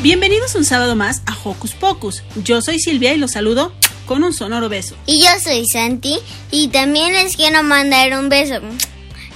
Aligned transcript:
Bienvenidos 0.00 0.54
un 0.54 0.64
sábado 0.64 0.94
más 0.94 1.22
a 1.26 1.36
Hocus 1.42 1.74
Pocus. 1.74 2.22
Yo 2.44 2.62
soy 2.62 2.78
Silvia 2.78 3.14
y 3.14 3.18
los 3.18 3.32
saludo 3.32 3.72
con 4.06 4.22
un 4.22 4.32
sonoro 4.32 4.68
beso. 4.68 4.94
Y 5.06 5.20
yo 5.20 5.28
soy 5.42 5.66
Santi 5.66 6.20
y 6.52 6.68
también 6.68 7.14
les 7.14 7.34
quiero 7.34 7.64
mandar 7.64 8.16
un 8.16 8.28
beso. 8.28 8.60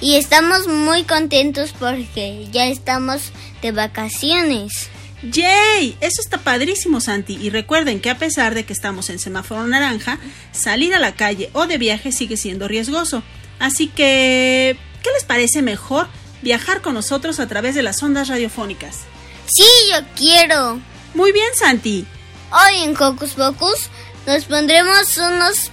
Y 0.01 0.15
estamos 0.15 0.69
muy 0.69 1.03
contentos 1.03 1.75
porque 1.77 2.47
ya 2.53 2.69
estamos 2.69 3.33
de 3.61 3.73
vacaciones. 3.73 4.89
¡Yay! 5.25 5.97
Eso 6.01 6.21
está 6.21 6.39
padrísimo, 6.39 7.01
Santi. 7.01 7.37
Y 7.43 7.51
recuerden 7.51 7.99
que 7.99 8.11
a 8.11 8.19
pesar 8.19 8.55
de 8.55 8.65
que 8.65 8.73
estamos 8.73 9.11
en 9.11 9.19
semáforo 9.19 9.67
naranja, 9.67 10.21
salir 10.53 10.95
a 10.95 11.01
la 11.01 11.17
calle 11.17 11.51
o 11.55 11.67
de 11.67 11.79
viaje 11.79 12.13
sigue 12.13 12.37
siendo 12.37 12.69
riesgoso. 12.69 13.25
Así 13.59 13.89
que, 13.89 14.77
¿qué 15.03 15.11
les 15.13 15.25
parece 15.25 15.61
mejor 15.61 16.07
viajar 16.41 16.83
con 16.83 16.95
nosotros 16.95 17.41
a 17.41 17.49
través 17.49 17.75
de 17.75 17.83
las 17.83 18.01
ondas 18.01 18.29
radiofónicas? 18.29 19.12
Sí, 19.55 19.65
yo 19.91 19.99
quiero. 20.17 20.81
Muy 21.13 21.31
bien, 21.31 21.51
Santi. 21.55 22.07
Hoy 22.51 22.85
en 22.85 22.97
Hocus 22.97 23.33
Pocus 23.33 23.91
nos 24.27 24.47
pondremos 24.47 25.15
unos 25.19 25.71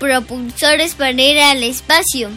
propulsores 0.00 0.96
para 0.96 1.12
ir 1.12 1.38
al 1.38 1.62
espacio. 1.62 2.30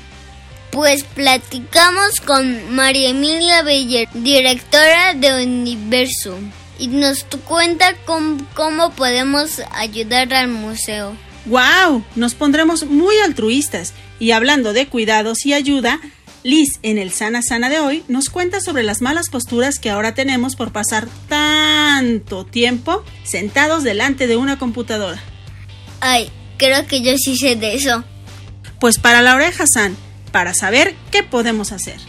Pues 0.69 1.03
platicamos 1.03 2.19
con 2.23 2.75
María 2.75 3.09
Emilia 3.09 3.63
Beller, 3.63 4.07
directora 4.13 5.15
de 5.15 5.43
Universo, 5.43 6.37
y 6.77 6.87
nos 6.87 7.25
cuenta 7.45 7.95
cómo 8.05 8.91
podemos 8.91 9.61
ayudar 9.71 10.31
al 10.35 10.49
museo. 10.49 11.15
¡Wow! 11.47 12.03
Nos 12.15 12.35
pondremos 12.35 12.85
muy 12.85 13.17
altruistas. 13.17 13.93
Y 14.19 14.31
hablando 14.31 14.73
de 14.73 14.87
cuidados 14.87 15.45
y 15.47 15.53
ayuda, 15.53 15.99
Liz, 16.43 16.79
en 16.83 16.97
el 16.97 17.11
Sana 17.11 17.41
Sana 17.41 17.69
de 17.69 17.79
hoy, 17.79 18.03
nos 18.07 18.29
cuenta 18.29 18.61
sobre 18.61 18.83
las 18.83 19.01
malas 19.01 19.29
posturas 19.29 19.77
que 19.77 19.89
ahora 19.89 20.13
tenemos 20.13 20.55
por 20.55 20.71
pasar 20.71 21.07
tanto 21.27 22.45
tiempo 22.45 23.03
sentados 23.23 23.83
delante 23.83 24.25
de 24.25 24.37
una 24.37 24.57
computadora. 24.57 25.21
Ay, 25.99 26.29
creo 26.57 26.87
que 26.87 27.01
yo 27.01 27.17
sí 27.17 27.37
sé 27.37 27.57
de 27.57 27.75
eso. 27.75 28.05
Pues 28.79 28.99
para 28.99 29.21
la 29.21 29.35
oreja 29.35 29.65
San, 29.67 29.97
para 30.31 30.53
saber 30.53 30.95
qué 31.11 31.23
podemos 31.23 31.73
hacer. 31.73 31.99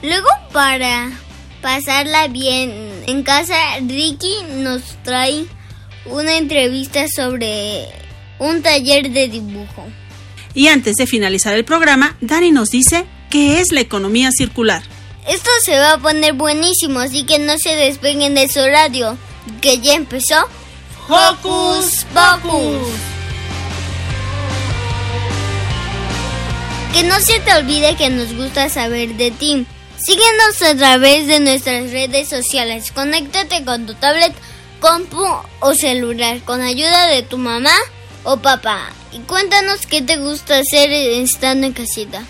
Luego 0.00 0.28
para 0.52 1.10
pasarla 1.60 2.28
bien 2.28 3.02
en 3.08 3.24
casa, 3.24 3.56
Ricky 3.80 4.32
nos 4.58 4.82
trae 5.02 5.46
una 6.06 6.36
entrevista 6.36 7.06
sobre 7.08 7.88
un 8.38 8.62
taller 8.62 9.10
de 9.10 9.26
dibujo. 9.26 9.88
Y 10.54 10.68
antes 10.68 10.94
de 10.96 11.06
finalizar 11.06 11.54
el 11.54 11.64
programa, 11.64 12.16
Dani 12.20 12.52
nos 12.52 12.68
dice 12.68 13.06
qué 13.32 13.62
es 13.62 13.72
la 13.72 13.80
economía 13.80 14.30
circular. 14.30 14.82
Esto 15.26 15.48
se 15.64 15.78
va 15.78 15.94
a 15.94 15.98
poner 15.98 16.34
buenísimo, 16.34 17.00
así 17.00 17.24
que 17.24 17.38
no 17.38 17.56
se 17.56 17.74
despeguen 17.74 18.34
de 18.34 18.46
su 18.46 18.60
radio, 18.60 19.16
que 19.62 19.78
ya 19.78 19.94
empezó. 19.94 20.36
¡Hocus 21.08 22.04
Pocus! 22.12 22.88
Que 26.92 27.04
no 27.04 27.18
se 27.20 27.40
te 27.40 27.54
olvide 27.54 27.96
que 27.96 28.10
nos 28.10 28.34
gusta 28.34 28.68
saber 28.68 29.14
de 29.14 29.30
ti. 29.30 29.66
Síguenos 29.96 30.60
a 30.60 30.76
través 30.76 31.26
de 31.26 31.40
nuestras 31.40 31.90
redes 31.90 32.28
sociales. 32.28 32.92
Conéctate 32.92 33.64
con 33.64 33.86
tu 33.86 33.94
tablet, 33.94 34.34
compu 34.78 35.24
o 35.60 35.74
celular 35.74 36.42
con 36.44 36.60
ayuda 36.60 37.06
de 37.06 37.22
tu 37.22 37.38
mamá 37.38 37.74
o 38.24 38.36
papá. 38.36 38.90
Y 39.10 39.20
cuéntanos 39.20 39.86
qué 39.86 40.02
te 40.02 40.18
gusta 40.18 40.58
hacer 40.58 40.92
estando 40.92 41.66
en 41.66 41.72
casita. 41.72 42.26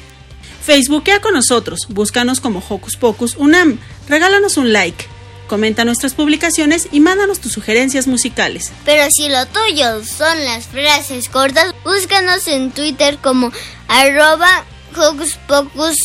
Facebookea 0.62 1.20
con 1.20 1.34
nosotros, 1.34 1.86
búscanos 1.88 2.40
como 2.40 2.62
Hocus 2.66 2.96
Pocus 2.96 3.34
Unam, 3.36 3.78
regálanos 4.08 4.56
un 4.56 4.72
like, 4.72 5.06
comenta 5.48 5.84
nuestras 5.84 6.14
publicaciones 6.14 6.88
y 6.92 7.00
mándanos 7.00 7.40
tus 7.40 7.52
sugerencias 7.52 8.06
musicales. 8.06 8.72
Pero 8.84 9.08
si 9.10 9.28
lo 9.28 9.44
tuyo 9.46 10.04
son 10.04 10.44
las 10.44 10.66
frases 10.66 11.28
cortas, 11.28 11.74
búscanos 11.84 12.46
en 12.46 12.70
Twitter 12.70 13.18
como 13.20 13.52
arroba 13.88 14.64
Hocus 14.96 15.38
Pocus 15.48 15.96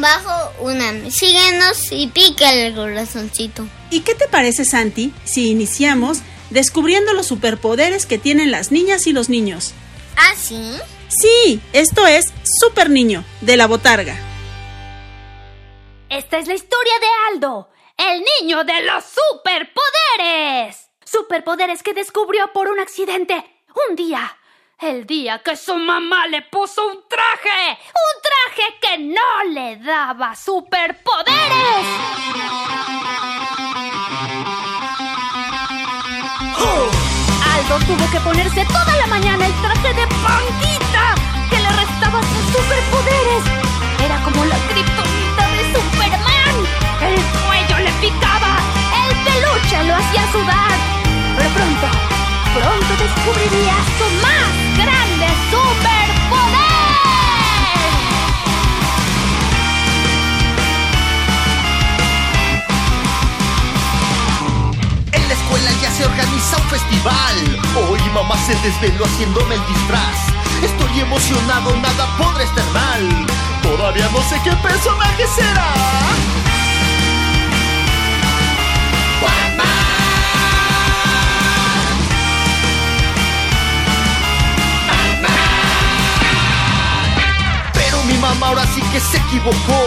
bajo 0.00 0.52
Unam. 0.60 1.10
Síguenos 1.10 1.92
y 1.92 2.08
pícale 2.08 2.68
el 2.68 2.74
corazoncito. 2.74 3.66
¿Y 3.90 4.00
qué 4.00 4.14
te 4.14 4.28
parece, 4.28 4.64
Santi, 4.64 5.12
si 5.24 5.50
iniciamos 5.50 6.18
descubriendo 6.50 7.12
los 7.12 7.26
superpoderes 7.26 8.06
que 8.06 8.18
tienen 8.18 8.50
las 8.50 8.70
niñas 8.70 9.06
y 9.06 9.12
los 9.12 9.28
niños? 9.28 9.72
¿Ah, 10.16 10.34
sí? 10.40 10.72
Sí, 11.08 11.60
esto 11.72 12.06
es 12.06 12.32
Super 12.42 12.90
Niño, 12.90 13.24
de 13.40 13.56
la 13.56 13.66
Botarga. 13.66 14.14
Esta 16.10 16.38
es 16.38 16.46
la 16.46 16.54
historia 16.54 16.92
de 17.00 17.06
Aldo, 17.32 17.70
el 17.96 18.22
niño 18.40 18.64
de 18.64 18.82
los 18.82 19.04
superpoderes. 19.04 20.90
Superpoderes 21.04 21.82
que 21.82 21.94
descubrió 21.94 22.52
por 22.52 22.68
un 22.68 22.80
accidente 22.80 23.64
un 23.88 23.96
día. 23.96 24.36
El 24.80 25.06
día 25.06 25.42
que 25.42 25.56
su 25.56 25.74
mamá 25.74 26.28
le 26.28 26.42
puso 26.42 26.86
un 26.86 27.02
traje. 27.08 27.70
Un 27.70 28.22
traje 28.22 28.78
que 28.80 28.98
no 28.98 29.44
le 29.50 29.76
daba 29.78 30.36
superpoderes. 30.36 32.18
Tuvo 37.68 38.10
que 38.10 38.20
ponerse 38.20 38.64
toda 38.64 38.96
la 38.96 39.06
mañana 39.06 39.46
el 39.46 39.52
traje 39.60 39.92
de 39.92 40.06
panquita 40.06 41.14
que 41.50 41.58
le 41.60 41.68
restaba 41.68 42.20
sus 42.22 42.44
superpoderes. 42.56 43.44
Era 44.02 44.22
como 44.22 44.44
la 44.46 44.56
kriptonita 44.68 45.44
de 45.52 45.72
Superman. 45.74 46.56
El 47.02 47.20
cuello 47.44 47.78
le 47.84 47.92
picaba, 48.00 48.56
el 49.04 49.14
peluche 49.24 49.84
lo 49.84 49.94
hacía 49.96 50.32
sudar. 50.32 50.76
Pero 51.36 51.50
pronto, 51.50 51.88
pronto 52.54 52.92
descubriría 53.02 53.76
su 53.98 54.06
más 54.22 54.57
escuela 65.58 65.82
ya 65.82 65.90
se 65.90 66.04
organiza 66.04 66.56
un 66.56 66.68
festival. 66.68 67.60
Hoy 67.90 68.00
mamá 68.12 68.36
se 68.38 68.54
desveló 68.56 69.04
haciéndome 69.04 69.54
el 69.54 69.66
disfraz. 69.66 70.28
Estoy 70.62 71.00
emocionado, 71.00 71.76
nada 71.76 72.16
podrá 72.16 72.44
estar 72.44 72.64
mal. 72.72 73.26
Todavía 73.62 74.08
no 74.12 74.22
sé 74.22 74.40
qué 74.44 74.52
personaje 74.56 75.26
será. 75.26 76.57
Mamá 88.20 88.48
ahora 88.48 88.66
sí 88.74 88.82
que 88.92 89.00
se 89.00 89.16
equivocó. 89.16 89.78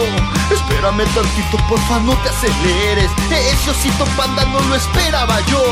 Espérame 0.51 1.05
tantito, 1.13 1.57
porfa, 1.67 1.99
no 1.99 2.13
te 2.17 2.29
aceleres. 2.29 3.11
Ese 3.29 3.71
osito 3.71 4.05
panda 4.17 4.45
no 4.45 4.59
lo 4.61 4.75
esperaba 4.75 5.39
yo. 5.47 5.63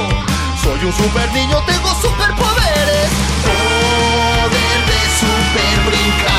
Soy 0.63 0.85
un 0.85 0.94
super 0.94 1.31
niño, 1.33 1.61
tengo 1.65 1.89
superpoderes. 1.95 3.09
Poder 3.44 4.79
de 4.89 5.01
super 5.19 5.85
brincar. 5.85 6.38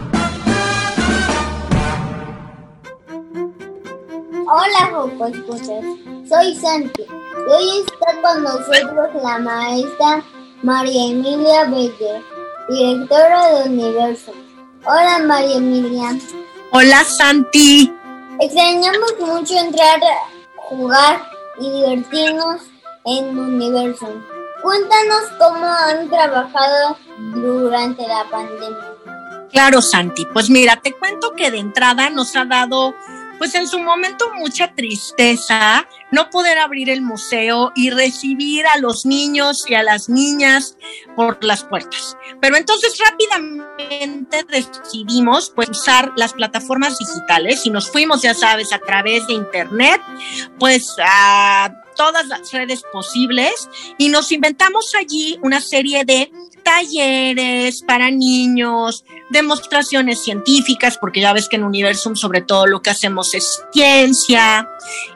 Hola, 4.53 4.91
Jocos 4.91 5.31
Escuchas. 5.31 5.85
Soy 6.27 6.53
Santi. 6.55 7.03
Y 7.03 7.51
hoy 7.53 7.85
está 7.85 8.21
con 8.21 8.43
nosotros 8.43 9.23
la 9.23 9.39
maestra 9.39 10.21
María 10.61 11.09
Emilia 11.09 11.63
Beller, 11.69 12.21
directora 12.67 13.47
de 13.47 13.69
Universo. 13.69 14.33
Hola, 14.83 15.19
María 15.19 15.55
Emilia. 15.55 16.19
Hola, 16.73 17.01
Santi. 17.05 17.93
Extrañamos 18.41 19.13
mucho 19.21 19.57
entrar, 19.57 20.01
jugar 20.57 21.21
y 21.57 21.71
divertirnos 21.71 22.61
en 23.05 23.39
Universo. 23.39 24.07
Cuéntanos 24.61 25.21
cómo 25.39 25.65
han 25.65 26.09
trabajado 26.09 26.97
durante 27.35 28.05
la 28.05 28.25
pandemia. 28.29 28.95
Claro, 29.49 29.81
Santi. 29.81 30.25
Pues 30.33 30.49
mira, 30.49 30.75
te 30.81 30.91
cuento 30.91 31.31
que 31.37 31.51
de 31.51 31.59
entrada 31.59 32.09
nos 32.09 32.35
ha 32.35 32.43
dado, 32.43 32.93
pues 33.41 33.55
en 33.55 33.67
su 33.67 33.79
momento, 33.79 34.31
mucha 34.35 34.71
tristeza 34.75 35.87
no 36.11 36.29
poder 36.29 36.59
abrir 36.59 36.91
el 36.91 37.01
museo 37.01 37.71
y 37.75 37.89
recibir 37.89 38.67
a 38.67 38.77
los 38.77 39.03
niños 39.03 39.63
y 39.67 39.73
a 39.73 39.81
las 39.81 40.09
niñas 40.09 40.77
por 41.15 41.43
las 41.43 41.63
puertas. 41.63 42.15
Pero 42.39 42.55
entonces 42.55 42.99
rápidamente 43.03 44.45
decidimos 44.47 45.51
pues 45.55 45.69
usar 45.69 46.11
las 46.17 46.33
plataformas 46.33 46.99
digitales 46.99 47.65
y 47.65 47.71
nos 47.71 47.89
fuimos, 47.89 48.21
ya 48.21 48.35
sabes, 48.35 48.71
a 48.73 48.77
través 48.77 49.25
de 49.25 49.33
internet, 49.33 49.99
pues 50.59 50.95
a 51.03 51.73
todas 52.01 52.27
las 52.29 52.51
redes 52.51 52.81
posibles 52.91 53.69
y 53.99 54.09
nos 54.09 54.31
inventamos 54.31 54.95
allí 54.99 55.37
una 55.43 55.61
serie 55.61 56.03
de 56.03 56.31
talleres 56.63 57.83
para 57.83 58.09
niños, 58.09 59.05
demostraciones 59.29 60.23
científicas, 60.23 60.97
porque 60.97 61.21
ya 61.21 61.31
ves 61.31 61.47
que 61.47 61.57
en 61.57 61.63
Universum 61.63 62.15
sobre 62.15 62.41
todo 62.41 62.65
lo 62.65 62.81
que 62.81 62.89
hacemos 62.89 63.35
es 63.35 63.61
ciencia. 63.71 64.67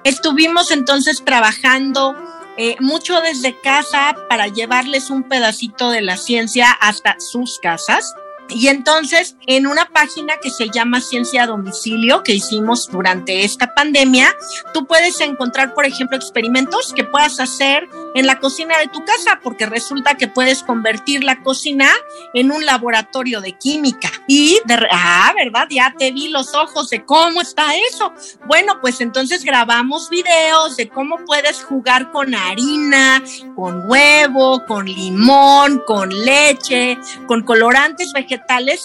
Estuvimos 0.04 0.70
entonces 0.70 1.24
trabajando 1.26 2.16
eh, 2.56 2.76
mucho 2.80 3.20
desde 3.20 3.60
casa 3.60 4.16
para 4.30 4.48
llevarles 4.48 5.10
un 5.10 5.24
pedacito 5.24 5.90
de 5.90 6.02
la 6.02 6.18
ciencia 6.18 6.70
hasta 6.70 7.16
sus 7.20 7.58
casas. 7.58 8.14
Y 8.50 8.68
entonces, 8.68 9.36
en 9.48 9.66
una 9.66 9.86
página 9.86 10.38
que 10.42 10.52
se 10.52 10.70
llama 10.70 11.02
Ciencia 11.02 11.44
a 11.44 11.48
Domicilio, 11.48 12.22
que 12.22 12.34
hicimos 12.34 12.88
durante 12.92 13.44
esta 13.44 13.74
pandemia, 13.74 14.36
tú 14.74 14.86
puedes 14.86 15.20
encontrar, 15.20 15.74
por 15.74 15.86
ejemplo, 15.86 16.16
experimentos 16.16 16.94
que 16.94 17.04
puedas 17.04 17.40
hacer 17.40 17.88
en 18.14 18.28
la 18.28 18.40
cocina 18.40 18.78
de 18.78 18.88
tu 18.88 19.04
casa, 19.04 19.40
porque 19.42 19.66
resulta 19.66 20.16
que 20.16 20.28
puedes 20.28 20.62
convertir 20.62 21.24
la 21.24 21.42
cocina 21.42 21.90
en 22.34 22.52
un 22.52 22.66
laboratorio 22.66 23.42
de 23.42 23.54
química. 23.58 24.12
Y, 24.28 24.60
de, 24.66 24.88
ah, 24.92 25.34
¿verdad? 25.36 25.68
Ya 25.70 25.94
te 25.98 26.12
vi 26.12 26.30
los 26.30 26.54
ojos 26.54 26.90
de 26.90 27.04
cómo 27.04 27.42
está 27.42 27.76
eso. 27.90 28.14
Bueno, 28.46 28.80
pues 28.80 29.02
entonces 29.02 29.44
grabamos 29.44 30.10
videos 30.10 30.78
de 30.78 30.88
cómo 30.88 31.18
puedes 31.26 31.64
jugar 31.64 32.12
con 32.12 32.36
harina, 32.36 33.24
con 33.56 33.90
huevo, 33.90 34.64
con 34.68 34.86
limón, 34.86 35.82
con 35.86 36.10
leche, 36.10 36.98
con 37.28 37.44
colorantes 37.44 38.14
vegetales 38.14 38.35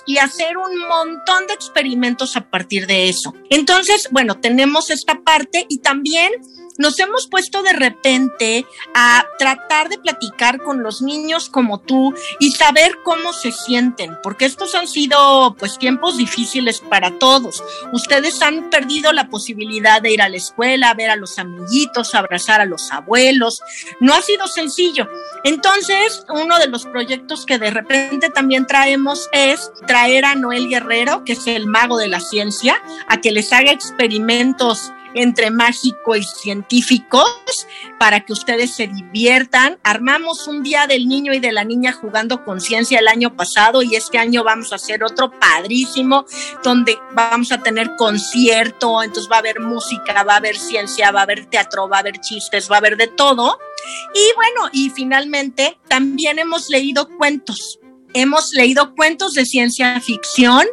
y 0.06 0.18
hacer 0.18 0.56
un 0.56 0.78
montón 0.88 1.46
de 1.46 1.54
experimentos 1.54 2.36
a 2.36 2.42
partir 2.42 2.86
de 2.86 3.08
eso. 3.08 3.34
Entonces, 3.50 4.08
bueno, 4.10 4.40
tenemos 4.40 4.90
esta 4.90 5.20
parte 5.22 5.66
y 5.68 5.78
también 5.78 6.32
nos 6.80 6.98
hemos 6.98 7.26
puesto 7.26 7.62
de 7.62 7.74
repente 7.74 8.66
a 8.94 9.26
tratar 9.38 9.90
de 9.90 9.98
platicar 9.98 10.62
con 10.62 10.82
los 10.82 11.02
niños 11.02 11.50
como 11.50 11.78
tú 11.78 12.14
y 12.38 12.52
saber 12.52 12.96
cómo 13.04 13.34
se 13.34 13.52
sienten, 13.52 14.16
porque 14.22 14.46
estos 14.46 14.74
han 14.74 14.88
sido 14.88 15.54
pues 15.58 15.78
tiempos 15.78 16.16
difíciles 16.16 16.80
para 16.80 17.18
todos. 17.18 17.62
Ustedes 17.92 18.40
han 18.40 18.70
perdido 18.70 19.12
la 19.12 19.28
posibilidad 19.28 20.00
de 20.00 20.12
ir 20.12 20.22
a 20.22 20.30
la 20.30 20.38
escuela, 20.38 20.94
ver 20.94 21.10
a 21.10 21.16
los 21.16 21.38
amiguitos, 21.38 22.14
abrazar 22.14 22.62
a 22.62 22.64
los 22.64 22.90
abuelos. 22.90 23.60
No 24.00 24.14
ha 24.14 24.22
sido 24.22 24.48
sencillo. 24.48 25.06
Entonces, 25.44 26.24
uno 26.30 26.58
de 26.58 26.68
los 26.68 26.86
proyectos 26.86 27.44
que 27.44 27.58
de 27.58 27.70
repente 27.70 28.30
también 28.30 28.66
traemos 28.66 29.28
es 29.32 29.70
traer 29.86 30.24
a 30.24 30.34
Noel 30.34 30.70
Guerrero, 30.70 31.24
que 31.24 31.32
es 31.34 31.46
el 31.46 31.66
mago 31.66 31.98
de 31.98 32.08
la 32.08 32.20
ciencia, 32.20 32.82
a 33.06 33.20
que 33.20 33.32
les 33.32 33.52
haga 33.52 33.70
experimentos 33.70 34.92
entre 35.14 35.50
mágico 35.50 36.16
y 36.16 36.22
científicos 36.22 37.26
para 37.98 38.20
que 38.20 38.32
ustedes 38.32 38.74
se 38.74 38.86
diviertan. 38.86 39.78
Armamos 39.82 40.46
un 40.46 40.62
día 40.62 40.86
del 40.86 41.08
niño 41.08 41.32
y 41.32 41.40
de 41.40 41.52
la 41.52 41.64
niña 41.64 41.92
jugando 41.92 42.44
con 42.44 42.60
ciencia 42.60 42.98
el 42.98 43.08
año 43.08 43.36
pasado 43.36 43.82
y 43.82 43.96
este 43.96 44.18
año 44.18 44.44
vamos 44.44 44.72
a 44.72 44.76
hacer 44.76 45.04
otro 45.04 45.30
padrísimo 45.30 46.26
donde 46.62 46.98
vamos 47.12 47.52
a 47.52 47.62
tener 47.62 47.96
concierto, 47.96 49.02
entonces 49.02 49.30
va 49.30 49.36
a 49.36 49.40
haber 49.40 49.60
música, 49.60 50.22
va 50.22 50.34
a 50.34 50.36
haber 50.36 50.56
ciencia, 50.56 51.10
va 51.10 51.20
a 51.20 51.24
haber 51.24 51.46
teatro, 51.46 51.88
va 51.88 51.98
a 51.98 52.00
haber 52.00 52.20
chistes, 52.20 52.70
va 52.70 52.76
a 52.76 52.78
haber 52.78 52.96
de 52.96 53.08
todo. 53.08 53.58
Y 54.14 54.34
bueno, 54.36 54.70
y 54.72 54.90
finalmente 54.90 55.78
también 55.88 56.38
hemos 56.38 56.68
leído 56.68 57.08
cuentos 57.16 57.79
hemos 58.14 58.52
leído 58.52 58.94
cuentos 58.94 59.34
de 59.34 59.44
ciencia 59.44 60.00
ficción, 60.00 60.66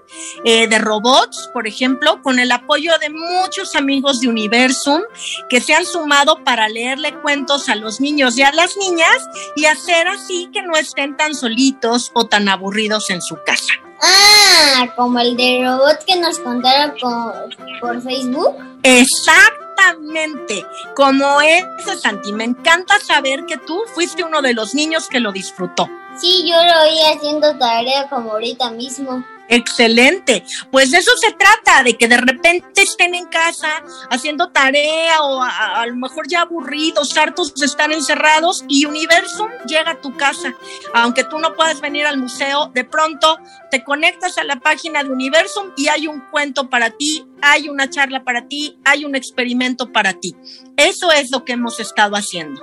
eh, 0.44 0.68
de 0.68 0.80
robots, 0.80 1.50
por 1.54 1.68
ejemplo, 1.68 2.22
con 2.22 2.40
el 2.40 2.52
apoyo 2.52 2.92
de 3.00 3.10
muchos 3.10 3.76
amigos 3.76 4.22
de 4.22 4.28
Universum 4.28 5.02
que 5.50 5.62
se 5.62 5.74
han 5.74 5.86
sumado 5.86 6.44
para 6.44 6.68
leerle 6.70 7.14
cuentos 7.22 7.70
a 7.70 7.76
los 7.76 8.00
niños 8.00 8.38
y 8.38 8.44
a 8.44 8.52
las 8.52 8.78
niñas 8.78 9.28
y 9.56 9.66
hacer 9.66 10.08
así 10.08 10.50
que 10.54 10.62
no 10.62 10.76
estén 10.76 11.18
tan 11.18 11.36
solitos 11.36 12.12
o 12.14 12.26
tan 12.26 12.50
aburridos 12.50 13.10
en 13.10 13.22
su 13.22 13.38
casa. 13.46 13.74
Ah, 14.02 14.94
como 14.96 15.20
el 15.20 15.36
de 15.36 15.64
robot 15.64 16.04
que 16.06 16.16
nos 16.18 16.40
contaron 16.40 16.94
por, 17.00 17.80
por 17.80 18.02
Facebook. 18.02 18.56
Exactamente, 19.78 20.66
como 20.96 21.40
ese 21.42 21.98
Santi. 21.98 22.34
Me 22.34 22.46
encanta 22.46 23.00
saber 23.00 23.46
que 23.46 23.58
tú 23.58 23.84
fuiste 23.94 24.24
uno 24.24 24.42
de 24.42 24.54
los 24.54 24.74
niños 24.74 25.08
que 25.08 25.20
lo 25.20 25.32
disfrutó. 25.32 25.88
Sí, 26.20 26.50
yo 26.50 26.56
lo 26.56 26.82
oí 26.82 27.00
haciendo 27.16 27.56
tarea 27.58 28.10
como 28.10 28.32
ahorita 28.32 28.72
mismo. 28.72 29.24
Excelente. 29.50 30.44
Pues 30.72 30.94
eso 30.94 31.12
se 31.18 31.32
trata, 31.32 31.84
de 31.84 31.98
que 31.98 32.08
de 32.08 32.18
repente 32.18 32.82
estén 32.82 33.16
en 33.16 33.26
casa 33.26 33.84
haciendo 34.10 34.50
tarea 34.50 35.22
o 35.22 35.42
a, 35.42 35.86
lo 35.86 35.96
mejor 35.96 36.28
ya 36.28 36.42
aburridos, 36.42 37.16
hartos 37.18 37.54
de 37.56 37.66
estar 37.66 37.92
encerrados 37.92 38.66
y 38.68 38.86
Universum 38.86 39.50
llega 39.66 39.92
a 39.92 40.02
tu 40.02 40.16
casa. 40.16 40.54
Aunque 40.94 41.24
tú 41.24 41.40
no 41.40 41.54
puedas 41.54 41.80
venir 41.82 42.06
al 42.06 42.18
museo, 42.18 42.72
de 42.74 42.84
pronto 42.84 43.38
te 43.72 43.84
conectas 43.84 44.38
a 44.38 44.44
la 44.44 44.58
página 44.58 45.04
de 45.04 45.12
Universum 45.12 45.72
y 45.78 45.88
hay 45.88 46.08
un 46.08 46.22
cuento 46.32 46.70
para 46.70 46.90
ti, 46.90 47.26
hay 47.42 47.70
una 47.70 47.90
charla 47.90 48.24
para 48.24 48.48
ti, 48.48 48.80
hay 48.84 49.06
un 49.06 49.16
experimento 49.16 49.92
para 49.92 50.14
ti. 50.14 50.36
Eso 50.76 51.12
es 51.12 51.32
lo 51.32 51.46
que 51.46 51.54
hemos 51.54 51.80
estado 51.80 52.16
haciendo. 52.16 52.62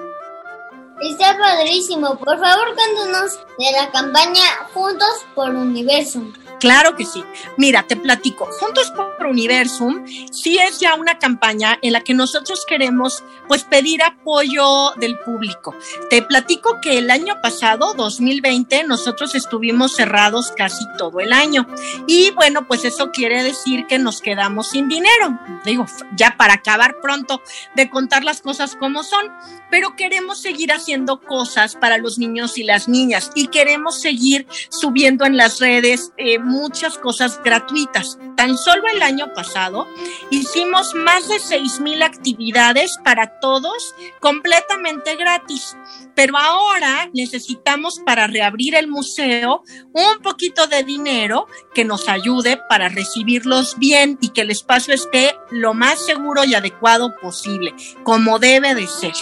Está 1.01 1.37
padrísimo. 1.37 2.17
Por 2.19 2.39
favor, 2.39 2.75
cuéntanos 2.75 3.39
de 3.59 3.73
la 3.73 3.91
campaña 3.91 4.43
Juntos 4.73 5.27
por 5.35 5.51
Universum. 5.51 6.33
Claro 6.65 6.97
que 6.97 7.05
sí. 7.05 7.23
Mira, 7.59 7.83
te 7.87 7.95
platico. 7.95 8.49
Juntos 8.59 8.91
por 8.91 9.27
Universum 9.27 10.07
sí 10.33 10.57
es 10.57 10.81
ya 10.81 10.95
una 10.95 11.19
campaña 11.19 11.79
en 11.83 11.93
la 11.93 12.01
que 12.01 12.15
nosotros 12.15 12.65
queremos 12.67 13.23
pues 13.49 13.65
pedir 13.65 14.03
apoyo 14.03 14.93
del 14.97 15.19
público. 15.19 15.75
Te 16.09 16.23
platico 16.23 16.81
que 16.81 16.97
el 16.97 17.11
año 17.11 17.41
pasado, 17.43 17.93
2020, 17.93 18.85
nosotros 18.85 19.35
estuvimos 19.35 19.95
cerrados 19.95 20.53
casi 20.57 20.87
todo 20.97 21.21
el 21.21 21.35
año. 21.35 21.67
Y 22.07 22.31
bueno, 22.31 22.67
pues 22.67 22.87
eso 22.87 23.11
quiere 23.11 23.43
decir 23.43 23.87
que 23.87 23.99
nos 23.99 24.23
quedamos 24.23 24.71
sin 24.71 24.89
dinero. 24.89 25.39
Digo, 25.67 25.85
ya 26.17 26.37
para 26.39 26.55
acabar 26.55 26.97
pronto 27.03 27.43
de 27.75 27.91
contar 27.91 28.25
las 28.25 28.41
cosas 28.41 28.75
como 28.75 29.03
son, 29.03 29.31
pero 29.71 29.97
queremos 29.97 30.41
seguir 30.41 30.73
haciendo 30.73 31.21
cosas 31.21 31.77
para 31.77 31.99
los 31.99 32.19
niños 32.19 32.57
y 32.57 32.63
las 32.63 32.89
niñas 32.89 33.31
y 33.35 33.49
queremos 33.49 34.01
seguir 34.01 34.47
subiendo 34.71 35.27
en 35.27 35.37
las 35.37 35.61
redes 35.61 36.13
eh, 36.17 36.39
muchas 36.55 36.99
cosas 36.99 37.41
gratuitas. 37.43 38.19
Tan 38.37 38.57
solo 38.57 38.85
el 38.93 39.03
año 39.03 39.33
pasado 39.35 39.87
hicimos 40.31 40.95
más 40.95 41.29
de 41.29 41.37
6.000 41.37 42.03
actividades 42.05 42.99
para 43.05 43.39
todos 43.41 43.95
completamente 44.21 45.17
gratis. 45.17 45.77
Pero 46.15 46.39
ahora 46.39 47.11
necesitamos 47.13 48.01
para 48.05 48.27
reabrir 48.27 48.77
el 48.77 48.89
museo 48.89 49.63
un 49.93 50.23
poquito 50.23 50.67
de 50.67 50.85
dinero 50.85 51.47
que 51.75 51.85
nos 51.85 52.09
ayude 52.09 52.61
para 52.69 52.89
recibirlos 52.89 53.79
bien 53.79 54.19
y 54.21 54.29
que 54.29 54.43
el 54.43 54.51
espacio 54.51 54.95
esté 54.95 55.37
lo 55.51 55.75
más 55.75 56.05
seguro 56.05 56.45
y 56.45 56.55
adecuado 56.55 57.17
posible, 57.21 57.75
como 58.05 58.39
debe 58.39 58.75
de 58.75 58.87
ser. 58.87 59.15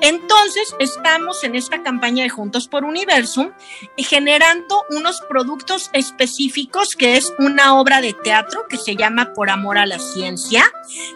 Entonces, 0.00 0.74
estamos 0.78 1.44
en 1.44 1.54
esta 1.54 1.82
campaña 1.82 2.22
de 2.22 2.30
Juntos 2.30 2.68
por 2.68 2.84
Universum 2.84 3.50
generando 3.96 4.84
unos 4.90 5.20
productos 5.28 5.90
específicos 5.92 6.90
que 6.98 7.16
es 7.16 7.32
una 7.38 7.78
obra 7.78 8.00
de 8.00 8.12
teatro 8.12 8.66
que 8.68 8.76
se 8.76 8.96
llama 8.96 9.32
Por 9.34 9.50
Amor 9.50 9.78
a 9.78 9.86
la 9.86 9.98
Ciencia. 9.98 10.64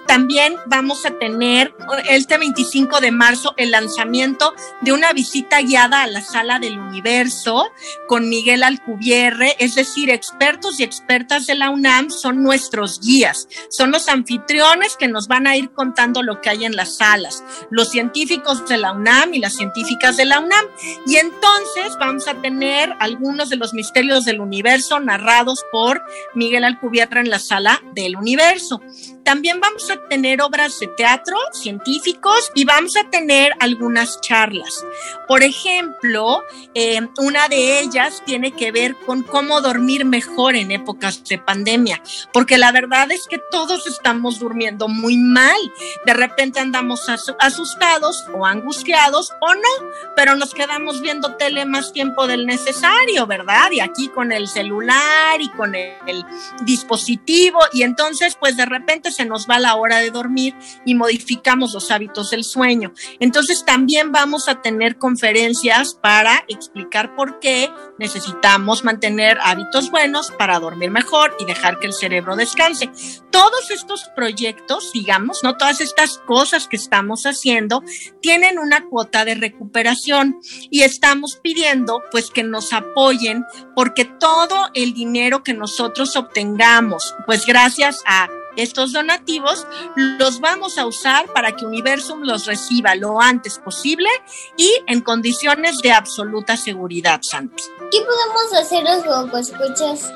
También 0.07 0.57
vamos 0.67 1.05
a 1.07 1.19
tener 1.19 1.75
este 2.09 2.39
25 2.39 3.01
de 3.01 3.11
marzo 3.11 3.55
el 3.57 3.71
lanzamiento 3.71 4.55
de 4.83 4.93
una 4.93 5.13
visita 5.13 5.61
guiada 5.61 6.03
a 6.03 6.07
la 6.07 6.21
sala 6.23 6.59
del 6.59 6.79
universo 6.79 7.67
con 8.07 8.29
Miguel 8.29 8.63
Alcubierre, 8.63 9.57
es 9.59 9.75
decir, 9.75 10.11
expertos 10.11 10.79
y 10.79 10.85
expertas 10.85 11.47
de 11.47 11.55
la 11.55 11.71
UNAM 11.71 12.11
son 12.11 12.43
nuestros 12.43 13.01
guías, 13.01 13.49
son 13.71 13.91
los 13.91 14.09
anfitriones 14.09 14.97
que 14.97 15.09
nos 15.09 15.27
van 15.29 15.47
a 15.47 15.57
ir 15.57 15.73
contando 15.73 16.23
lo 16.23 16.41
que 16.41 16.51
hay 16.51 16.65
en 16.65 16.77
las 16.77 16.97
salas. 16.97 17.43
Los 17.71 17.91
científicos 17.91 18.67
de 18.69 18.74
la 18.79 18.93
UNAM 18.93 19.35
y 19.35 19.39
las 19.39 19.55
científicas 19.55 20.17
de 20.17 20.25
la 20.25 20.41
UNAM. 20.41 20.65
Y 21.07 21.17
entonces 21.17 21.97
vamos 21.99 22.29
a 22.29 22.35
tener 22.35 22.95
algunos 23.01 23.51
de 23.51 23.57
los 23.57 23.75
misterios 23.75 24.25
del 24.25 24.41
universo 24.41 25.01
narrados 25.01 25.65
por 25.73 26.03
Miguel 26.35 26.65
Alcubierre 26.65 27.21
en 27.21 27.31
la 27.31 27.39
sala 27.39 27.83
del 27.95 28.17
universo. 28.17 28.81
También 29.25 29.61
vamos 29.61 29.91
a 29.91 29.97
tener 30.09 30.43
obras 30.43 30.79
de 30.81 30.87
teatro 30.89 31.37
científicos 31.53 32.51
y 32.55 32.65
vamos 32.65 32.97
a 32.97 33.09
tener 33.11 33.53
algunas 33.59 34.21
charlas. 34.21 34.85
Por 35.27 35.43
ejemplo, 35.43 36.43
eh, 36.75 37.01
una 37.19 37.49
de 37.49 37.81
ellas 37.81 38.23
tiene 38.27 38.53
que 38.53 38.71
ver 38.71 38.95
con 39.07 39.23
cómo 39.23 39.61
dormir 39.61 40.05
mejor 40.05 40.57
en 40.57 40.71
épocas 40.71 41.25
de 41.25 41.39
pandemia, 41.39 42.03
porque 42.33 42.59
la 42.59 42.71
verdad 42.71 43.11
es 43.13 43.27
que 43.29 43.39
todos 43.51 43.87
estamos 43.87 44.39
durmiendo 44.39 44.89
muy 44.89 45.17
mal. 45.17 45.57
De 46.05 46.13
repente 46.13 46.61
andamos 46.61 47.09
asustados 47.09 48.25
o 48.35 48.45
angustiados 48.45 49.33
o 49.41 49.55
no, 49.55 49.91
pero 50.17 50.37
nos 50.37 50.53
quedamos 50.53 51.01
viendo 51.01 51.37
tele 51.37 51.65
más 51.65 51.93
tiempo 51.93 52.27
del 52.27 52.47
necesario, 52.47 53.27
¿verdad? 53.27 53.71
Y 53.73 53.81
aquí 53.81 54.09
con 54.09 54.33
el 54.33 54.49
celular 54.49 55.41
y 55.41 55.49
con 55.51 55.75
el 55.75 56.25
dispositivo 56.63 57.61
y 57.73 57.83
entonces 57.83 58.37
pues 58.39 58.57
de 58.57 58.67
repente 58.67 59.11
se 59.15 59.25
nos 59.25 59.49
va 59.49 59.59
la 59.59 59.77
hora 59.77 59.99
de 59.99 60.11
dormir 60.11 60.55
y 60.85 60.95
modificamos 60.95 61.73
los 61.73 61.91
hábitos 61.91 62.31
del 62.31 62.45
sueño. 62.45 62.93
Entonces 63.21 63.65
también 63.65 64.13
vamos 64.13 64.49
a 64.49 64.63
tener 64.63 64.99
conferencias 64.99 65.95
para 65.95 66.45
explicar 66.49 67.15
por 67.15 67.39
qué 67.41 67.71
necesitamos 67.99 68.85
mantener 68.85 69.39
hábitos 69.43 69.91
buenos 69.91 70.31
para 70.33 70.59
dormir 70.59 70.91
mejor 70.91 71.37
y 71.39 71.45
dejar 71.45 71.79
que 71.79 71.87
el 71.87 71.93
cerebro 71.93 72.37
descanse. 72.37 72.91
Todos 73.31 73.71
estos 73.71 74.09
proyectos, 74.15 74.93
digamos, 74.93 75.41
no 75.43 75.57
todas 75.57 75.81
estas 75.81 76.19
cosas 76.19 76.69
que 76.69 76.77
estamos 76.77 77.25
haciendo, 77.25 77.83
tienen 78.21 78.59
una 78.59 78.85
cuota 78.87 79.25
de 79.25 79.35
recuperación 79.35 80.39
y 80.71 80.83
estamos 80.83 81.37
pidiendo 81.43 82.03
pues 82.11 82.31
que 82.31 82.43
nos 82.43 82.73
apoyen 82.73 83.45
porque 83.75 84.05
todo 84.05 84.69
el 84.75 84.95
dinero 84.95 85.43
que 85.43 85.55
nosotros 85.55 86.17
obtengamos, 86.17 87.15
pues 87.27 87.47
gracias 87.47 88.03
a 88.07 88.29
estos 88.57 88.93
donativos 88.93 89.67
los 89.97 90.41
vamos 90.41 90.79
a 90.79 90.87
usar 90.87 91.27
para 91.33 91.53
que 91.53 91.67
Universum 91.67 92.23
los 92.23 92.47
reciba 92.47 92.95
lo 92.95 93.21
antes 93.21 93.59
posible 93.59 94.09
y 94.57 94.71
en 94.87 95.01
condiciones 95.01 95.79
de 95.79 95.93
absoluta 95.93 96.57
seguridad, 96.57 97.21
Santi. 97.23 97.63
¿Qué 97.91 97.99
podemos 98.01 98.53
hacer 98.55 98.85
los 98.85 99.49
escuchas 99.49 100.13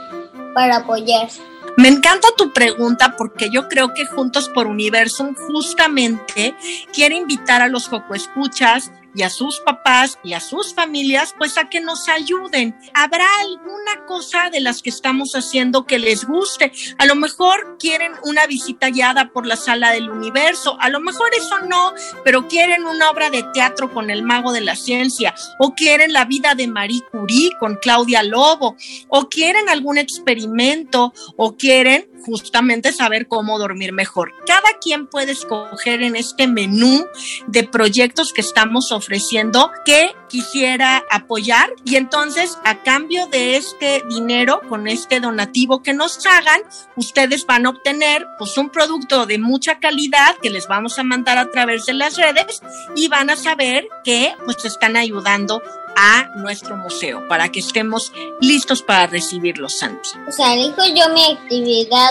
para 0.55 0.77
apoyar? 0.77 1.29
Me 1.77 1.89
encanta 1.89 2.29
tu 2.37 2.53
pregunta 2.53 3.15
porque 3.17 3.51
yo 3.51 3.69
creo 3.69 3.95
que 3.95 4.05
Juntos 4.05 4.49
por 4.49 4.67
Universum 4.67 5.35
justamente 5.35 6.57
quiere 6.93 7.15
invitar 7.15 7.63
a 7.63 7.69
los 7.69 7.89
escuchas 8.15 8.91
y 9.15 9.23
a 9.23 9.31
sus 9.31 9.61
papás 9.61 10.19
y 10.23 10.35
a 10.35 10.41
sus 10.41 10.75
familias, 10.75 11.35
pues 11.37 11.59
a 11.59 11.69
que 11.69 11.81
nos 11.81 12.09
ayuden. 12.09 12.77
¿Habrá 12.95 13.27
alguna 13.41 14.07
cosa 14.07 14.51
de 14.51 14.61
las 14.61 14.83
que 14.83 14.91
estamos 14.91 15.33
haciendo 15.33 15.87
que 15.87 15.99
les 15.99 16.25
guste? 16.25 16.73
A 16.99 17.07
lo 17.07 17.15
mejor 17.15 17.77
quieren 17.79 18.13
una 18.25 18.47
visita 18.47 18.91
guiada 18.91 19.31
por 19.33 19.47
la 19.47 19.57
sala 19.57 19.91
del 19.91 20.11
universo, 20.11 20.77
a 20.81 20.89
lo 20.89 21.01
mejor 21.01 21.31
eso 21.35 21.61
no, 21.69 21.95
pero 22.25 22.49
quieren 22.49 22.87
una 22.87 23.11
obra 23.11 23.31
de 23.31 23.45
teatro 23.55 23.93
con 23.93 24.11
el 24.11 24.23
mago 24.23 24.53
de 24.53 24.61
la 24.61 24.77
ciencia, 24.77 25.35
o 25.59 25.75
quieren 25.75 26.13
la 26.13 26.25
vida 26.25 26.55
de 26.55 26.69
Marie 26.69 27.03
Curie 27.11 27.51
con 27.59 27.77
Claudia 27.77 28.23
Lobo, 28.23 28.77
o 29.09 29.29
quieren 29.29 29.69
algún 29.69 29.99
experimento, 29.99 31.13
o 31.37 31.57
quieren 31.57 32.09
justamente 32.25 32.93
saber 32.93 33.29
cómo 33.29 33.59
dormir 33.59 33.93
mejor. 33.93 34.33
Cada 34.47 34.79
quien 34.81 35.07
puede 35.07 35.33
escoger 35.33 36.03
en 36.03 36.17
este 36.17 36.47
menú 36.47 37.07
de 37.47 37.65
proyectos 37.65 38.33
que 38.33 38.41
estamos 38.41 38.93
ofreciendo 38.93 39.71
qué 39.85 40.13
quisiera 40.29 41.05
apoyar 41.11 41.71
y 41.85 41.97
entonces 41.97 42.59
a 42.65 42.83
cambio 42.83 43.27
de 43.27 43.57
este 43.57 44.03
dinero, 44.09 44.61
con 44.69 44.89
este 44.89 45.21
donativo 45.21 45.83
que 45.83 45.95
nos 45.95 46.25
hagan, 46.27 46.61
ustedes 46.97 47.47
van 47.47 47.67
a 47.67 47.71
obtener 47.71 48.27
pues 48.39 48.57
un 48.59 48.71
producto 48.71 49.27
de 49.27 49.39
mucha 49.39 49.79
calidad 49.79 50.37
que 50.43 50.51
les 50.51 50.69
vamos 50.69 50.99
a 50.99 51.03
mandar 51.03 51.39
a 51.39 51.51
través 51.51 51.87
de 51.87 51.95
las 51.95 52.17
redes 52.17 52.61
y 52.97 53.09
van 53.09 53.31
a 53.31 53.37
saber 53.37 53.89
que 54.05 54.35
pues 54.45 54.65
están 54.65 54.97
ayudando 54.97 55.63
a 55.97 56.29
nuestro 56.37 56.77
museo 56.77 57.27
para 57.27 57.49
que 57.51 57.61
estemos 57.61 58.13
listos 58.41 58.83
para 58.83 59.09
recibirlos, 59.09 59.79
Santi. 59.79 60.11
O 60.29 60.33
sea, 60.33 60.55
elijo 60.55 60.85
yo 60.95 61.13
mi 61.13 61.25
actividad, 61.33 62.11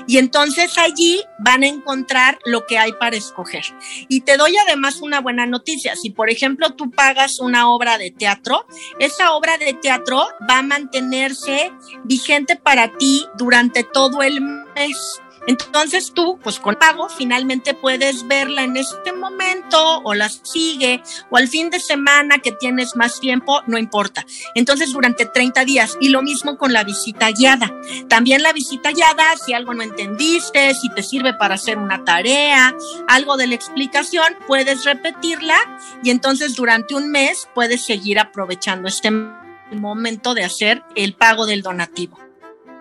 y 0.07 0.17
entonces 0.17 0.77
allí 0.77 1.21
van 1.39 1.63
a 1.63 1.67
encontrar 1.67 2.39
lo 2.45 2.65
que 2.65 2.77
hay 2.77 2.93
para 2.93 3.17
escoger. 3.17 3.65
Y 4.07 4.21
te 4.21 4.37
doy 4.37 4.55
además 4.65 5.01
una 5.01 5.19
buena 5.19 5.45
noticia. 5.45 5.97
Si 5.97 6.09
por 6.09 6.29
ejemplo 6.29 6.73
tú 6.75 6.89
pagas 6.89 7.41
una 7.41 7.69
obra 7.69 7.97
de 7.97 8.11
teatro, 8.11 8.65
esa 8.97 9.33
obra 9.33 9.57
de 9.57 9.73
teatro 9.73 10.25
va 10.49 10.59
a 10.59 10.63
mantenerse 10.63 11.73
vigente 12.05 12.55
para 12.55 12.97
ti 12.97 13.27
durante 13.37 13.83
todo 13.83 14.21
el 14.21 14.39
mes. 14.39 15.19
Entonces 15.47 16.11
tú, 16.13 16.39
pues 16.43 16.59
con 16.59 16.75
pago, 16.75 17.09
finalmente 17.09 17.73
puedes 17.73 18.27
verla 18.27 18.63
en 18.63 18.77
este 18.77 19.11
momento 19.11 20.01
o 20.03 20.13
la 20.13 20.29
sigue 20.29 21.01
o 21.29 21.37
al 21.37 21.47
fin 21.47 21.69
de 21.69 21.79
semana 21.79 22.39
que 22.39 22.51
tienes 22.51 22.95
más 22.95 23.19
tiempo, 23.19 23.61
no 23.67 23.77
importa. 23.77 24.25
Entonces 24.55 24.93
durante 24.93 25.25
30 25.25 25.65
días 25.65 25.97
y 25.99 26.09
lo 26.09 26.21
mismo 26.21 26.57
con 26.57 26.73
la 26.73 26.83
visita 26.83 27.31
guiada. 27.31 27.73
También 28.07 28.43
la 28.43 28.53
visita 28.53 28.91
guiada, 28.91 29.35
si 29.43 29.53
algo 29.53 29.73
no 29.73 29.81
entendiste, 29.81 30.73
si 30.75 30.89
te 30.93 31.03
sirve 31.03 31.33
para 31.33 31.55
hacer 31.55 31.77
una 31.77 32.05
tarea, 32.05 32.75
algo 33.07 33.35
de 33.37 33.47
la 33.47 33.55
explicación, 33.55 34.37
puedes 34.47 34.85
repetirla 34.85 35.57
y 36.03 36.11
entonces 36.11 36.55
durante 36.55 36.93
un 36.93 37.09
mes 37.09 37.49
puedes 37.55 37.83
seguir 37.83 38.19
aprovechando 38.19 38.87
este 38.87 39.11
momento 39.71 40.33
de 40.33 40.43
hacer 40.43 40.83
el 40.95 41.13
pago 41.13 41.45
del 41.45 41.61
donativo 41.61 42.30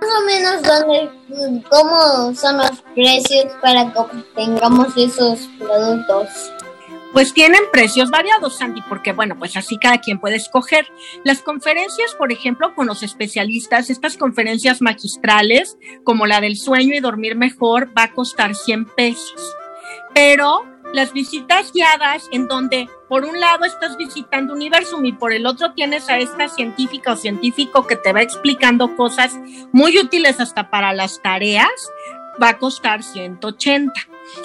más 0.01 0.11
o 0.19 0.25
menos 0.25 0.63
dónde, 0.63 1.63
cómo 1.69 2.35
son 2.35 2.59
los 2.59 2.83
precios 2.95 3.47
para 3.61 3.93
que 3.93 4.01
tengamos 4.35 4.97
esos 4.97 5.49
productos. 5.59 6.53
Pues 7.13 7.35
tienen 7.35 7.63
precios 7.73 8.09
variados, 8.11 8.59
Sandy, 8.59 8.83
porque 8.89 9.13
bueno, 9.13 9.37
pues 9.37 9.57
así 9.57 9.79
cada 9.79 9.99
quien 9.99 10.21
puede 10.21 10.37
escoger. 10.37 10.87
Las 11.25 11.43
conferencias, 11.43 12.15
por 12.15 12.31
ejemplo, 12.31 12.73
con 12.77 12.87
los 12.87 13.03
especialistas, 13.03 13.91
estas 13.91 14.17
conferencias 14.17 14.81
magistrales, 14.81 15.77
como 16.05 16.27
la 16.27 16.41
del 16.41 16.57
sueño 16.57 16.95
y 16.95 17.01
dormir 17.01 17.37
mejor, 17.37 17.91
va 17.99 18.05
a 18.05 18.13
costar 18.13 18.55
100 18.55 18.85
pesos. 18.95 19.57
Pero 20.15 20.65
las 20.93 21.13
visitas 21.13 21.73
guiadas 21.73 22.29
en 22.31 22.47
donde 22.47 22.89
por 23.11 23.25
un 23.25 23.41
lado 23.41 23.65
estás 23.65 23.97
visitando 23.97 24.55
Universum 24.55 25.05
y 25.05 25.13
por 25.13 25.33
el 25.33 25.45
otro 25.45 25.73
tienes 25.73 26.09
a 26.09 26.19
esta 26.19 26.49
científica 26.49 27.15
o 27.15 27.17
científico 27.17 27.85
que 27.85 27.97
te 27.97 28.13
va 28.13 28.23
explicando 28.23 28.95
cosas 28.95 29.37
muy 29.73 29.99
útiles 29.99 30.39
hasta 30.39 30.71
para 30.71 30.93
las 30.93 31.21
tareas, 31.21 31.91
va 32.41 32.51
a 32.51 32.59
costar 32.59 33.03
180. 33.03 33.93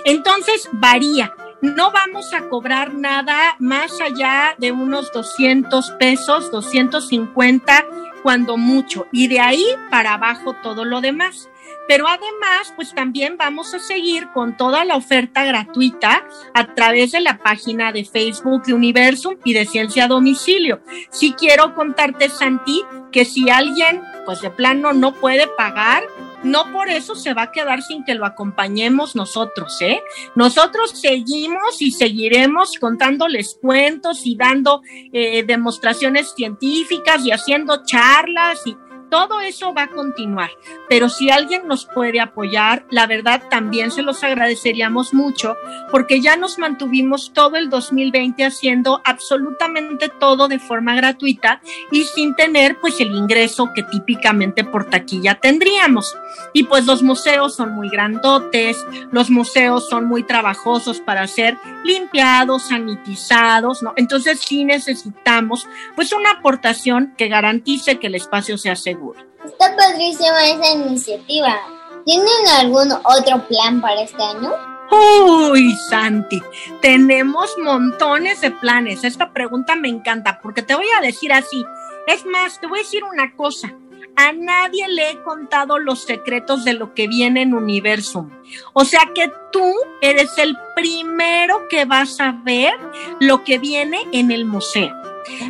Entonces 0.06 0.68
varía. 0.72 1.32
No 1.62 1.92
vamos 1.92 2.34
a 2.34 2.50
cobrar 2.50 2.96
nada 2.96 3.56
más 3.60 4.02
allá 4.02 4.56
de 4.58 4.72
unos 4.72 5.14
200 5.14 5.92
pesos, 6.00 6.50
250 6.50 7.86
cuando 8.24 8.58
mucho. 8.58 9.06
Y 9.12 9.28
de 9.28 9.42
ahí 9.42 9.66
para 9.92 10.16
abajo 10.16 10.56
todo 10.64 10.86
lo 10.86 11.02
demás. 11.02 11.50
Pero 11.88 12.08
además, 12.08 12.74
pues 12.76 12.94
también 12.94 13.38
vamos 13.38 13.74
a 13.74 13.80
seguir 13.80 14.30
con 14.34 14.58
toda 14.58 14.86
la 14.86 14.96
oferta 14.96 15.44
gratuita 15.44 16.26
a 16.54 16.74
través 16.74 17.12
de 17.12 17.22
la 17.22 17.38
página 17.38 17.92
de 17.92 18.06
Facebook 18.06 18.64
de 18.64 18.74
Universum 18.74 19.36
y 19.44 19.54
de 19.54 19.66
Ciencia 19.66 20.06
a 20.06 20.08
Domicilio. 20.08 20.82
Sí 21.12 21.36
quiero 21.38 21.76
contarte, 21.76 22.30
Santi, 22.30 22.84
que 23.12 23.26
si 23.26 23.50
alguien, 23.50 24.02
pues 24.26 24.42
de 24.42 24.50
plano 24.50 24.94
no 24.94 25.14
puede 25.14 25.48
pagar, 25.48 26.04
no 26.46 26.72
por 26.72 26.90
eso 26.90 27.16
se 27.16 27.34
va 27.34 27.44
a 27.44 27.52
quedar 27.52 27.82
sin 27.82 28.04
que 28.04 28.14
lo 28.14 28.26
acompañemos 28.26 29.16
nosotros, 29.16 29.82
¿eh? 29.82 30.02
Nosotros 30.36 30.92
seguimos 30.92 31.82
y 31.82 31.92
seguiremos 31.92 32.78
contándoles 32.80 33.58
cuentos 33.60 34.26
y 34.26 34.36
dando 34.36 34.82
eh, 35.12 35.44
demostraciones 35.44 36.34
científicas 36.36 37.26
y 37.26 37.32
haciendo 37.32 37.84
charlas 37.84 38.62
y 38.66 38.78
todo 39.16 39.40
eso 39.40 39.74
va 39.74 39.84
a 39.84 39.88
continuar, 39.88 40.50
pero 40.90 41.08
si 41.08 41.30
alguien 41.30 41.70
nos 41.70 41.86
puede 41.86 42.20
apoyar, 42.20 42.86
la 42.90 43.08
verdad 43.08 43.42
también 43.50 43.90
se 43.90 44.02
los 44.02 44.22
agradeceríamos 44.26 45.14
mucho 45.14 45.56
porque 45.90 46.20
ya 46.20 46.36
nos 46.36 46.60
mantuvimos 46.60 47.32
todo 47.32 47.56
el 47.56 47.70
2020 47.70 48.44
haciendo 48.44 49.00
absolutamente 49.06 50.10
todo 50.10 50.50
de 50.50 50.60
forma 50.60 50.96
gratuita 50.96 51.62
y 51.94 52.04
sin 52.04 52.36
tener 52.36 52.78
pues 52.82 53.00
el 53.00 53.16
ingreso 53.16 53.72
que 53.74 53.84
típicamente 53.84 54.66
por 54.66 54.90
taquilla 54.90 55.36
tendríamos. 55.36 56.14
Y 56.52 56.64
pues 56.64 56.86
los 56.86 57.02
museos 57.02 57.56
son 57.56 57.74
muy 57.74 57.88
grandotes, 57.88 58.86
los 59.12 59.30
museos 59.30 59.88
son 59.88 60.08
muy 60.08 60.24
trabajosos 60.24 61.00
para 61.00 61.26
ser 61.28 61.58
limpiados, 61.86 62.64
sanitizados, 62.64 63.82
¿no? 63.82 63.94
Entonces 63.96 64.42
sí 64.42 64.66
necesitamos 64.66 65.66
pues 65.96 66.12
una 66.12 66.32
aportación 66.32 67.14
que 67.18 67.30
garantice 67.30 67.98
que 67.98 68.08
el 68.08 68.16
espacio 68.16 68.58
sea 68.58 68.76
seguro 68.76 69.05
Está 69.46 69.76
padrísima 69.76 70.46
esa 70.46 70.74
iniciativa. 70.74 71.60
¿Tienen 72.06 72.48
algún 72.60 72.92
otro 72.92 73.48
plan 73.48 73.82
para 73.82 74.02
este 74.02 74.22
año? 74.22 74.52
Uy, 74.92 75.76
Santi, 75.90 76.42
tenemos 76.82 77.56
montones 77.58 78.42
de 78.42 78.52
planes. 78.52 79.04
Esta 79.04 79.34
pregunta 79.34 79.76
me 79.76 79.90
encanta 79.90 80.40
porque 80.42 80.62
te 80.62 80.76
voy 80.76 80.86
a 80.98 81.02
decir 81.02 81.34
así. 81.34 81.66
Es 82.08 82.26
más, 82.26 82.60
te 82.60 82.68
voy 82.68 82.80
a 82.80 82.84
decir 82.84 83.04
una 83.04 83.36
cosa. 83.36 83.74
A 84.16 84.32
nadie 84.32 84.88
le 84.88 85.12
he 85.12 85.22
contado 85.24 85.80
los 85.80 86.04
secretos 86.04 86.64
de 86.64 86.74
lo 86.74 86.94
que 86.94 87.08
viene 87.08 87.42
en 87.42 87.54
Universum. 87.54 88.30
O 88.74 88.86
sea 88.86 89.02
que 89.14 89.32
tú 89.52 89.74
eres 90.02 90.38
el 90.38 90.56
primero 90.76 91.68
que 91.70 91.86
vas 91.86 92.20
a 92.22 92.32
ver 92.44 92.74
lo 93.20 93.44
que 93.44 93.58
viene 93.58 94.00
en 94.14 94.32
el 94.32 94.46
museo. 94.46 94.96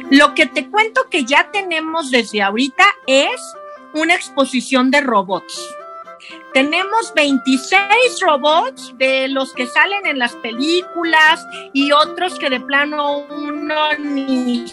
Lo 0.09 0.33
que 0.33 0.45
te 0.45 0.69
cuento 0.69 1.09
que 1.09 1.25
ya 1.25 1.51
tenemos 1.51 2.11
desde 2.11 2.41
ahorita 2.41 2.85
es 3.07 3.41
una 3.93 4.15
exposición 4.15 4.91
de 4.91 5.01
robots. 5.01 5.75
Tenemos 6.53 7.13
26 7.13 8.19
robots 8.21 8.93
de 8.97 9.27
los 9.27 9.53
que 9.53 9.67
salen 9.67 10.05
en 10.05 10.19
las 10.19 10.33
películas 10.37 11.45
y 11.73 11.91
otros 11.91 12.39
que 12.39 12.49
de 12.49 12.59
plano 12.61 13.19
uno 13.29 13.93
ni 13.99 14.65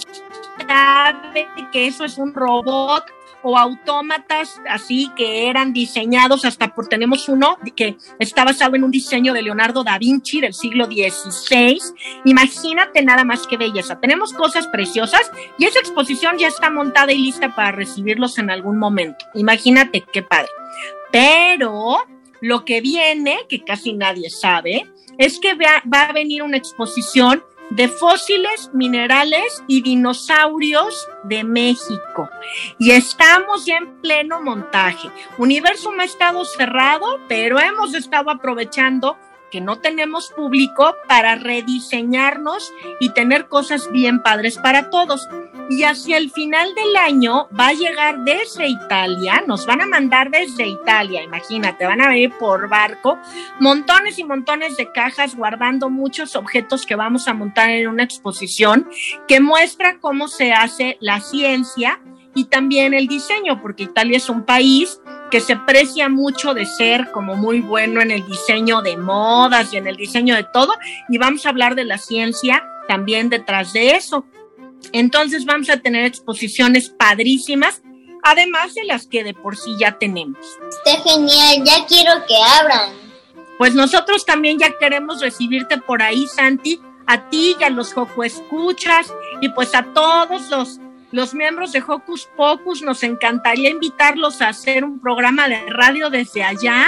sabe 0.67 1.49
que 1.73 1.89
eso 1.89 2.05
es 2.05 2.19
un 2.19 2.33
robot 2.33 3.05
o 3.43 3.59
autómatas 3.59 4.61
así 4.69 5.11
que 5.17 5.49
eran 5.49 5.73
diseñados 5.73 6.45
hasta 6.45 6.75
por 6.75 6.89
tenemos 6.89 7.29
uno 7.29 7.59
que 7.77 7.97
está 8.19 8.45
basado 8.45 8.77
en 8.77 8.85
un 8.85 8.91
diseño 8.91 9.33
de 9.33 9.43
Leonardo 9.43 9.85
da 9.85 9.99
Vinci 9.99 10.41
del 10.41 10.55
siglo 10.55 10.87
XVI. 10.87 11.79
Imagínate 12.25 13.03
nada 13.03 13.25
más 13.25 13.47
que 13.47 13.57
belleza. 13.57 14.01
Tenemos 14.01 14.33
cosas 14.33 14.67
preciosas 14.69 15.31
y 15.59 15.65
esa 15.65 15.79
exposición 15.79 16.39
ya 16.39 16.49
está 16.49 16.71
montada 16.71 17.13
y 17.13 17.19
lista 17.19 17.55
para 17.55 17.73
recibirlos 17.73 18.39
en 18.39 18.51
algún 18.51 18.79
momento. 18.79 19.25
Imagínate 19.35 20.05
qué 20.13 20.23
padre. 20.23 20.49
Pero 21.11 21.99
lo 22.41 22.65
que 22.65 22.81
viene, 22.81 23.41
que 23.49 23.65
casi 23.65 23.93
nadie 23.93 24.31
sabe, 24.31 24.87
es 25.19 25.39
que 25.39 25.55
va 25.55 26.03
a 26.03 26.13
venir 26.13 26.43
una 26.43 26.57
exposición 26.57 27.43
de 27.77 27.89
fósiles, 27.89 28.71
minerales 28.75 29.63
y 29.67 29.81
dinosaurios 29.81 31.09
de 31.25 31.43
México. 31.43 32.29
Y 32.79 32.91
estamos 32.91 33.65
ya 33.65 33.79
en 33.79 34.01
pleno 34.01 34.43
montaje. 34.43 35.09
Universum 35.39 35.99
ha 36.01 36.05
estado 36.05 36.45
cerrado, 36.45 37.19
pero 37.29 37.59
hemos 37.59 37.95
estado 37.95 38.31
aprovechando 38.31 39.17
que 39.51 39.61
no 39.61 39.79
tenemos 39.79 40.31
público 40.31 40.95
para 41.09 41.35
rediseñarnos 41.35 42.71
y 43.01 43.11
tener 43.11 43.49
cosas 43.49 43.91
bien 43.91 44.23
padres 44.23 44.59
para 44.59 44.91
todos. 44.91 45.29
Y 45.75 45.85
hacia 45.85 46.19
el 46.19 46.31
final 46.31 46.75
del 46.75 46.95
año 46.97 47.49
va 47.59 47.69
a 47.69 47.73
llegar 47.73 48.25
desde 48.25 48.69
Italia, 48.69 49.43
nos 49.47 49.65
van 49.65 49.81
a 49.81 49.87
mandar 49.87 50.31
desde 50.31 50.67
Italia, 50.67 51.23
imagínate, 51.23 51.87
van 51.87 52.03
a 52.03 52.09
venir 52.09 52.31
por 52.39 52.69
barco, 52.69 53.19
montones 53.59 54.19
y 54.19 54.25
montones 54.25 54.77
de 54.77 54.93
cajas 54.93 55.35
guardando 55.35 55.89
muchos 55.89 56.37
objetos 56.37 56.85
que 56.85 56.95
vamos 56.95 57.27
a 57.27 57.33
montar 57.33 57.71
en 57.71 57.89
una 57.89 58.03
exposición 58.03 58.87
que 59.27 59.41
muestra 59.41 59.99
cómo 59.99 60.29
se 60.29 60.53
hace 60.53 60.99
la 61.01 61.21
ciencia 61.21 62.03
y 62.35 62.45
también 62.45 62.93
el 62.93 63.07
diseño, 63.07 63.63
porque 63.63 63.85
Italia 63.85 64.19
es 64.19 64.29
un 64.29 64.45
país 64.45 65.01
que 65.31 65.41
se 65.41 65.57
precia 65.57 66.11
mucho 66.11 66.53
de 66.53 66.67
ser 66.67 67.11
como 67.13 67.35
muy 67.35 67.61
bueno 67.61 68.03
en 68.03 68.11
el 68.11 68.27
diseño 68.27 68.83
de 68.83 68.99
modas 68.99 69.73
y 69.73 69.79
en 69.79 69.87
el 69.87 69.97
diseño 69.97 70.37
de 70.37 70.45
todo, 70.45 70.75
y 71.09 71.17
vamos 71.17 71.47
a 71.47 71.49
hablar 71.49 71.77
de 71.77 71.87
la 71.87 71.97
ciencia 71.97 72.63
también 72.89 73.31
detrás 73.31 73.73
de 73.73 73.93
eso. 73.93 74.27
Entonces 74.93 75.45
vamos 75.45 75.71
a 75.71 75.79
tener 75.79 76.05
exposiciones 76.05 76.91
padrísimas, 76.91 77.83
además 78.23 78.75
de 78.75 78.85
las 78.85 79.07
que 79.07 79.25
de 79.25 79.35
por 79.35 79.57
sí 79.57 79.75
ya 79.79 79.99
tenemos. 79.99 80.39
Está 80.69 81.03
genial, 81.03 81.63
ya 81.65 81.87
quiero 81.87 82.13
que 82.27 82.37
abran. 82.61 83.03
Pues 83.59 83.75
nosotros 83.75 84.25
también 84.25 84.59
ya 84.59 84.77
queremos 84.79 85.21
recibirte 85.21 85.79
por 85.79 86.03
ahí, 86.03 86.27
Santi, 86.27 86.81
a 87.07 87.29
ti 87.29 87.57
y 87.59 87.65
a 87.65 87.71
los 87.71 87.93
Joco 87.93 88.25
Escuchas 88.25 89.13
y 89.41 89.49
pues 89.51 89.75
a 89.75 89.85
todos 89.93 90.51
los, 90.51 90.81
los 91.11 91.35
miembros 91.35 91.73
de 91.73 91.83
Hocus 91.87 92.29
Pocus. 92.37 92.83
Nos 92.83 93.03
encantaría 93.03 93.71
invitarlos 93.71 94.41
a 94.41 94.49
hacer 94.49 94.85
un 94.85 95.01
programa 95.01 95.49
de 95.49 95.65
radio 95.69 96.11
desde 96.11 96.43
allá. 96.43 96.87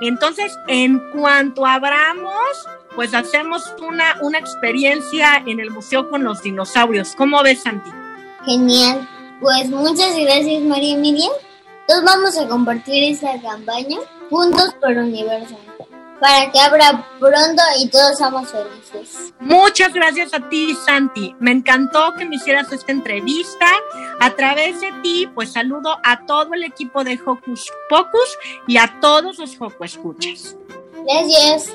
Entonces, 0.00 0.56
en 0.66 0.98
cuanto 1.10 1.66
abramos, 1.66 2.66
pues 2.94 3.14
hacemos 3.14 3.62
una, 3.86 4.16
una 4.22 4.38
experiencia 4.38 5.42
en 5.46 5.60
el 5.60 5.70
museo 5.70 6.08
con 6.10 6.24
los 6.24 6.42
dinosaurios. 6.42 7.14
¿Cómo 7.16 7.42
ves, 7.42 7.62
Santi? 7.62 7.90
Genial. 8.44 9.08
Pues 9.40 9.68
muchas 9.70 10.16
gracias, 10.16 10.62
María 10.62 10.94
Emilia. 10.94 11.30
Entonces 11.80 12.04
vamos 12.04 12.38
a 12.38 12.48
compartir 12.48 13.12
esta 13.12 13.40
campaña 13.40 13.98
juntos 14.28 14.74
por 14.80 14.92
universo 14.92 15.56
para 16.20 16.52
que 16.52 16.60
abra 16.60 17.08
pronto 17.18 17.62
y 17.80 17.88
todos 17.88 18.18
seamos 18.18 18.50
felices. 18.50 19.32
Muchas 19.40 19.92
gracias 19.92 20.34
a 20.34 20.48
ti, 20.48 20.76
Santi. 20.86 21.34
Me 21.40 21.50
encantó 21.50 22.14
que 22.14 22.26
me 22.26 22.36
hicieras 22.36 22.70
esta 22.70 22.92
entrevista. 22.92 23.66
A 24.20 24.30
través 24.36 24.80
de 24.82 24.92
ti, 25.02 25.28
pues 25.34 25.52
saludo 25.52 25.98
a 26.04 26.26
todo 26.26 26.52
el 26.52 26.62
equipo 26.62 27.02
de 27.02 27.18
Hocus 27.24 27.72
Pocus 27.88 28.38
y 28.66 28.76
a 28.76 29.00
todos 29.00 29.38
los 29.38 29.56
Joco 29.56 29.82
Escuchas. 29.84 30.56
Gracias. 31.06 31.72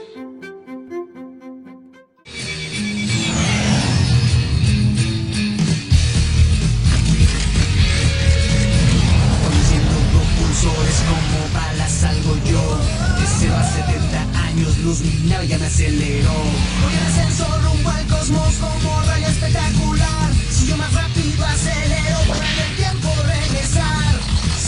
Luz 14.85 15.01
mi 15.01 15.29
nave 15.29 15.47
ya 15.47 15.57
me 15.57 15.65
aceleró. 15.65 16.39
Con 16.81 16.91
el 16.93 17.05
ascenso 17.07 17.45
rumbo 17.63 17.89
al 17.89 18.05
cosmos 18.05 18.53
como 18.55 19.01
rayo 19.01 19.27
espectacular. 19.27 20.31
Si 20.51 20.67
yo 20.67 20.77
más 20.77 20.93
rápido 20.93 21.43
acelero 21.43 22.17
para 22.27 22.45
en 22.53 22.59
el 22.59 22.75
tiempo 22.75 23.09
regresar. 23.23 24.13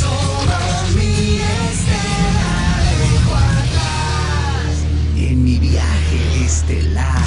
Solo 0.02 0.58
mi 0.96 1.40
estelar 1.70 2.84
dejo 3.02 3.36
atrás. 3.36 4.74
En 5.18 5.44
mi 5.44 5.60
viaje 5.60 6.46
estelar 6.46 7.27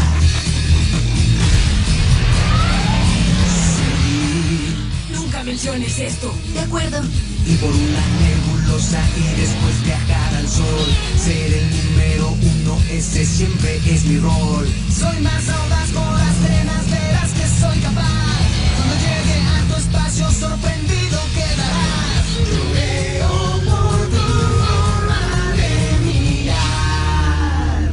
Nunca 5.50 5.62
menciones 5.64 5.98
esto. 5.98 6.32
De 6.54 6.60
acuerdo. 6.60 7.02
y 7.44 7.56
por 7.56 7.70
una 7.70 8.06
nebulosa 8.20 9.02
y 9.16 9.40
después 9.40 9.82
viajar 9.84 10.34
al 10.36 10.48
sol. 10.48 10.86
Ser 11.18 11.52
el 11.52 11.70
número 11.70 12.28
uno, 12.30 12.78
ese 12.88 13.26
siempre 13.26 13.80
es 13.84 14.04
mi 14.04 14.18
rol. 14.18 14.68
Soy 14.96 15.18
más 15.20 15.48
audaz 15.48 15.90
con 15.90 16.14
las 16.14 16.36
penas, 16.36 16.88
verás 16.88 17.32
que 17.32 17.48
soy 17.60 17.78
capaz. 17.80 18.38
Cuando 18.76 18.94
llegue 18.94 19.40
a 19.42 19.64
tu 19.66 19.74
espacio, 19.80 20.30
sorprendido 20.30 21.18
quedarás. 21.34 22.26
Veo 22.72 23.60
por 23.64 23.98
tu 24.08 24.22
forma 24.62 25.20
de 25.56 25.72
mirar. 26.06 27.90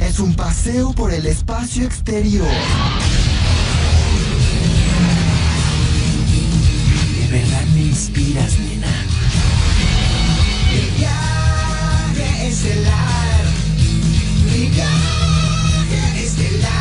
Es 0.00 0.18
un 0.18 0.34
paseo 0.34 0.92
por 0.92 1.12
el 1.12 1.26
espacio 1.26 1.84
exterior. 1.84 2.48
Inspiras, 8.02 8.58
nena. 8.58 8.88
Estelar. 12.44 13.44
Estelar. 16.16 16.72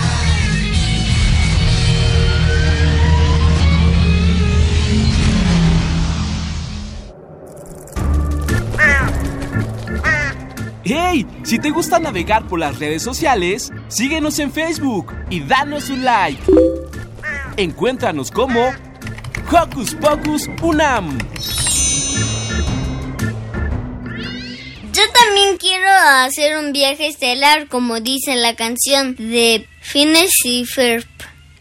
¡Hey! 10.84 11.28
Si 11.44 11.60
te 11.60 11.70
gusta 11.70 12.00
navegar 12.00 12.48
por 12.48 12.60
las 12.60 12.80
redes 12.80 13.04
sociales, 13.04 13.72
síguenos 13.90 14.40
en 14.40 14.52
Facebook 14.52 15.14
y 15.30 15.42
danos 15.42 15.92
un 15.92 16.04
like. 16.04 16.42
Encuéntranos 17.58 18.32
como 18.32 18.72
Hocus 19.52 19.96
Pocus 19.96 20.50
Unam. 20.62 21.18
Yo 24.94 25.02
también 25.14 25.58
quiero 25.58 25.88
hacer 26.24 26.58
un 26.58 26.72
viaje 26.72 27.08
estelar, 27.08 27.68
como 27.68 28.00
dice 28.00 28.36
la 28.36 28.56
canción 28.56 29.18
de 29.18 29.68
Phineas 29.82 30.32
y 30.46 30.64
Ferb. 30.64 31.06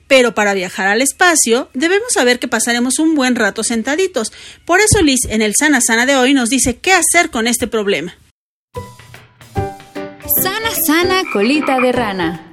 Pero 0.06 0.36
para 0.36 0.54
viajar 0.54 0.86
al 0.86 1.02
espacio, 1.02 1.68
debemos 1.74 2.12
saber 2.12 2.38
que 2.38 2.46
pasaremos 2.46 3.00
un 3.00 3.16
buen 3.16 3.34
rato 3.34 3.64
sentaditos. 3.64 4.32
Por 4.64 4.78
eso 4.78 5.02
Liz, 5.02 5.20
en 5.28 5.42
el 5.42 5.54
Sana 5.58 5.80
Sana 5.80 6.06
de 6.06 6.14
hoy, 6.14 6.32
nos 6.32 6.48
dice 6.48 6.78
qué 6.78 6.92
hacer 6.92 7.30
con 7.30 7.48
este 7.48 7.66
problema. 7.66 8.14
Sana, 10.42 10.70
sana, 10.86 11.22
colita 11.32 11.80
de 11.80 11.90
rana. 11.90 12.49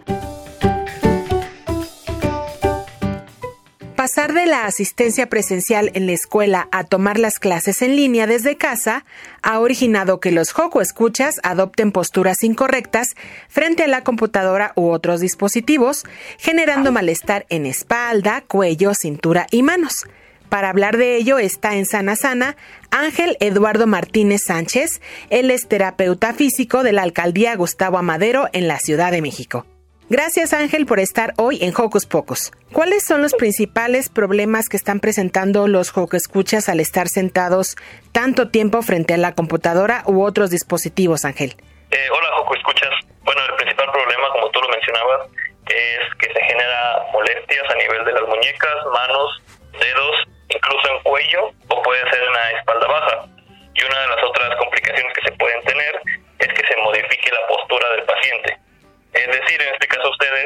Pasar 4.08 4.34
de 4.34 4.46
la 4.46 4.66
asistencia 4.66 5.28
presencial 5.28 5.92
en 5.94 6.06
la 6.06 6.14
escuela 6.14 6.70
a 6.72 6.86
tomar 6.86 7.20
las 7.20 7.40
clases 7.40 7.82
en 7.82 7.98
línea 7.98 8.26
desde 8.26 8.56
casa 8.56 9.04
ha 9.42 9.60
originado 9.60 10.22
que 10.22 10.32
los 10.32 10.54
Joco 10.54 10.80
escuchas 10.80 11.42
adopten 11.44 11.92
posturas 11.92 12.42
incorrectas 12.42 13.16
frente 13.50 13.84
a 13.84 13.88
la 13.90 14.06
computadora 14.06 14.72
u 14.78 14.92
otros 14.92 15.20
dispositivos, 15.20 16.06
generando 16.38 16.94
malestar 16.94 17.46
en 17.50 17.66
espalda, 17.66 18.46
cuello, 18.48 18.94
cintura 18.94 19.46
y 19.52 19.62
manos. 19.62 20.06
Para 20.48 20.70
hablar 20.70 20.96
de 20.96 21.18
ello 21.18 21.38
está 21.38 21.76
en 21.76 21.86
Sana 21.86 22.16
Sana 22.16 22.56
Ángel 22.92 23.36
Eduardo 23.42 23.88
Martínez 23.88 24.44
Sánchez, 24.46 25.02
él 25.30 25.52
es 25.52 25.68
terapeuta 25.68 26.34
físico 26.34 26.84
de 26.84 26.94
la 26.94 27.04
alcaldía 27.04 27.58
Gustavo 27.58 27.98
Amadero 27.98 28.48
en 28.54 28.70
la 28.70 28.80
Ciudad 28.80 29.12
de 29.12 29.22
México. 29.22 29.66
Gracias 30.10 30.54
Ángel 30.54 30.86
por 30.86 31.02
estar 31.02 31.34
hoy 31.36 31.60
en 31.62 31.74
Hocus 31.76 32.06
Pocus. 32.06 32.52
¿Cuáles 32.72 33.04
son 33.04 33.22
los 33.22 33.34
principales 33.34 34.08
problemas 34.08 34.70
que 34.70 34.78
están 34.78 35.02
presentando 35.02 35.68
los 35.68 35.92
Escuchas 36.14 36.70
al 36.70 36.80
estar 36.80 37.10
sentados 37.10 37.76
tanto 38.14 38.48
tiempo 38.48 38.82
frente 38.84 39.16
a 39.16 39.18
la 39.18 39.34
computadora 39.34 40.04
u 40.06 40.24
otros 40.24 40.50
dispositivos, 40.50 41.26
Ángel? 41.26 41.58
Eh, 41.92 42.08
hola, 42.10 42.30
Escuchas. 42.56 42.90
Bueno, 43.24 43.42
el 43.50 43.56
principal 43.56 43.92
problema, 43.92 44.30
como 44.32 44.50
tú 44.52 44.62
lo 44.62 44.70
mencionabas, 44.70 45.28
es 45.68 46.00
que 46.20 46.32
se 46.32 46.42
genera 46.42 47.04
molestias 47.12 47.70
a 47.70 47.76
nivel 47.76 48.06
de 48.06 48.14
las 48.14 48.24
muñecas, 48.30 48.76
manos, 48.94 49.44
dedos, 49.78 50.16
incluso 50.48 50.88
en 50.88 51.04
cuello 51.04 51.52
o 51.68 51.82
puede 51.84 52.00
ser 52.10 52.24
en 52.24 52.32
la 52.32 52.52
espalda 52.52 52.88
baja. 52.88 53.26
Y 53.76 53.84
una 53.84 54.00
de 54.00 54.08
las 54.08 54.24
otras 54.24 54.56
complicaciones 54.56 55.14
que 55.14 55.28
se 55.28 55.36
pueden 55.36 55.62
tener 55.66 56.02
es 56.40 56.48
que 56.48 56.64
se 56.66 56.82
modifique 56.82 57.30
la 57.30 57.46
postura 57.48 57.90
del 57.90 58.04
paciente. 58.04 58.67
Es 59.18 59.28
decir, 59.28 59.62
en 59.62 59.74
este 59.74 59.88
caso 59.88 60.10
ustedes 60.12 60.46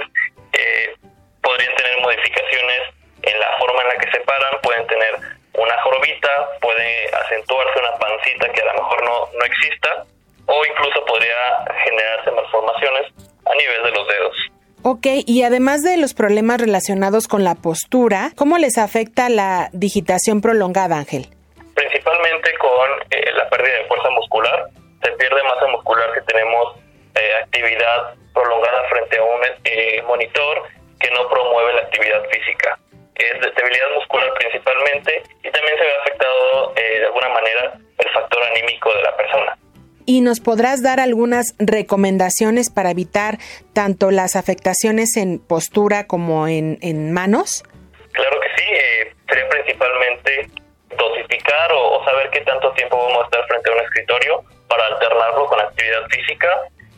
eh, 0.53 0.95
podrían 1.41 1.75
tener 1.75 1.99
modificaciones 1.99 2.81
en 3.23 3.39
la 3.39 3.57
forma 3.59 3.81
en 3.81 3.87
la 3.89 3.97
que 3.97 4.11
se 4.11 4.19
paran, 4.21 4.61
pueden 4.63 4.87
tener 4.87 5.15
una 5.53 5.81
jorbita, 5.83 6.29
puede 6.61 7.07
acentuarse 7.13 7.79
una 7.79 7.97
pancita 7.99 8.49
que 8.53 8.61
a 8.61 8.65
lo 8.65 8.73
mejor 8.73 9.03
no, 9.03 9.29
no 9.37 9.45
exista, 9.45 10.05
o 10.45 10.65
incluso 10.65 11.05
podría 11.05 11.35
generarse 11.83 12.31
malformaciones 12.31 13.13
a 13.45 13.55
nivel 13.55 13.83
de 13.83 13.91
los 13.91 14.07
dedos. 14.07 14.37
Ok, 14.83 15.07
y 15.27 15.43
además 15.43 15.83
de 15.83 15.97
los 15.97 16.13
problemas 16.13 16.59
relacionados 16.59 17.27
con 17.27 17.43
la 17.43 17.55
postura, 17.55 18.31
¿cómo 18.35 18.57
les 18.57 18.77
afecta 18.77 19.29
la 19.29 19.69
digitación 19.73 20.41
prolongada, 20.41 20.97
Ángel? 20.97 21.27
Principalmente 21.75 22.53
con 22.57 22.89
eh, 23.11 23.31
la 23.35 23.47
pérdida 23.49 23.75
de 23.75 23.85
fuerza 23.85 24.09
muscular, 24.09 24.65
se 25.03 25.11
pierde 25.11 25.43
masa 25.43 25.67
muscular 25.67 26.09
si 26.17 26.25
tenemos 26.25 26.77
eh, 27.15 27.33
actividad 27.43 28.15
prolongada 28.33 28.83
frente 28.89 29.17
a 29.17 29.23
un 29.23 29.41
eh, 29.63 30.01
monitor 30.03 30.63
que 30.99 31.09
no 31.11 31.27
promueve 31.29 31.73
la 31.73 31.81
actividad 31.81 32.23
física. 32.29 32.77
Es 33.15 33.39
de 33.41 33.51
debilidad 33.51 33.91
muscular 33.95 34.33
principalmente 34.39 35.23
y 35.43 35.51
también 35.51 35.77
se 35.77 35.83
ve 35.83 35.93
afectado 36.01 36.73
eh, 36.75 36.99
de 36.99 37.05
alguna 37.05 37.29
manera 37.29 37.73
el 37.97 38.09
factor 38.13 38.43
anímico 38.43 38.93
de 38.93 39.01
la 39.03 39.15
persona. 39.15 39.57
¿Y 40.05 40.21
nos 40.21 40.39
podrás 40.39 40.81
dar 40.81 40.99
algunas 40.99 41.55
recomendaciones 41.59 42.71
para 42.71 42.91
evitar 42.91 43.37
tanto 43.73 44.09
las 44.09 44.35
afectaciones 44.35 45.15
en 45.15 45.39
postura 45.39 46.07
como 46.07 46.47
en, 46.47 46.79
en 46.81 47.13
manos? 47.13 47.63
Claro 48.11 48.39
que 48.41 48.47
sí, 48.57 48.67
eh, 48.73 49.13
sería 49.29 49.47
principalmente 49.49 50.49
dosificar 50.97 51.71
o, 51.71 51.99
o 51.99 52.05
saber 52.05 52.29
qué 52.31 52.41
tanto 52.41 52.71
tiempo 52.73 52.97
vamos 52.97 53.21
a 53.21 53.25
estar 53.25 53.47
frente 53.47 53.69
a 53.69 53.73
un 53.73 53.79
escritorio 53.81 54.43
para 54.67 54.85
alternarlo 54.87 55.45
con 55.45 55.61
actividad 55.61 56.01
física 56.09 56.49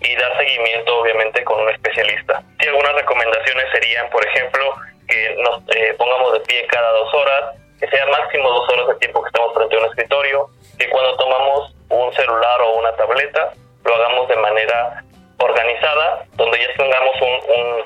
y 0.03 0.15
dar 0.15 0.37
seguimiento 0.37 0.99
obviamente 0.99 1.43
con 1.43 1.61
un 1.61 1.69
especialista. 1.69 2.43
Y 2.59 2.67
algunas 2.67 2.93
recomendaciones 2.95 3.65
serían, 3.71 4.09
por 4.09 4.25
ejemplo, 4.25 4.75
que 5.07 5.35
nos 5.39 5.61
eh, 5.75 5.95
pongamos 5.97 6.33
de 6.33 6.39
pie 6.41 6.67
cada 6.67 6.91
dos 6.91 7.13
horas, 7.13 7.55
que 7.79 7.87
sea 7.87 8.05
máximo 8.07 8.49
dos 8.49 8.69
horas 8.69 8.87
de 8.87 8.95
tiempo 8.95 9.21
que 9.23 9.27
estamos 9.27 9.53
frente 9.53 9.75
a 9.75 9.79
un 9.79 9.85
escritorio, 9.85 10.49
que 10.77 10.89
cuando 10.89 11.15
tomamos 11.17 11.75
un 11.89 12.13
celular 12.13 12.61
o 12.61 12.79
una 12.79 12.95
tableta 12.95 13.53
lo 13.85 13.95
hagamos 13.95 14.27
de 14.29 14.35
manera 14.37 15.03
organizada, 15.39 16.25
donde 16.35 16.59
ya 16.59 16.67
tengamos 16.77 17.15
un, 17.21 17.83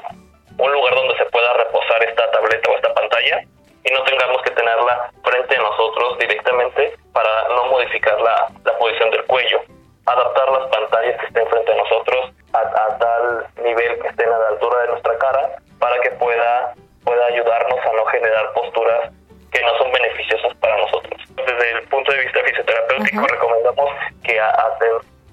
un, 0.59 0.71
lugar 0.71 0.95
donde 0.95 1.17
se 1.17 1.25
pueda 1.25 1.53
reposar 1.53 2.03
esta 2.03 2.29
tableta 2.31 2.69
o 2.69 2.75
esta 2.75 2.93
pantalla 2.93 3.41
y 3.83 3.93
no 3.93 4.03
tengamos 4.03 4.41
que 4.43 4.51
tenerla 4.51 5.11
frente 5.23 5.55
a 5.55 5.61
nosotros 5.61 6.19
directamente 6.19 6.93
para 7.13 7.47
no 7.49 7.65
modificar 7.65 8.19
la, 8.21 8.47
la 8.63 8.77
posición 8.77 9.09
del 9.11 9.23
cuello. 9.25 9.61
Adaptar 10.07 10.49
las 10.51 10.69
pantallas 10.69 11.19
que 11.19 11.25
estén 11.27 11.47
frente 11.47 11.71
a 11.71 11.75
nosotros 11.75 12.31
a, 12.53 12.59
a, 12.59 12.97
tal 12.97 13.47
nivel 13.63 13.99
que 13.99 14.07
estén 14.07 14.29
a 14.29 14.37
la 14.37 14.47
altura 14.49 14.81
de 14.81 14.87
nuestra 14.87 15.17
cara 15.17 15.57
para 15.79 15.99
que 16.01 16.11
pueda, 16.11 16.73
pueda 17.03 17.25
ayudarnos 17.25 17.79
a 17.85 17.93
no 17.93 18.05
generar 18.05 18.53
posturas 18.53 19.11
que 19.51 19.61
no 19.61 19.77
son 19.77 19.91
beneficiosas 19.91 20.55
para 20.57 20.77
nosotros. 20.77 21.21
Desde 21.35 21.71
el 21.71 21.87
punto 21.89 22.11
de 22.11 22.19
vista 22.23 22.39
fisioterapéutico 22.43 23.27
recomendamos 23.27 23.89
que 24.23 24.37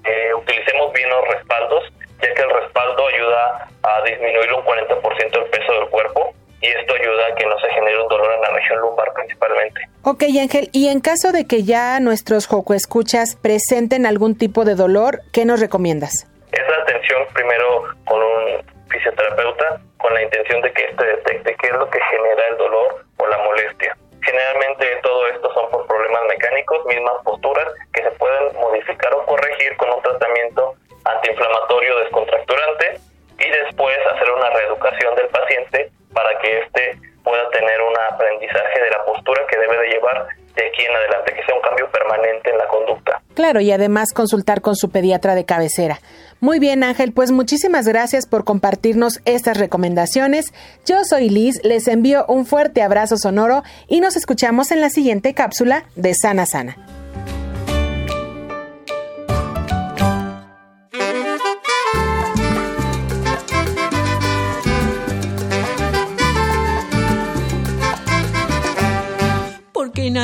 eh, 0.04 0.34
utilicemos 0.34 0.92
bien 0.92 1.08
los 1.08 1.28
respaldos, 1.28 1.84
ya 2.20 2.34
que 2.34 2.42
el 2.42 2.50
respaldo 2.50 3.06
ayuda 3.06 3.68
a 3.82 4.02
disminuir 4.02 4.52
un 4.52 4.64
40% 4.64 5.38
el 5.38 5.50
peso 5.50 5.72
del 5.72 5.88
cuerpo 5.88 6.33
y 6.64 6.68
esto 6.68 6.94
ayuda 6.94 7.26
a 7.30 7.34
que 7.34 7.44
no 7.44 7.58
se 7.58 7.68
genere 7.68 8.00
un 8.00 8.08
dolor 8.08 8.32
en 8.32 8.40
la 8.40 8.48
región 8.48 8.80
lumbar 8.80 9.12
principalmente. 9.12 9.82
Ok, 10.02 10.24
Ángel, 10.40 10.70
y 10.72 10.88
en 10.88 11.00
caso 11.00 11.30
de 11.30 11.46
que 11.46 11.62
ya 11.62 12.00
nuestros 12.00 12.46
Joco 12.46 12.72
escuchas 12.72 13.36
presenten 13.36 14.06
algún 14.06 14.38
tipo 14.38 14.64
de 14.64 14.74
dolor, 14.74 15.20
¿qué 15.30 15.44
nos 15.44 15.60
recomiendas? 15.60 16.26
Es 16.52 16.66
la 16.66 16.76
atención 16.82 17.20
primero 17.34 17.84
con 18.06 18.22
un 18.22 18.64
fisioterapeuta 18.88 19.80
con 19.98 20.14
la 20.14 20.22
intención 20.22 20.62
de 20.62 20.72
que 20.72 20.84
éste 20.84 21.04
detecte 21.04 21.54
qué 21.60 21.68
es 21.68 21.74
lo 21.74 21.90
que 21.90 21.98
genera 22.10 22.48
el 22.50 22.56
dolor 22.56 23.04
o 23.18 23.26
la 23.26 23.38
molestia. 23.44 23.94
Generalmente 24.22 24.86
todo 25.02 25.28
esto 25.28 25.52
son 25.52 25.70
por 25.70 25.86
problemas 25.86 26.22
mecánicos, 26.28 26.86
mismas 26.86 27.20
posturas 27.24 27.68
que 27.92 28.04
se 28.04 28.10
pueden 28.12 28.56
modificar 28.56 29.12
o 29.14 29.26
corregir 29.26 29.76
con 29.76 29.90
un 29.92 30.02
tratamiento 30.02 30.74
antiinflamatorio 31.04 31.98
descontracturante 31.98 33.00
y 33.38 33.50
después 33.50 33.98
hacer 34.14 34.30
una 34.30 34.48
reeducación 34.48 35.14
del 35.16 35.28
paciente 35.28 35.90
para 36.14 36.38
que 36.40 36.60
éste 36.60 36.98
pueda 37.22 37.48
tener 37.50 37.80
un 37.80 37.94
aprendizaje 38.12 38.80
de 38.82 38.90
la 38.90 39.04
postura 39.04 39.42
que 39.50 39.58
debe 39.58 39.76
de 39.78 39.88
llevar 39.88 40.26
de 40.54 40.66
aquí 40.66 40.82
en 40.82 40.94
adelante, 40.94 41.34
que 41.34 41.44
sea 41.44 41.54
un 41.54 41.62
cambio 41.62 41.90
permanente 41.90 42.50
en 42.50 42.58
la 42.58 42.68
conducta. 42.68 43.20
Claro, 43.34 43.60
y 43.60 43.72
además 43.72 44.12
consultar 44.12 44.60
con 44.60 44.76
su 44.76 44.90
pediatra 44.90 45.34
de 45.34 45.44
cabecera. 45.44 45.98
Muy 46.40 46.58
bien, 46.58 46.84
Ángel, 46.84 47.12
pues 47.12 47.32
muchísimas 47.32 47.88
gracias 47.88 48.26
por 48.28 48.44
compartirnos 48.44 49.20
estas 49.24 49.58
recomendaciones. 49.58 50.52
Yo 50.86 51.04
soy 51.04 51.30
Liz, 51.30 51.60
les 51.64 51.88
envío 51.88 52.24
un 52.28 52.46
fuerte 52.46 52.82
abrazo 52.82 53.16
sonoro 53.16 53.62
y 53.88 54.00
nos 54.00 54.16
escuchamos 54.16 54.70
en 54.70 54.80
la 54.80 54.90
siguiente 54.90 55.34
cápsula 55.34 55.84
de 55.96 56.14
Sana 56.14 56.46
Sana. 56.46 57.03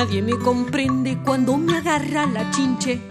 Nadie 0.00 0.22
me 0.22 0.38
comprende 0.38 1.18
cuando 1.22 1.58
me 1.58 1.76
agarra 1.76 2.24
la 2.24 2.50
chinche 2.52 3.02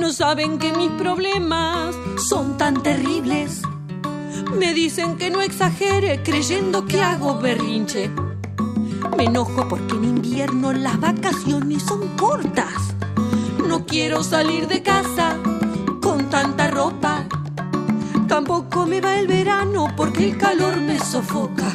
no 0.00 0.10
saben 0.10 0.58
que 0.58 0.72
mis 0.72 0.90
problemas 0.92 1.94
son 2.16 2.56
tan 2.56 2.82
terribles. 2.82 3.60
Me 4.58 4.72
dicen 4.72 5.18
que 5.18 5.28
no 5.28 5.42
exagere 5.42 6.22
creyendo 6.22 6.86
que 6.86 7.02
hago 7.02 7.38
berrinche. 7.38 8.10
Me 9.18 9.24
enojo 9.24 9.68
porque 9.68 9.94
en 9.94 10.04
invierno 10.04 10.72
las 10.72 10.98
vacaciones 10.98 11.82
son 11.82 12.08
cortas. 12.16 12.94
No 13.68 13.84
quiero 13.84 14.24
salir 14.24 14.68
de 14.68 14.82
casa 14.82 15.36
con 16.00 16.30
tanta 16.30 16.68
ropa. 16.70 17.26
Tampoco 18.28 18.86
me 18.86 19.02
va 19.02 19.18
el 19.18 19.26
verano 19.26 19.88
porque 19.94 20.30
el 20.30 20.38
calor 20.38 20.80
me 20.80 20.98
sofoca. 20.98 21.70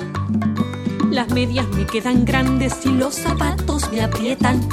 Las 1.12 1.30
medias 1.30 1.68
me 1.70 1.86
quedan 1.86 2.26
grandes 2.26 2.86
y 2.86 2.90
los 2.90 3.16
zapatos 3.16 3.90
me 3.92 4.02
aprietan. 4.02 4.68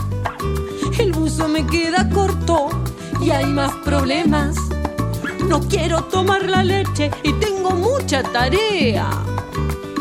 El 0.98 1.12
buzo 1.12 1.48
me 1.48 1.66
queda 1.66 2.08
corto 2.10 2.68
y 3.20 3.30
hay 3.30 3.46
más 3.46 3.72
problemas. 3.84 4.56
No 5.48 5.60
quiero 5.60 6.04
tomar 6.04 6.48
la 6.48 6.62
leche 6.62 7.10
y 7.22 7.32
tengo 7.34 7.70
mucha 7.70 8.22
tarea. 8.22 9.08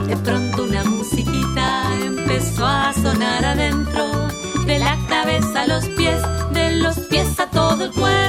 De 0.08 0.18
pronto 0.18 0.64
una 0.64 0.84
musiquita 0.84 1.84
empezó 2.04 2.66
a 2.66 2.94
sonar 2.94 3.46
adentro, 3.46 4.28
de 4.66 4.80
la 4.80 4.98
cabeza 5.08 5.62
a 5.62 5.68
los 5.68 5.86
pies, 5.90 6.22
de 6.52 6.76
los 6.78 6.98
pies 7.00 7.40
a 7.40 7.50
todo 7.50 7.86
el 7.86 7.92
cuerpo. 7.92 8.23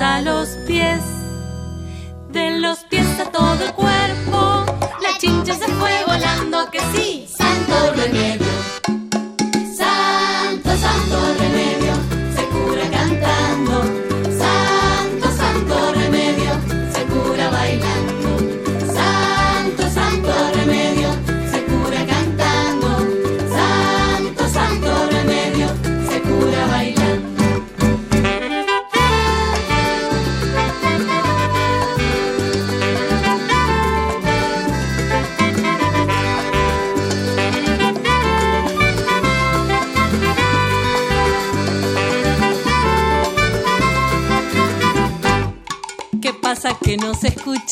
A 0.00 0.22
los 0.22 0.48
pies, 0.66 1.02
de 2.30 2.58
los 2.58 2.78
pies 2.84 3.20
a 3.20 3.30
todo 3.30 3.62
el 3.62 3.72
cuerpo. 3.74 4.64
La 5.02 5.18
chincha 5.18 5.54
se 5.54 5.66
fue 5.66 5.92
volando, 6.06 6.70
que 6.70 6.80
sí, 6.94 7.03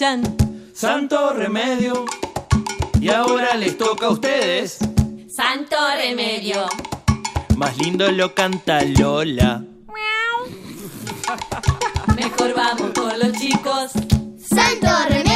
escuchan. 0.02 0.36
Santo 0.74 1.32
remedio. 1.32 2.04
Y 3.00 3.08
ahora 3.08 3.54
les 3.54 3.78
toca 3.78 4.06
a 4.06 4.10
ustedes. 4.10 4.78
Santo 5.28 5.76
remedio. 5.96 6.66
Más 7.56 7.76
lindo 7.78 8.10
lo 8.10 8.34
canta 8.34 8.82
Lola. 8.84 9.62
Mejor 12.16 12.54
vamos 12.54 12.90
con 12.94 13.18
los 13.18 13.32
chicos. 13.32 13.92
Santo 14.38 14.88
remedio. 15.08 15.31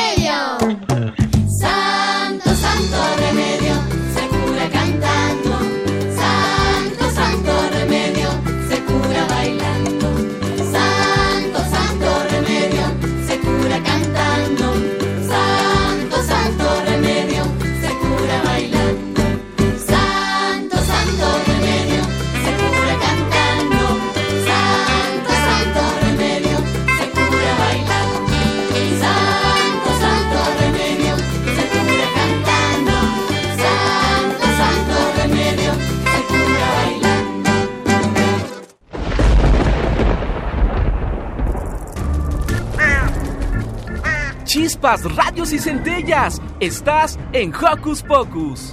Chispas, 44.87 45.17
radios 45.17 45.53
y 45.53 45.59
centellas. 45.59 46.41
Estás 46.61 47.19
en 47.33 47.53
Hocus 47.53 48.03
Pocus. 48.03 48.73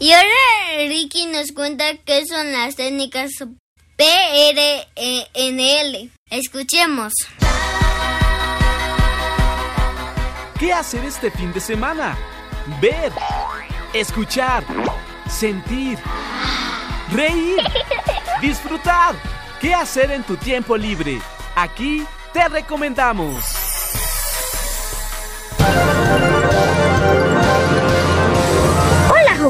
Y 0.00 0.12
ahora 0.12 0.26
Ricky 0.88 1.26
nos 1.26 1.52
cuenta 1.52 1.84
qué 2.04 2.26
son 2.26 2.50
las 2.50 2.74
técnicas 2.74 3.30
PRNL. 3.96 5.30
Escuchemos. 6.30 7.12
¿Qué 10.58 10.72
hacer 10.72 11.04
este 11.04 11.30
fin 11.30 11.52
de 11.52 11.60
semana? 11.60 12.18
Ver, 12.80 13.12
escuchar, 13.92 14.64
sentir, 15.28 15.96
reír, 17.12 17.58
disfrutar. 18.42 19.14
¿Qué 19.60 19.72
hacer 19.74 20.10
en 20.10 20.24
tu 20.24 20.36
tiempo 20.36 20.76
libre? 20.76 21.20
Aquí 21.54 22.04
te 22.32 22.48
recomendamos. 22.48 23.65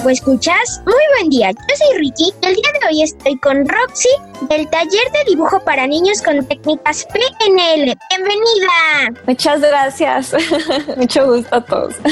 Escuchas. 0.05 0.83
Muy 0.85 0.95
buen 1.17 1.31
día. 1.31 1.51
Yo 1.51 1.77
soy 1.77 1.99
Ricky 1.99 2.31
y 2.43 2.47
el 2.47 2.55
día 2.55 2.71
de 2.81 2.87
hoy 2.87 3.03
estoy 3.03 3.37
con 3.39 3.67
Roxy 3.67 4.11
del 4.42 4.68
taller 4.68 5.12
de 5.12 5.31
dibujo 5.31 5.61
para 5.61 5.87
niños 5.87 6.20
con 6.22 6.44
técnicas 6.46 7.07
PNL. 7.07 7.96
¡Bienvenida! 8.11 9.22
Muchas 9.27 9.61
gracias. 9.61 10.35
Mucho 10.96 11.27
gusto 11.27 11.57
a 11.57 11.61
todos. 11.61 11.94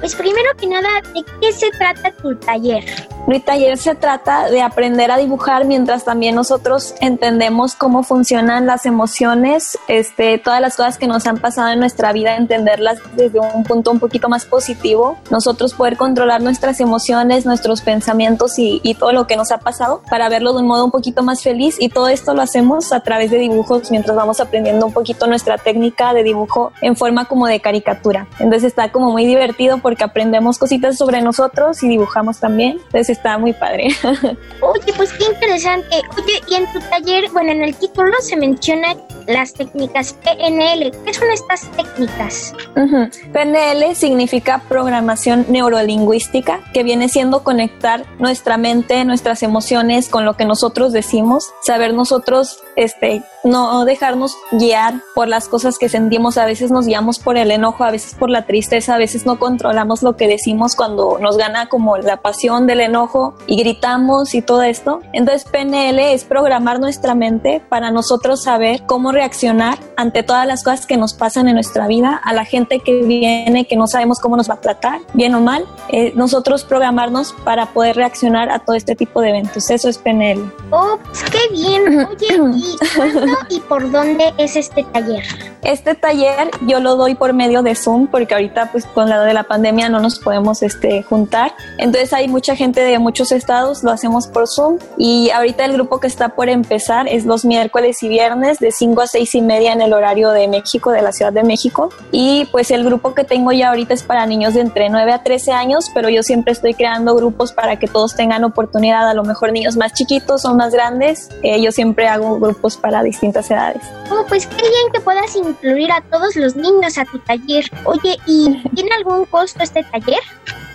Pues 0.00 0.14
primero 0.14 0.50
que 0.58 0.66
nada, 0.66 0.88
¿de 1.14 1.24
qué 1.40 1.52
se 1.52 1.70
trata 1.70 2.10
tu 2.12 2.34
taller? 2.36 2.84
Mi 3.26 3.40
taller 3.40 3.76
se 3.76 3.94
trata 3.94 4.48
de 4.50 4.62
aprender 4.62 5.10
a 5.10 5.16
dibujar 5.16 5.64
mientras 5.64 6.04
también 6.04 6.34
nosotros 6.34 6.94
entendemos 7.00 7.74
cómo 7.74 8.02
funcionan 8.02 8.66
las 8.66 8.86
emociones, 8.86 9.78
este, 9.88 10.38
todas 10.38 10.60
las 10.60 10.76
cosas 10.76 10.98
que 10.98 11.08
nos 11.08 11.26
han 11.26 11.38
pasado 11.38 11.70
en 11.70 11.80
nuestra 11.80 12.12
vida, 12.12 12.36
entenderlas 12.36 12.98
desde 13.16 13.40
un 13.40 13.64
punto 13.64 13.90
un 13.90 13.98
poquito 13.98 14.28
más 14.28 14.44
positivo, 14.44 15.18
nosotros 15.30 15.74
poder 15.74 15.96
controlar 15.96 16.40
nuestras 16.40 16.78
emociones, 16.78 17.46
nuestros 17.46 17.80
pensamientos 17.80 18.58
y, 18.58 18.80
y 18.84 18.94
todo 18.94 19.12
lo 19.12 19.26
que 19.26 19.36
nos 19.36 19.50
ha 19.50 19.58
pasado 19.58 20.02
para 20.08 20.28
verlo 20.28 20.52
de 20.52 20.60
un 20.60 20.68
modo 20.68 20.84
un 20.84 20.90
poquito 20.92 21.22
más 21.22 21.42
feliz 21.42 21.55
y 21.78 21.88
todo 21.88 22.08
esto 22.08 22.34
lo 22.34 22.42
hacemos 22.42 22.92
a 22.92 23.00
través 23.00 23.30
de 23.30 23.38
dibujos 23.38 23.90
mientras 23.90 24.16
vamos 24.16 24.40
aprendiendo 24.40 24.86
un 24.86 24.92
poquito 24.92 25.26
nuestra 25.26 25.58
técnica 25.58 26.12
de 26.12 26.22
dibujo 26.22 26.72
en 26.82 26.96
forma 26.96 27.26
como 27.26 27.46
de 27.46 27.60
caricatura. 27.60 28.26
Entonces 28.38 28.64
está 28.64 28.92
como 28.92 29.10
muy 29.10 29.26
divertido 29.26 29.78
porque 29.78 30.04
aprendemos 30.04 30.58
cositas 30.58 30.96
sobre 30.96 31.22
nosotros 31.22 31.82
y 31.82 31.88
dibujamos 31.88 32.38
también. 32.38 32.78
Entonces 32.86 33.10
está 33.10 33.38
muy 33.38 33.52
padre. 33.52 33.88
Oye, 34.60 34.92
pues 34.96 35.12
qué 35.14 35.24
interesante. 35.24 36.02
Oye, 36.16 36.40
y 36.48 36.54
en 36.54 36.72
tu 36.72 36.80
taller, 36.80 37.30
bueno, 37.32 37.52
en 37.52 37.62
el 37.62 37.74
título 37.74 38.12
se 38.20 38.36
menciona 38.36 38.96
las 39.26 39.54
técnicas 39.54 40.14
PNL. 40.14 40.92
¿Qué 41.04 41.14
son 41.14 41.30
estas 41.30 41.70
técnicas? 41.72 42.54
Ujú. 42.76 43.08
PNL 43.32 43.94
significa 43.94 44.62
programación 44.68 45.46
neurolingüística, 45.48 46.60
que 46.72 46.82
viene 46.82 47.08
siendo 47.08 47.42
conectar 47.42 48.04
nuestra 48.18 48.56
mente, 48.56 49.04
nuestras 49.04 49.42
emociones 49.42 50.08
con 50.08 50.24
lo 50.24 50.34
que 50.34 50.44
nosotros 50.44 50.92
decimos, 50.92 51.45
saber 51.60 51.94
nosotros, 51.94 52.62
este, 52.76 53.22
no 53.46 53.84
dejarnos 53.84 54.36
guiar 54.52 55.02
por 55.14 55.28
las 55.28 55.48
cosas 55.48 55.78
que 55.78 55.88
sentimos. 55.88 56.38
A 56.38 56.44
veces 56.44 56.70
nos 56.70 56.86
guiamos 56.86 57.18
por 57.18 57.36
el 57.36 57.50
enojo, 57.50 57.84
a 57.84 57.90
veces 57.90 58.14
por 58.14 58.30
la 58.30 58.46
tristeza, 58.46 58.94
a 58.94 58.98
veces 58.98 59.26
no 59.26 59.38
controlamos 59.38 60.02
lo 60.02 60.16
que 60.16 60.28
decimos 60.28 60.76
cuando 60.76 61.18
nos 61.20 61.36
gana 61.36 61.68
como 61.68 61.96
la 61.96 62.18
pasión 62.18 62.66
del 62.66 62.80
enojo 62.80 63.34
y 63.46 63.58
gritamos 63.58 64.34
y 64.34 64.42
todo 64.42 64.62
esto. 64.62 65.00
Entonces 65.12 65.44
PNL 65.44 65.98
es 65.98 66.24
programar 66.24 66.80
nuestra 66.80 67.14
mente 67.14 67.62
para 67.68 67.90
nosotros 67.90 68.42
saber 68.42 68.82
cómo 68.86 69.12
reaccionar 69.12 69.78
ante 69.96 70.22
todas 70.22 70.46
las 70.46 70.62
cosas 70.62 70.86
que 70.86 70.96
nos 70.96 71.14
pasan 71.14 71.48
en 71.48 71.54
nuestra 71.54 71.86
vida, 71.86 72.20
a 72.22 72.32
la 72.32 72.44
gente 72.44 72.80
que 72.80 73.02
viene 73.02 73.66
que 73.66 73.76
no 73.76 73.86
sabemos 73.86 74.20
cómo 74.20 74.36
nos 74.36 74.50
va 74.50 74.54
a 74.54 74.60
tratar, 74.60 75.00
bien 75.14 75.34
o 75.34 75.40
mal, 75.40 75.64
eh, 75.88 76.12
nosotros 76.14 76.64
programarnos 76.64 77.34
para 77.44 77.66
poder 77.66 77.96
reaccionar 77.96 78.50
a 78.50 78.58
todo 78.58 78.76
este 78.76 78.94
tipo 78.94 79.20
de 79.20 79.30
eventos. 79.30 79.70
Eso 79.70 79.88
es 79.88 79.98
PNL. 79.98 80.50
Oh, 80.70 80.98
qué 81.30 81.54
bien. 81.54 82.06
Oye, 82.06 82.58
¿y 82.58 82.76
cuándo 82.96 83.35
y 83.50 83.60
por 83.60 83.90
dónde 83.90 84.32
es 84.38 84.56
este 84.56 84.84
taller? 84.84 85.24
Este 85.62 85.94
taller 85.94 86.50
yo 86.66 86.80
lo 86.80 86.96
doy 86.96 87.14
por 87.14 87.32
medio 87.32 87.62
de 87.62 87.74
Zoom 87.74 88.06
porque 88.06 88.34
ahorita 88.34 88.70
pues 88.72 88.86
con 88.86 89.08
la 89.08 89.22
de 89.22 89.34
la 89.34 89.44
pandemia 89.44 89.88
no 89.88 90.00
nos 90.00 90.18
podemos 90.18 90.62
este, 90.62 91.02
juntar. 91.02 91.54
Entonces 91.78 92.12
hay 92.12 92.28
mucha 92.28 92.54
gente 92.54 92.80
de 92.80 92.98
muchos 92.98 93.32
estados, 93.32 93.82
lo 93.82 93.90
hacemos 93.90 94.26
por 94.26 94.46
Zoom 94.48 94.78
y 94.96 95.30
ahorita 95.30 95.64
el 95.64 95.72
grupo 95.72 96.00
que 96.00 96.06
está 96.06 96.30
por 96.30 96.48
empezar 96.48 97.08
es 97.08 97.24
los 97.24 97.44
miércoles 97.44 98.02
y 98.02 98.08
viernes 98.08 98.58
de 98.58 98.70
5 98.70 99.02
a 99.02 99.06
6 99.06 99.34
y 99.34 99.42
media 99.42 99.72
en 99.72 99.80
el 99.80 99.92
horario 99.92 100.30
de 100.30 100.48
México, 100.48 100.90
de 100.90 101.02
la 101.02 101.12
Ciudad 101.12 101.32
de 101.32 101.42
México. 101.42 101.90
Y 102.12 102.46
pues 102.52 102.70
el 102.70 102.84
grupo 102.84 103.14
que 103.14 103.24
tengo 103.24 103.52
ya 103.52 103.70
ahorita 103.70 103.94
es 103.94 104.02
para 104.02 104.26
niños 104.26 104.54
de 104.54 104.60
entre 104.60 104.88
9 104.88 105.12
a 105.12 105.22
13 105.22 105.52
años, 105.52 105.90
pero 105.94 106.08
yo 106.08 106.22
siempre 106.22 106.52
estoy 106.52 106.74
creando 106.74 107.14
grupos 107.14 107.52
para 107.52 107.78
que 107.78 107.88
todos 107.88 108.14
tengan 108.14 108.44
oportunidad, 108.44 109.08
a 109.08 109.14
lo 109.14 109.24
mejor 109.24 109.52
niños 109.52 109.76
más 109.76 109.92
chiquitos 109.92 110.44
o 110.44 110.54
más 110.54 110.72
grandes. 110.72 111.28
Eh, 111.42 111.60
yo 111.60 111.72
siempre 111.72 112.08
hago 112.08 112.38
grupos 112.38 112.76
para 112.76 113.02
distintas 113.26 113.50
edades. 113.50 113.82
Oh, 114.10 114.24
pues 114.28 114.46
qué 114.46 114.56
bien 114.56 114.92
que 114.92 115.00
puedas 115.00 115.34
incluir 115.34 115.90
a 115.92 116.00
todos 116.02 116.36
los 116.36 116.56
niños 116.56 116.98
a 116.98 117.04
tu 117.04 117.18
taller. 117.20 117.64
Oye, 117.84 118.16
¿y 118.26 118.62
tiene 118.74 118.90
algún 118.96 119.24
costo 119.26 119.62
este 119.62 119.82
taller? 119.84 120.20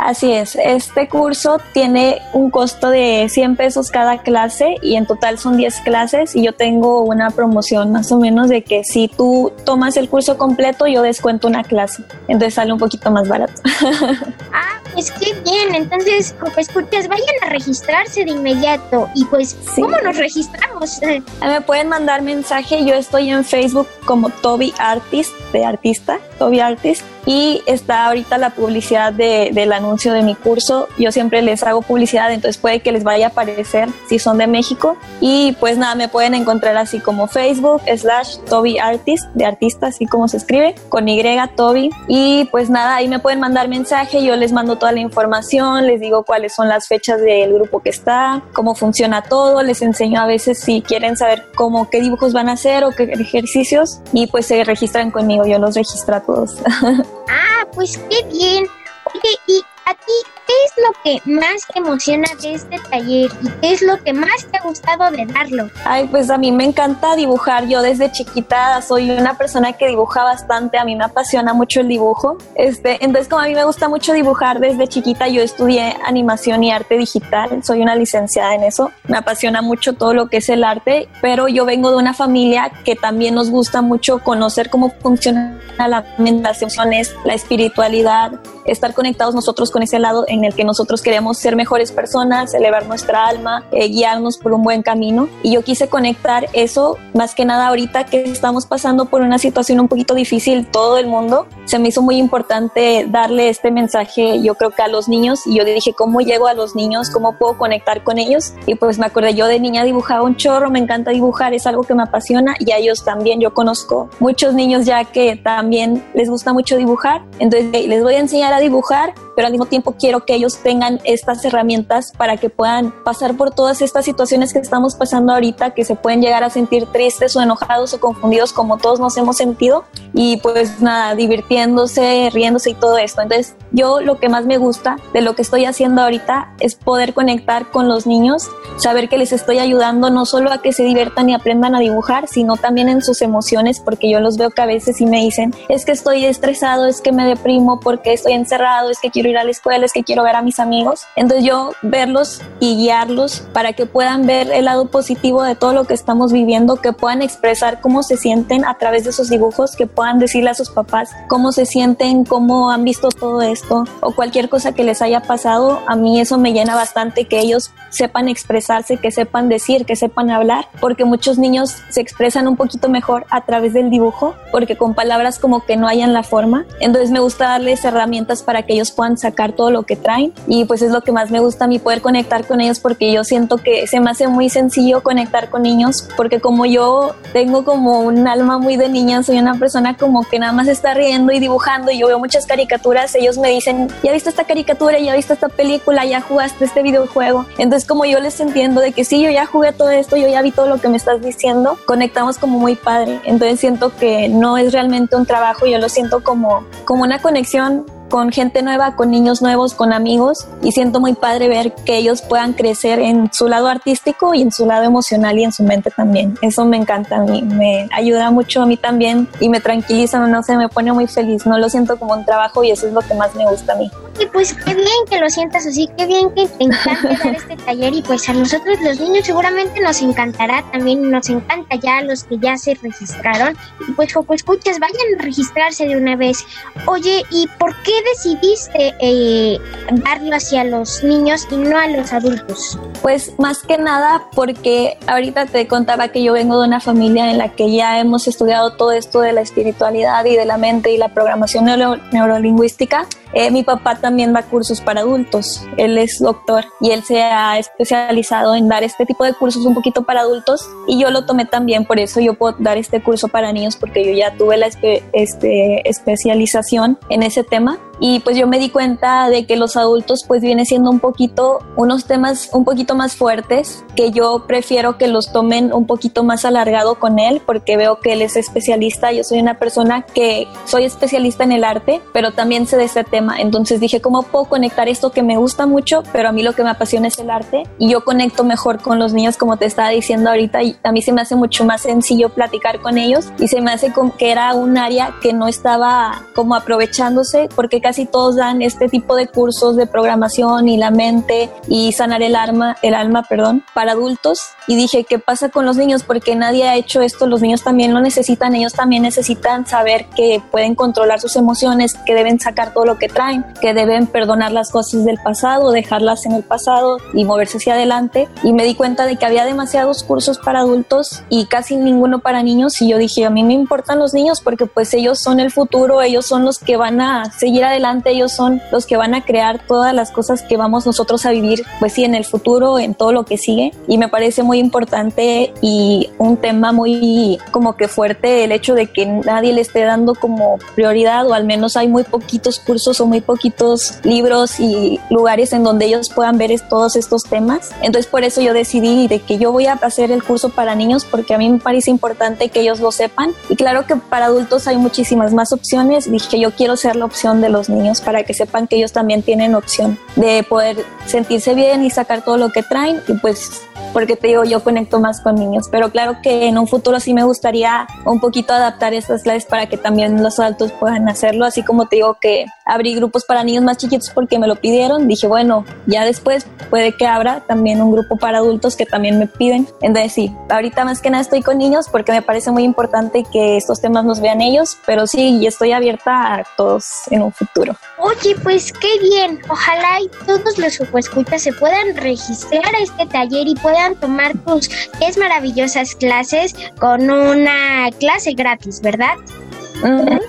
Así 0.02 0.32
es, 0.34 0.56
este 0.56 1.08
curso 1.08 1.60
tiene 1.74 2.24
un 2.34 2.50
costo 2.50 2.90
de 2.90 3.28
100 3.30 3.56
pesos 3.56 3.92
cada 3.92 4.24
clase 4.24 4.78
y 4.82 4.96
en 4.96 5.06
total 5.06 5.38
son 5.38 5.58
10 5.58 5.82
clases 5.82 6.36
y 6.36 6.44
yo 6.44 6.54
tengo 6.54 7.04
una 7.04 7.30
promoción 7.30 7.92
más 7.92 8.12
o 8.12 8.18
menos 8.18 8.50
de 8.50 8.64
que 8.64 8.84
si 8.84 9.08
tú 9.08 9.54
tomas 9.64 9.98
el 9.98 10.10
curso 10.10 10.40
completo 10.40 10.88
yo 10.88 11.04
descuento 11.04 11.48
una 11.48 11.64
clase, 11.64 12.04
entonces 12.28 12.56
sale 12.56 12.74
un 12.74 12.80
poquito 12.80 13.12
más 13.12 13.28
barato. 13.28 13.54
Ah, 14.54 14.82
pues 14.94 15.12
qué 15.12 15.34
bien. 15.46 15.74
Entonces, 15.74 16.36
como 16.40 16.54
escuchas, 16.58 17.08
vayan 17.08 17.36
a 17.46 17.50
registrarse 17.50 18.26
de 18.26 18.32
inmediato. 18.32 19.10
Y 19.16 19.24
pues, 19.26 19.56
¿cómo 19.76 19.98
nos 20.04 20.18
registramos? 20.18 21.02
Eh, 21.02 21.22
Me 21.42 21.62
pueden 21.62 21.88
mandar 21.88 22.22
mensaje, 22.22 22.86
yo 22.86 22.94
estoy 22.94 23.30
en 23.30 23.46
Facebook 23.46 23.88
como 24.06 24.30
Toby 24.30 24.74
Artist, 24.78 25.32
de 25.54 25.66
artista, 25.66 26.20
Toby 26.38 26.60
Artist, 26.60 27.04
y 27.26 27.62
está 27.66 28.08
ahorita 28.08 28.38
la 28.38 28.52
publicidad 28.52 29.14
de- 29.14 29.52
del 29.54 29.74
anuncio 29.74 30.14
de 30.14 30.22
mi 30.24 30.36
curso. 30.36 30.88
Yo 30.98 31.12
siempre 31.12 31.42
les 31.42 31.64
hago 31.64 31.82
publicidad, 31.82 32.32
entonces 32.32 32.58
puede 32.60 32.80
que 32.82 32.92
les 32.92 33.04
vaya 33.04 33.28
a 33.28 33.30
aparecer 33.30 33.90
si 34.10 34.20
son 34.20 34.38
de 34.38 34.48
México. 34.48 34.98
Y 35.20 35.54
pues 35.60 35.78
nada, 35.78 35.96
me 35.96 36.08
pueden 36.08 36.34
encontrar 36.34 36.78
así 36.78 37.00
como 37.00 37.28
Facebook 37.28 37.82
slash 37.98 38.38
Toby 38.50 38.80
Artist, 38.80 39.26
de 39.34 39.46
artista, 39.46 39.88
así 39.88 40.06
como 40.06 40.28
se 40.28 40.38
escribe, 40.38 40.76
con 40.90 41.08
Y 41.08 41.22
Toby. 41.56 41.90
Y 42.08 42.46
pues 42.52 42.70
nada, 42.70 42.96
ahí 42.96 43.08
me 43.08 43.20
pueden 43.20 43.40
mandar 43.40 43.68
mensaje, 43.68 44.24
yo 44.24 44.36
les 44.36 44.52
mando 44.52 44.78
toda 44.78 44.92
la 44.92 45.00
información, 45.00 45.86
les 45.88 46.00
digo 46.00 46.24
cuáles 46.24 46.54
son 46.56 46.68
las 46.68 46.88
fechas 46.88 47.22
del 47.22 47.54
grupo 47.54 47.80
que 47.82 47.90
está, 47.90 48.42
cómo 48.54 48.76
funciona 48.76 49.22
todo, 49.22 49.62
les 49.62 49.82
enseño 49.82 50.22
a 50.22 50.26
veces 50.26 50.60
si 50.60 50.82
quieren 50.82 51.16
saber 51.18 51.46
cómo 51.56 51.90
qué 51.90 52.02
dibujos 52.02 52.34
van 52.34 52.50
a 52.50 52.54
hacer 52.54 52.84
o 52.84 52.92
qué 52.92 53.04
ejercicios 53.04 54.00
y 54.14 54.28
pues 54.28 54.46
se 54.48 54.64
registran 54.64 55.12
conmigo, 55.12 55.46
yo 55.46 55.60
los 55.60 55.76
registro 55.76 56.16
a 56.16 56.20
todos. 56.22 56.56
Ah, 57.30 57.66
pues 57.74 57.98
qué 58.10 58.24
bien. 58.32 58.68
Oye, 59.14 59.38
¿y 59.48 59.64
a 59.86 59.94
ti, 59.94 60.14
¿qué 60.48 60.54
es 60.66 60.74
lo 60.86 61.04
que 61.04 61.32
más 61.32 61.68
te 61.68 61.80
emociona 61.80 62.28
de 62.42 62.54
este 62.54 62.80
taller 62.90 63.32
y 63.42 63.50
qué 63.62 63.74
es 63.74 63.82
lo 63.82 64.02
que 64.04 64.14
más 64.14 64.46
te 64.52 64.58
ha 64.58 64.62
gustado 64.62 65.10
de 65.12 65.26
darlo? 65.26 65.70
Ay, 65.86 66.08
pues 66.08 66.30
a 66.30 66.38
mí 66.38 66.52
me 66.52 66.66
encanta 66.66 67.16
dibujar. 67.16 67.68
Yo 67.68 67.82
desde 67.82 68.12
chiquita 68.12 68.82
soy 68.82 69.12
una 69.12 69.38
persona 69.38 69.74
que 69.74 69.88
dibuja 69.88 70.24
bastante. 70.24 70.78
A 70.78 70.86
mí 70.86 70.96
me 70.96 71.06
apasiona 71.06 71.54
mucho 71.54 71.82
el 71.82 71.88
dibujo. 71.88 72.38
Este, 72.56 73.04
entonces, 73.04 73.28
como 73.28 73.42
a 73.42 73.48
mí 73.48 73.56
me 73.56 73.64
gusta 73.64 73.90
mucho 73.90 74.14
dibujar 74.14 74.60
desde 74.60 74.88
chiquita, 74.88 75.28
yo 75.28 75.42
estudié 75.42 75.96
animación 76.06 76.64
y 76.64 76.72
arte 76.72 76.98
digital. 76.98 77.64
Soy 77.64 77.82
una 77.82 77.96
licenciada 77.96 78.54
en 78.56 78.64
eso. 78.64 78.92
Me 79.08 79.18
apasiona 79.18 79.62
mucho 79.62 79.94
todo 79.94 80.14
lo 80.14 80.28
que 80.28 80.38
es 80.38 80.50
el 80.50 80.64
arte, 80.64 81.08
pero 81.22 81.48
yo 81.48 81.66
vengo 81.66 81.90
de 81.92 81.98
una 81.98 82.14
familia 82.14 82.72
que 82.84 82.96
también 82.96 83.36
nos 83.36 83.50
gusta 83.50 83.82
mucho 83.82 84.20
conocer 84.20 84.70
cómo 84.70 84.92
funciona 85.02 85.60
las 85.78 86.62
emociones, 86.62 87.16
la 87.26 87.34
espiritualidad, 87.34 88.34
estar 88.66 88.94
conectados 88.94 89.34
nosotros 89.34 89.71
con 89.72 89.84
ese 89.84 90.00
lado 90.00 90.26
en 90.28 90.44
el 90.44 90.54
que 90.54 90.64
nosotros 90.64 91.02
queremos 91.02 91.38
ser 91.38 91.56
mejores 91.56 91.92
personas, 91.92 92.54
elevar 92.54 92.86
nuestra 92.86 93.28
alma, 93.28 93.64
eh, 93.72 93.88
guiarnos 93.88 94.38
por 94.38 94.54
un 94.54 94.64
buen 94.64 94.84
camino. 94.84 95.30
Y 95.44 95.54
yo 95.54 95.64
quise 95.64 95.88
conectar 95.88 96.48
eso, 96.54 96.98
más 97.14 97.36
que 97.36 97.46
nada 97.46 97.68
ahorita 97.68 98.06
que 98.06 98.24
estamos 98.24 98.66
pasando 98.66 99.06
por 99.06 99.22
una 99.22 99.40
situación 99.40 99.80
un 99.80 99.88
poquito 99.88 100.14
difícil 100.14 100.68
todo 100.68 100.98
el 100.98 101.08
mundo, 101.08 101.48
se 101.66 101.80
me 101.80 101.90
hizo 101.90 102.02
muy 102.02 102.18
importante 102.18 103.06
darle 103.10 103.50
este 103.50 103.72
mensaje, 103.72 104.42
yo 104.42 104.56
creo 104.56 104.72
que 104.72 104.82
a 104.82 104.88
los 104.88 105.08
niños, 105.08 105.46
y 105.46 105.58
yo 105.58 105.66
dije, 105.66 105.94
¿cómo 105.94 106.22
llego 106.22 106.48
a 106.48 106.54
los 106.54 106.76
niños? 106.76 107.10
¿Cómo 107.10 107.38
puedo 107.38 107.58
conectar 107.58 108.04
con 108.04 108.18
ellos? 108.18 108.54
Y 108.66 108.76
pues 108.76 109.00
me 109.00 109.06
acordé, 109.06 109.34
yo 109.34 109.48
de 109.48 109.60
niña 109.60 109.84
dibujaba 109.84 110.24
un 110.24 110.36
chorro, 110.36 110.70
me 110.70 110.80
encanta 110.80 111.12
dibujar, 111.12 111.54
es 111.54 111.66
algo 111.68 111.84
que 111.84 111.96
me 111.96 112.04
apasiona 112.04 112.56
y 112.60 112.72
a 112.72 112.78
ellos 112.78 113.04
también, 113.04 113.40
yo 113.40 113.54
conozco 113.54 114.10
muchos 114.20 114.54
niños 114.54 114.86
ya 114.86 115.06
que 115.06 115.36
también 115.36 116.04
les 116.14 116.30
gusta 116.30 116.54
mucho 116.54 116.78
dibujar, 116.78 117.24
entonces 117.40 117.88
les 117.88 118.04
voy 118.04 118.16
a 118.16 118.20
enseñar 118.20 118.54
a 118.54 118.60
dibujar, 118.60 119.14
pero 119.36 119.48
al 119.48 119.54
mismo 119.62 119.70
tiempo 119.70 119.96
quiero 120.00 120.26
que 120.26 120.34
ellos 120.34 120.58
tengan 120.64 121.00
estas 121.04 121.46
herramientas 121.46 122.14
para 122.18 122.38
que 122.38 122.50
puedan 122.50 122.92
pasar 123.04 123.36
por 123.38 123.52
todas 123.52 123.82
estas 123.82 124.06
situaciones 124.06 124.54
que 124.54 124.60
estamos 124.60 124.96
pasando 124.96 125.34
ahorita, 125.34 125.72
que 125.72 125.86
se 125.86 125.96
pueden 125.96 126.22
llegar 126.22 126.44
a 126.44 126.50
sentir 126.50 126.88
tristes 126.88 127.36
o 127.36 127.42
enojados 127.42 127.94
o 127.94 128.00
confundidos 128.00 128.54
como 128.54 128.78
todos 128.78 129.00
nos 129.00 129.16
hemos 129.18 129.38
sentido 129.38 129.84
y 130.14 130.38
pues 130.38 130.82
nada, 130.82 131.14
divirtiéndose, 131.16 132.30
riéndose 132.34 132.72
y 132.72 132.74
todo 132.74 132.98
esto. 132.98 133.22
Entonces 133.22 133.56
yo 133.72 134.02
lo 134.02 134.18
que 134.18 134.30
más 134.30 134.46
me 134.46 134.58
gusta 134.58 134.98
de 135.14 135.22
lo 135.22 135.36
que 135.36 135.44
estoy 135.44 135.66
haciendo 135.66 136.02
ahorita 136.02 136.54
es 136.60 136.76
poder 136.76 137.14
conectar 137.14 137.70
con 137.70 137.88
los 137.88 138.08
niños, 138.08 138.50
saber 138.78 139.10
que 139.10 139.18
les 139.18 139.32
estoy 139.32 139.60
ayudando 139.60 140.10
no 140.10 140.26
solo 140.26 140.52
a 140.52 140.62
que 140.62 140.74
se 140.74 140.84
diviertan 140.84 141.30
y 141.30 141.36
aprendan 141.36 141.76
a 141.76 141.80
dibujar, 141.80 142.28
sino 142.28 142.58
también 142.58 142.90
en 142.90 143.02
sus 143.02 143.22
emociones, 143.22 143.80
porque 143.80 144.10
yo 144.10 144.20
los 144.20 144.38
veo 144.38 144.50
que 144.50 144.62
a 144.62 144.66
veces 144.66 145.00
y 145.02 145.06
me 145.06 145.20
dicen, 145.22 145.54
es 145.70 145.86
que 145.86 145.92
estoy 145.92 146.26
estresado, 146.26 146.88
es 146.88 147.02
que 147.02 147.12
me 147.12 147.26
deprimo 147.26 147.80
porque 147.80 148.14
estoy 148.14 148.34
encerrado, 148.34 148.90
es 148.90 149.00
que 149.00 149.12
quiero 149.12 149.30
ir 149.30 149.38
a 149.38 149.44
la 149.52 149.58
escuela, 149.58 149.86
es 149.86 149.92
que 149.92 150.04
quiero 150.04 150.24
ver 150.24 150.36
a 150.36 150.42
mis 150.42 150.60
amigos. 150.60 151.02
Entonces 151.16 151.46
yo 151.46 151.74
verlos 151.82 152.42
y 152.60 152.78
guiarlos 152.78 153.42
para 153.54 153.74
que 153.74 153.86
puedan 153.86 154.26
ver 154.26 154.50
el 154.52 154.66
lado 154.66 154.86
positivo 154.86 155.44
de 155.44 155.56
todo 155.56 155.74
lo 155.74 155.84
que 155.84 155.94
estamos 155.94 156.32
viviendo, 156.32 156.78
que 156.78 156.94
puedan 156.94 157.22
expresar 157.22 157.82
cómo 157.82 158.02
se 158.02 158.16
sienten 158.16 158.64
a 158.66 158.78
través 158.78 159.04
de 159.04 159.10
esos 159.10 159.30
dibujos, 159.30 159.76
que 159.76 159.88
puedan 159.88 160.20
decirle 160.20 160.52
a 160.52 160.54
sus 160.54 160.70
papás 160.70 161.12
cómo 161.28 161.52
se 161.52 161.66
sienten, 161.66 162.24
cómo 162.24 162.72
han 162.72 162.86
visto 162.86 163.10
todo 163.10 163.42
esto 163.42 163.84
o 164.02 164.16
cualquier 164.16 164.48
cosa 164.48 164.72
que 164.72 164.86
les 164.86 165.02
haya 165.02 165.22
pasado. 165.22 165.82
A 165.86 165.96
mí 165.96 166.20
eso 166.22 166.38
me 166.38 166.54
llena 166.54 166.76
bastante 166.76 167.26
que 167.26 167.40
ellos 167.40 167.72
sepan 167.90 168.30
expresarse, 168.30 168.98
que 168.98 169.12
sepan 169.12 169.50
decir, 169.50 169.86
que 169.86 169.98
sepan 169.98 170.30
hablar, 170.30 170.70
porque 170.80 171.04
muchos 171.04 171.38
niños 171.38 171.76
se 171.90 172.00
expresan 172.00 172.48
un 172.48 172.56
poquito 172.56 172.88
mejor 172.88 173.26
a 173.30 173.42
través 173.42 173.74
del 173.74 173.90
dibujo, 173.90 174.34
porque 174.52 174.78
con 174.78 174.94
palabras 174.94 175.40
como 175.40 175.66
que 175.66 175.76
no 175.76 175.88
hayan 175.88 176.14
la 176.14 176.24
forma. 176.24 176.66
Entonces 176.80 177.12
me 177.12 177.20
gusta 177.20 177.50
darles 177.50 177.84
herramientas 177.84 178.44
para 178.44 178.64
que 178.64 178.74
ellos 178.74 178.92
puedan 178.92 179.18
sacar 179.18 179.41
todo 179.50 179.72
lo 179.72 179.84
que 179.84 179.96
traen 179.96 180.34
y 180.48 180.66
pues 180.66 180.82
es 180.84 180.92
lo 180.92 181.02
que 181.02 181.12
más 181.12 181.32
me 181.32 181.40
gusta 181.40 181.66
a 181.66 181.68
mí 181.68 181.80
poder 181.80 182.02
conectar 182.02 182.46
con 182.46 182.62
ellos 182.62 182.80
porque 182.80 183.12
yo 183.12 183.24
siento 183.24 183.58
que 183.58 183.88
se 183.88 184.00
me 184.00 184.12
hace 184.12 184.28
muy 184.28 184.50
sencillo 184.50 185.02
conectar 185.02 185.50
con 185.50 185.64
niños 185.64 186.08
porque 186.16 186.40
como 186.40 186.66
yo 186.66 187.16
tengo 187.34 187.66
como 187.66 188.02
un 188.02 188.28
alma 188.28 188.60
muy 188.60 188.78
de 188.78 188.90
niña, 188.90 189.24
soy 189.24 189.40
una 189.40 189.56
persona 189.56 189.98
como 189.98 190.24
que 190.24 190.38
nada 190.38 190.54
más 190.54 190.68
está 190.68 190.94
riendo 190.94 191.32
y 191.32 191.40
dibujando 191.40 191.92
y 191.92 192.00
yo 192.00 192.08
veo 192.08 192.20
muchas 192.20 192.46
caricaturas, 192.46 193.16
ellos 193.16 193.38
me 193.38 193.50
dicen, 193.50 193.88
ya 194.04 194.12
viste 194.12 194.30
esta 194.30 194.44
caricatura, 194.44 195.00
ya 195.00 195.16
viste 195.16 195.34
esta 195.34 195.50
película, 195.50 196.06
ya 196.06 196.22
jugaste 196.22 196.66
este 196.66 196.84
videojuego. 196.84 197.46
Entonces 197.58 197.88
como 197.88 198.06
yo 198.06 198.20
les 198.20 198.40
entiendo 198.40 198.82
de 198.82 198.92
que 198.92 199.04
sí, 199.04 199.22
yo 199.22 199.32
ya 199.32 199.46
jugué 199.46 199.74
todo 199.74 199.90
esto, 199.90 200.18
yo 200.18 200.28
ya 200.28 200.42
vi 200.42 200.52
todo 200.52 200.68
lo 200.68 200.80
que 200.80 200.90
me 200.90 200.98
estás 200.98 201.22
diciendo, 201.22 201.78
conectamos 201.86 202.38
como 202.38 202.60
muy 202.60 202.76
padre. 202.76 203.20
Entonces 203.24 203.60
siento 203.60 203.96
que 203.96 204.30
no 204.30 204.58
es 204.58 204.74
realmente 204.74 205.16
un 205.16 205.26
trabajo, 205.26 205.66
yo 205.66 205.80
lo 205.80 205.90
siento 205.90 206.24
como, 206.24 206.66
como 206.86 207.04
una 207.04 207.22
conexión 207.22 207.86
con 208.12 208.30
gente 208.30 208.62
nueva, 208.62 208.96
con 208.98 209.10
niños 209.10 209.42
nuevos, 209.42 209.74
con 209.74 209.94
amigos 209.94 210.46
y 210.62 210.74
siento 210.74 211.00
muy 211.00 211.14
padre 211.14 211.48
ver 211.48 211.74
que 211.74 211.98
ellos 211.98 212.22
puedan 212.22 212.52
crecer 212.54 213.00
en 213.00 213.32
su 213.34 213.48
lado 213.48 213.70
artístico 213.70 214.34
y 214.36 214.42
en 214.42 214.52
su 214.52 214.66
lado 214.66 214.84
emocional 214.84 215.40
y 215.40 215.46
en 215.46 215.54
su 215.54 215.64
mente 215.64 215.90
también. 215.90 216.38
Eso 216.42 216.66
me 216.66 216.76
encanta 216.76 217.16
a 217.16 217.20
mí, 217.22 217.42
me 217.42 217.88
ayuda 217.94 218.30
mucho 218.30 218.62
a 218.62 218.66
mí 218.66 218.76
también 218.76 219.30
y 219.40 219.48
me 219.48 219.62
tranquiliza, 219.62 220.20
no 220.20 220.44
sé, 220.44 220.58
me 220.58 220.68
pone 220.68 220.92
muy 220.92 221.08
feliz, 221.08 221.46
no 221.46 221.58
lo 221.58 221.70
siento 221.70 221.98
como 221.98 222.14
un 222.14 222.26
trabajo 222.26 222.64
y 222.66 222.72
eso 222.72 222.86
es 222.86 222.94
lo 222.94 223.00
que 223.00 223.14
más 223.14 223.34
me 223.34 223.50
gusta 223.50 223.74
a 223.74 223.78
mí. 223.78 223.90
Y 224.20 224.26
pues 224.28 224.54
qué 224.54 224.76
bien 224.76 224.88
que 225.10 225.18
lo 225.18 225.30
sientas 225.30 225.66
así, 225.66 225.90
qué 225.98 226.06
bien 226.06 226.30
que 226.32 226.48
te 226.48 226.66
encanta 226.66 227.18
dar 227.24 227.36
este 227.36 227.56
taller 227.66 227.94
y 227.94 228.02
pues 228.02 228.28
a 228.28 228.34
nosotros 228.34 228.78
los 228.82 229.00
niños 229.00 229.26
seguramente 229.26 229.80
nos 229.80 230.02
encantará 230.02 230.64
también, 230.72 231.10
nos 231.10 231.30
encanta 231.30 231.76
ya 231.78 232.00
a 232.00 232.04
los 232.04 232.26
que 232.26 232.38
ya 232.38 232.58
se 232.58 232.76
registraron. 232.76 233.56
Y 233.88 233.94
pues 233.94 234.14
Joco 234.14 234.34
Escuchas, 234.34 234.80
vayan 234.80 235.20
a 235.20 235.24
registrarse 235.24 235.88
de 235.88 235.96
una 235.96 236.18
vez. 236.18 236.46
Oye, 236.86 237.24
¿y 237.32 237.48
por 237.58 237.74
qué 237.84 238.01
decidiste 238.04 238.94
eh, 239.00 239.58
darlo 240.04 240.36
hacia 240.36 240.64
los 240.64 241.04
niños 241.04 241.48
y 241.52 241.56
no 241.58 241.78
a 241.78 241.88
los 241.88 242.14
adultos? 242.14 242.80
Pues 243.02 243.34
más 243.40 243.60
que 243.60 243.78
nada 243.78 244.28
porque 244.36 244.98
ahorita 245.08 245.46
te 245.46 245.68
contaba 245.68 246.10
que 246.10 246.24
yo 246.24 246.34
vengo 246.34 246.60
de 246.60 246.68
una 246.68 246.80
familia 246.80 247.32
en 247.32 247.38
la 247.38 247.50
que 247.50 247.72
ya 247.72 248.00
hemos 248.00 248.28
estudiado 248.28 248.74
todo 248.74 248.92
esto 248.92 249.22
de 249.22 249.34
la 249.34 249.42
espiritualidad 249.42 250.26
y 250.26 250.36
de 250.36 250.46
la 250.46 250.58
mente 250.58 250.92
y 250.92 250.98
la 250.98 251.14
programación 251.14 251.66
neuro 251.66 251.98
neurolingüística. 252.12 253.06
Eh, 253.34 253.50
mi 253.50 253.64
papá 253.64 253.96
también 253.96 254.36
va 254.36 254.40
a 254.40 254.44
cursos 254.44 254.82
para 254.82 255.02
adultos, 255.02 255.66
él 255.78 255.98
es 255.98 256.20
doctor 256.20 256.66
y 256.82 256.92
él 256.92 257.02
se 257.04 257.24
ha 257.24 257.58
especializado 257.58 258.56
en 258.56 258.68
dar 258.68 258.84
este 258.84 259.06
tipo 259.06 259.24
de 259.24 259.34
cursos 259.34 259.66
un 259.66 259.74
poquito 259.74 260.04
para 260.04 260.20
adultos 260.22 260.68
y 260.86 261.00
yo 261.00 261.10
lo 261.12 261.26
tomé 261.26 261.46
también, 261.46 261.86
por 261.86 261.98
eso 261.98 262.20
yo 262.20 262.34
puedo 262.34 262.58
dar 262.60 262.78
este 262.78 263.02
curso 263.02 263.30
para 263.30 263.54
niños 263.54 263.78
porque 263.78 264.06
yo 264.06 264.12
ya 264.12 264.36
tuve 264.36 264.58
la 264.58 264.68
espe 264.68 265.04
este, 265.14 265.88
especialización 265.90 267.00
en 267.10 267.24
ese 267.24 267.46
tema 267.46 267.80
y 268.04 268.20
pues 268.20 268.36
yo 268.36 268.48
me 268.48 268.58
di 268.58 268.70
cuenta 268.70 269.30
de 269.30 269.46
que 269.46 269.56
los 269.56 269.78
adultos 269.78 270.26
pues 270.28 270.42
viene 270.42 270.66
siendo 270.66 270.90
un 270.90 271.00
poquito 271.00 271.60
unos 271.76 272.06
temas 272.06 272.50
un 272.52 272.66
poquito 272.66 272.96
más 272.96 273.16
fuertes 273.16 273.86
que 273.96 274.12
yo 274.12 274.46
prefiero 274.48 274.98
que 274.98 275.08
los 275.08 275.32
tomen 275.32 275.72
un 275.72 275.86
poquito 275.86 276.24
más 276.24 276.44
alargado 276.44 276.96
con 276.96 277.20
él 277.20 277.42
porque 277.46 277.78
veo 277.78 278.00
que 278.00 278.14
él 278.14 278.24
es 278.24 278.36
especialista 278.36 279.12
yo 279.12 279.24
soy 279.24 279.40
una 279.40 279.60
persona 279.60 280.02
que 280.02 280.48
soy 280.66 280.86
especialista 280.86 281.44
en 281.44 281.52
el 281.52 281.64
arte 281.64 282.02
pero 282.12 282.32
también 282.32 282.66
sé 282.66 282.76
de 282.78 282.86
este 282.86 283.04
tema. 283.04 283.40
Entonces 283.40 283.80
dije 283.80 284.02
cómo 284.02 284.24
puedo 284.24 284.46
conectar 284.46 284.90
esto 284.90 285.12
que 285.12 285.22
me 285.22 285.38
gusta 285.38 285.68
mucho 285.68 286.02
pero 286.12 286.30
a 286.30 286.32
mí 286.32 286.42
lo 286.42 286.54
que 286.54 286.64
me 286.64 286.72
apasiona 286.72 287.08
es 287.08 287.20
el 287.20 287.30
arte 287.30 287.64
y 287.78 287.92
yo 287.92 288.04
conecto 288.04 288.44
mejor 288.44 288.82
con 288.82 288.98
los 288.98 289.14
niños 289.14 289.38
como 289.38 289.58
te 289.58 289.66
estaba 289.66 289.90
diciendo 289.90 290.32
ahorita 290.32 290.64
y 290.64 290.76
a 290.84 290.92
mí 290.92 291.04
se 291.04 291.14
me 291.14 291.22
hace 291.22 291.36
mucho 291.36 291.66
más 291.66 291.82
sencillo 291.82 292.30
platicar 292.30 292.82
con 292.82 292.98
ellos 292.98 293.28
y 293.38 293.48
se 293.48 293.62
me 293.62 293.72
hace 293.72 293.94
como 293.94 294.18
que 294.18 294.32
era 294.32 294.56
un 294.56 294.80
área 294.80 295.14
que 295.22 295.34
no 295.34 295.48
estaba 295.48 296.24
como 296.34 296.56
aprovechándose 296.56 297.48
porque 297.56 297.80
casi 297.80 297.91
todos 298.12 298.36
dan 298.36 298.62
este 298.62 298.88
tipo 298.88 299.16
de 299.16 299.28
cursos 299.28 299.76
de 299.76 299.88
programación 299.88 300.68
y 300.68 300.78
la 300.78 300.92
mente 300.92 301.50
y 301.68 301.92
sanar 301.92 302.22
el 302.22 302.36
alma, 302.36 302.78
el 302.82 302.94
alma, 302.94 303.24
perdón, 303.24 303.64
para 303.74 303.92
adultos. 303.94 304.42
Y 304.68 304.76
dije, 304.76 305.04
¿qué 305.04 305.20
pasa 305.20 305.50
con 305.50 305.66
los 305.66 305.78
niños? 305.78 306.04
Porque 306.04 306.36
nadie 306.36 306.68
ha 306.68 306.76
hecho 306.76 307.02
esto, 307.02 307.28
los 307.28 307.42
niños 307.42 307.64
también 307.64 307.94
lo 307.94 308.00
necesitan, 308.00 308.56
ellos 308.56 308.74
también 308.74 309.04
necesitan 309.04 309.66
saber 309.66 310.06
que 310.16 310.42
pueden 310.52 310.76
controlar 310.76 311.20
sus 311.20 311.36
emociones, 311.36 311.94
que 312.06 312.14
deben 312.14 312.40
sacar 312.40 312.74
todo 312.74 312.86
lo 312.86 312.98
que 312.98 313.10
traen, 313.10 313.46
que 313.62 313.74
deben 313.74 314.08
perdonar 314.08 314.52
las 314.52 314.72
cosas 314.72 315.04
del 315.04 315.18
pasado, 315.24 315.72
dejarlas 315.72 316.26
en 316.26 316.34
el 316.34 316.44
pasado 316.44 316.98
y 317.14 317.26
moverse 317.26 317.58
hacia 317.58 317.74
adelante. 317.74 318.30
Y 318.44 318.54
me 318.54 318.64
di 318.64 318.76
cuenta 318.76 319.06
de 319.06 319.18
que 319.18 319.26
había 319.26 319.46
demasiados 319.46 320.04
cursos 320.04 320.40
para 320.40 320.60
adultos 320.60 321.24
y 321.30 321.46
casi 321.46 321.76
ninguno 321.76 322.20
para 322.20 322.44
niños. 322.44 322.82
Y 322.82 322.90
yo 322.90 322.98
dije, 322.98 323.26
a 323.26 323.30
mí 323.30 323.44
me 323.44 323.54
importan 323.54 324.00
los 324.00 324.14
niños 324.14 324.42
porque 324.42 324.66
pues 324.66 324.94
ellos 324.94 325.20
son 325.20 325.40
el 325.40 325.52
futuro, 325.52 326.02
ellos 326.02 326.26
son 326.26 326.46
los 326.46 326.60
que 326.60 326.78
van 326.78 327.02
a 327.02 327.32
seguir 327.32 327.64
adelante 327.66 327.81
ellos 328.06 328.32
son 328.32 328.62
los 328.72 328.86
que 328.86 328.98
van 328.98 329.14
a 329.14 329.24
crear 329.24 329.66
todas 329.66 329.94
las 329.94 330.12
cosas 330.12 330.42
que 330.44 330.58
vamos 330.58 330.86
nosotros 330.86 331.26
a 331.26 331.32
vivir, 331.32 331.64
pues 331.80 331.94
sí, 331.94 332.04
en 332.04 332.16
el 332.16 332.26
futuro, 332.26 332.80
en 332.80 332.94
todo 332.94 333.12
lo 333.12 333.24
que 333.24 333.38
sigue. 333.38 333.72
Y 333.88 333.98
me 333.98 334.08
parece 334.08 334.44
muy 334.44 334.60
importante 334.60 335.54
y 335.62 336.10
un 336.18 336.38
tema 336.38 336.72
muy 336.72 337.40
como 337.52 337.76
que 337.76 337.88
fuerte 337.88 338.44
el 338.44 338.52
hecho 338.52 338.76
de 338.76 338.88
que 338.88 339.06
nadie 339.06 339.54
le 339.54 339.62
esté 339.62 339.84
dando 339.84 340.16
como 340.16 340.60
prioridad 340.76 341.28
o 341.28 341.34
al 341.34 341.46
menos 341.46 341.78
hay 341.78 341.88
muy 341.88 342.04
poquitos 342.04 342.60
cursos 342.60 343.00
o 343.02 343.06
muy 343.06 343.22
poquitos 343.22 344.00
libros 344.04 344.60
y 344.60 345.00
lugares 345.10 345.54
en 345.54 345.64
donde 345.64 345.86
ellos 345.86 346.10
puedan 346.10 346.38
ver 346.38 346.52
todos 346.70 346.96
estos 346.96 347.24
temas. 347.24 347.72
Entonces 347.82 348.08
por 348.08 348.24
eso 348.24 348.42
yo 348.42 348.54
decidí 348.54 349.08
de 349.08 349.20
que 349.20 349.38
yo 349.38 349.52
voy 349.52 349.68
a 349.68 349.74
hacer 349.74 350.12
el 350.12 350.24
curso 350.24 350.50
para 350.50 350.76
niños 350.76 351.06
porque 351.06 351.34
a 351.34 351.38
mí 351.38 351.50
me 351.50 351.60
parece 351.60 351.90
importante 351.92 352.50
que 352.50 352.62
ellos 352.62 352.80
lo 352.80 352.92
sepan. 352.92 353.32
Y 353.50 353.56
claro 353.56 353.86
que 353.86 353.96
para 353.96 354.26
adultos 354.26 354.68
hay 354.68 354.78
muchísimas 354.78 355.34
más 355.34 355.54
opciones. 355.54 356.12
Dije 356.12 356.40
yo 356.40 356.52
quiero 356.52 356.76
ser 356.76 356.96
la 356.96 357.06
opción 357.06 357.42
de 357.42 357.50
los 357.50 357.61
los 357.62 357.70
niños 357.70 358.02
para 358.02 358.24
que 358.24 358.34
sepan 358.34 358.68
que 358.68 358.78
ellos 358.78 358.92
también 358.92 359.22
tienen 359.22 359.54
opción 359.54 360.00
de 360.16 360.44
poder 360.44 360.78
sentirse 361.06 361.54
bien 361.54 361.84
y 361.84 361.92
sacar 361.92 362.24
todo 362.24 362.38
lo 362.38 362.50
que 362.50 362.64
traen 362.64 363.02
y 363.08 363.14
pues 363.14 363.62
porque 363.94 364.16
te 364.16 364.28
digo, 364.28 364.44
yo 364.44 364.64
conecto 364.64 365.00
más 365.00 365.22
con 365.22 365.36
niños, 365.36 365.68
pero 365.72 365.90
claro 365.92 366.18
que 366.22 366.48
en 366.48 366.58
un 366.58 366.68
futuro 366.68 367.00
sí 367.00 367.14
me 367.14 367.24
gustaría 367.24 367.88
un 368.06 368.20
poquito 368.20 368.54
adaptar 368.54 368.94
estas 368.94 369.24
clases 369.24 369.46
para 369.46 369.68
que 369.68 369.78
también 369.78 370.22
los 370.24 370.40
adultos 370.40 370.72
puedan 370.74 371.10
hacerlo, 371.10 371.46
así 371.46 371.64
como 371.64 371.88
te 371.88 371.98
digo 371.98 372.18
que 372.20 372.46
abrí 372.66 372.96
grupos 372.96 373.26
para 373.26 373.44
niños 373.44 373.64
más 373.64 373.78
chiquitos 373.78 374.10
porque 374.14 374.40
me 374.40 374.48
lo 374.48 374.56
pidieron, 374.56 375.08
dije, 375.08 375.28
bueno, 375.28 375.66
ya 375.88 376.06
después 376.06 376.46
puede 376.70 376.96
que 376.96 377.06
abra 377.06 377.42
también 377.48 377.82
un 377.82 377.92
grupo 377.92 378.18
para 378.18 378.38
adultos 378.38 378.76
que 378.76 378.86
también 378.86 379.20
me 379.20 379.28
piden. 379.28 379.68
Entonces 379.82 380.14
sí, 380.14 380.36
ahorita 380.50 380.86
más 380.86 381.02
que 381.02 381.10
nada 381.10 381.22
estoy 381.22 381.42
con 381.42 381.58
niños 381.58 381.88
porque 381.92 382.12
me 382.12 382.22
parece 382.22 382.52
muy 382.52 382.64
importante 382.64 383.24
que 383.32 383.58
estos 383.58 383.82
temas 383.82 384.06
nos 384.06 384.22
vean 384.22 384.42
ellos, 384.42 384.78
pero 384.86 385.08
sí, 385.08 385.46
estoy 385.46 385.72
abierta 385.74 386.36
a 386.36 386.44
todos 386.56 386.86
en 387.10 387.24
un 387.24 387.32
futuro. 387.32 387.76
Oye, 387.98 388.36
pues 388.42 388.72
qué 388.74 389.00
bien. 389.00 389.40
Ojalá 389.50 390.02
y 390.02 390.10
todos 390.26 390.58
los 390.58 390.80
escuchas 390.80 391.42
se 391.42 391.54
puedan 391.54 391.96
registrar 391.96 392.76
a 392.76 392.84
este 392.84 393.06
taller 393.06 393.48
y 393.48 393.56
puedan 393.56 393.81
tomar 394.00 394.38
tus 394.46 394.70
10 395.00 395.18
maravillosas 395.18 395.96
clases 395.96 396.56
con 396.80 397.10
una 397.10 397.90
clase 398.00 398.34
gratis, 398.34 398.82
¿verdad? 398.82 399.16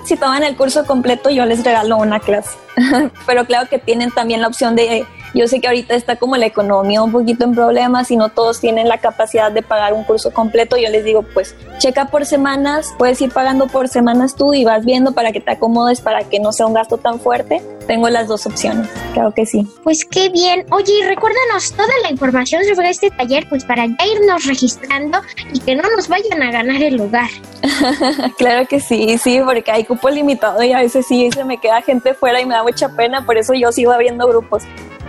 Si 0.05 0.15
toman 0.15 0.43
el 0.43 0.55
curso 0.55 0.85
completo, 0.85 1.29
yo 1.29 1.45
les 1.45 1.63
regalo 1.63 1.97
una 1.97 2.19
clase. 2.19 2.57
Pero 3.27 3.45
claro 3.45 3.69
que 3.69 3.77
tienen 3.77 4.11
también 4.11 4.41
la 4.41 4.47
opción 4.47 4.75
de 4.75 5.05
yo 5.33 5.47
sé 5.47 5.59
que 5.59 5.67
ahorita 5.67 5.95
está 5.95 6.15
como 6.15 6.37
la 6.37 6.45
economía 6.45 7.01
un 7.01 7.11
poquito 7.11 7.43
en 7.43 7.53
problemas 7.55 8.11
y 8.11 8.15
no 8.15 8.29
todos 8.29 8.59
tienen 8.59 8.87
la 8.87 8.99
capacidad 8.99 9.51
de 9.51 9.63
pagar 9.63 9.93
un 9.93 10.03
curso 10.03 10.31
completo. 10.31 10.77
Yo 10.77 10.89
les 10.89 11.03
digo, 11.03 11.23
pues 11.33 11.55
checa 11.79 12.05
por 12.05 12.25
semanas, 12.25 12.93
puedes 12.97 13.19
ir 13.21 13.31
pagando 13.31 13.67
por 13.67 13.87
semanas 13.87 14.35
tú 14.35 14.53
y 14.53 14.63
vas 14.63 14.85
viendo 14.85 15.13
para 15.13 15.31
que 15.31 15.39
te 15.39 15.51
acomodes, 15.51 16.01
para 16.01 16.23
que 16.23 16.39
no 16.39 16.51
sea 16.51 16.67
un 16.67 16.73
gasto 16.73 16.97
tan 16.97 17.19
fuerte. 17.19 17.61
Tengo 17.87 18.09
las 18.09 18.27
dos 18.27 18.45
opciones, 18.45 18.87
claro 19.13 19.33
que 19.33 19.45
sí. 19.45 19.67
Pues 19.83 20.05
qué 20.05 20.29
bien. 20.29 20.65
Oye, 20.71 20.93
y 20.99 21.03
recuérdanos 21.03 21.73
toda 21.73 21.89
la 22.03 22.11
información 22.11 22.63
sobre 22.63 22.89
este 22.89 23.09
taller, 23.09 23.47
pues 23.49 23.65
para 23.65 23.85
ya 23.85 24.05
irnos 24.05 24.45
registrando 24.45 25.19
y 25.51 25.59
que 25.59 25.75
no 25.75 25.83
nos 25.95 26.07
vayan 26.07 26.41
a 26.41 26.51
ganar 26.51 26.81
el 26.81 26.95
lugar. 26.95 27.29
claro 28.37 28.67
que 28.67 28.79
sí, 28.79 29.17
sí, 29.17 29.41
porque 29.43 29.71
hay 29.71 29.83
cupo 29.83 30.09
limitado 30.09 30.63
y 30.63 30.71
a 30.71 30.79
veces 30.79 31.05
sí 31.07 31.29
se 31.31 31.43
me 31.43 31.57
queda 31.57 31.81
gente 31.81 32.13
fuera 32.13 32.39
y 32.39 32.45
me 32.45 32.53
da 32.53 32.63
mucha 32.63 32.89
pena, 32.89 33.25
por 33.25 33.37
eso 33.37 33.53
yo 33.53 33.71
sigo 33.71 33.91
abriendo 33.91 34.27
grupos. 34.27 34.63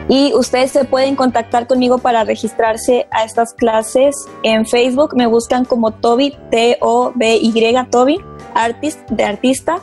Y 0.08 0.34
ustedes 0.34 0.70
se 0.70 0.84
pueden 0.84 1.16
contactar 1.16 1.66
conmigo 1.66 1.98
para 1.98 2.24
registrarse 2.24 3.06
a 3.10 3.24
estas 3.24 3.54
clases 3.54 4.14
en 4.42 4.66
Facebook. 4.66 5.16
Me 5.16 5.26
buscan 5.26 5.64
como 5.64 5.92
Toby, 5.92 6.36
T-O-B-Y, 6.50 7.74
Toby, 7.90 8.20
artist, 8.54 9.00
de 9.10 9.24
artista. 9.24 9.80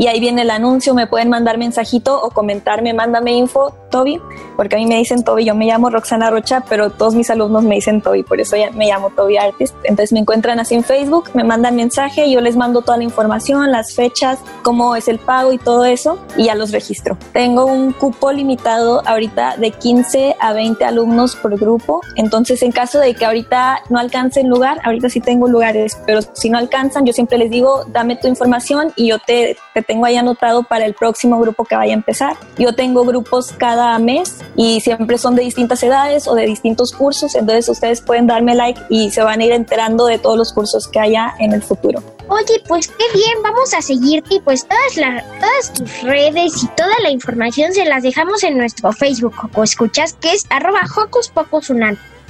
Y 0.00 0.06
ahí 0.06 0.18
viene 0.18 0.40
el 0.42 0.50
anuncio, 0.50 0.94
me 0.94 1.06
pueden 1.06 1.28
mandar 1.28 1.58
mensajito 1.58 2.18
o 2.22 2.30
comentarme, 2.30 2.94
mándame 2.94 3.32
info, 3.32 3.74
Toby, 3.90 4.18
porque 4.56 4.76
a 4.76 4.78
mí 4.78 4.86
me 4.86 4.96
dicen 4.96 5.22
Toby, 5.24 5.44
yo 5.44 5.54
me 5.54 5.66
llamo 5.66 5.90
Roxana 5.90 6.30
Rocha, 6.30 6.64
pero 6.66 6.88
todos 6.88 7.14
mis 7.14 7.28
alumnos 7.28 7.64
me 7.64 7.74
dicen 7.74 8.00
Toby, 8.00 8.22
por 8.22 8.40
eso 8.40 8.56
ya 8.56 8.70
me 8.70 8.86
llamo 8.86 9.10
Toby 9.10 9.36
Artist. 9.36 9.74
Entonces 9.84 10.12
me 10.12 10.20
encuentran 10.20 10.58
así 10.58 10.74
en 10.74 10.84
Facebook, 10.84 11.28
me 11.34 11.44
mandan 11.44 11.76
mensaje, 11.76 12.30
yo 12.30 12.40
les 12.40 12.56
mando 12.56 12.80
toda 12.80 12.96
la 12.96 13.04
información, 13.04 13.70
las 13.70 13.94
fechas, 13.94 14.38
cómo 14.62 14.96
es 14.96 15.06
el 15.06 15.18
pago 15.18 15.52
y 15.52 15.58
todo 15.58 15.84
eso, 15.84 16.18
y 16.34 16.44
ya 16.44 16.54
los 16.54 16.72
registro. 16.72 17.18
Tengo 17.34 17.66
un 17.66 17.92
cupo 17.92 18.32
limitado 18.32 19.02
ahorita 19.06 19.58
de 19.58 19.70
15 19.70 20.36
a 20.40 20.54
20 20.54 20.82
alumnos 20.82 21.36
por 21.36 21.58
grupo, 21.58 22.00
entonces 22.16 22.62
en 22.62 22.72
caso 22.72 23.00
de 23.00 23.14
que 23.14 23.26
ahorita 23.26 23.82
no 23.90 23.98
alcance 23.98 24.40
el 24.40 24.46
lugar, 24.46 24.80
ahorita 24.82 25.10
sí 25.10 25.20
tengo 25.20 25.46
lugares, 25.46 25.98
pero 26.06 26.20
si 26.22 26.48
no 26.48 26.56
alcanzan, 26.56 27.04
yo 27.04 27.12
siempre 27.12 27.36
les 27.36 27.50
digo, 27.50 27.84
dame 27.88 28.16
tu 28.16 28.28
información 28.28 28.94
y 28.96 29.08
yo 29.08 29.18
te, 29.18 29.58
te 29.74 29.89
tengo 29.90 30.06
ahí 30.06 30.16
anotado 30.16 30.62
para 30.62 30.86
el 30.86 30.94
próximo 30.94 31.40
grupo 31.40 31.64
que 31.64 31.74
vaya 31.74 31.92
a 31.92 31.96
empezar. 31.96 32.36
Yo 32.56 32.76
tengo 32.76 33.02
grupos 33.02 33.50
cada 33.58 33.98
mes 33.98 34.38
y 34.54 34.80
siempre 34.80 35.18
son 35.18 35.34
de 35.34 35.42
distintas 35.42 35.82
edades 35.82 36.28
o 36.28 36.36
de 36.36 36.46
distintos 36.46 36.92
cursos, 36.92 37.34
entonces 37.34 37.68
ustedes 37.68 38.00
pueden 38.00 38.28
darme 38.28 38.54
like 38.54 38.80
y 38.88 39.10
se 39.10 39.20
van 39.20 39.40
a 39.40 39.44
ir 39.44 39.50
enterando 39.50 40.06
de 40.06 40.18
todos 40.18 40.38
los 40.38 40.52
cursos 40.52 40.86
que 40.86 41.00
haya 41.00 41.34
en 41.40 41.54
el 41.54 41.62
futuro. 41.64 42.00
Oye, 42.28 42.62
pues 42.68 42.86
qué 42.86 43.04
bien, 43.12 43.42
vamos 43.42 43.74
a 43.74 43.82
seguirte 43.82 44.36
y 44.36 44.40
pues 44.40 44.64
todas, 44.64 44.96
las 44.96 45.24
todas 45.40 45.72
tus 45.72 46.02
redes 46.02 46.62
y 46.62 46.68
toda 46.76 46.94
la 47.02 47.10
información 47.10 47.72
se 47.72 47.84
las 47.84 48.04
dejamos 48.04 48.44
en 48.44 48.58
nuestro 48.58 48.92
Facebook 48.92 49.34
o 49.56 49.64
escuchas 49.64 50.12
que 50.20 50.34
es 50.34 50.46
arroba 50.50 50.82
Hocus. 50.96 51.32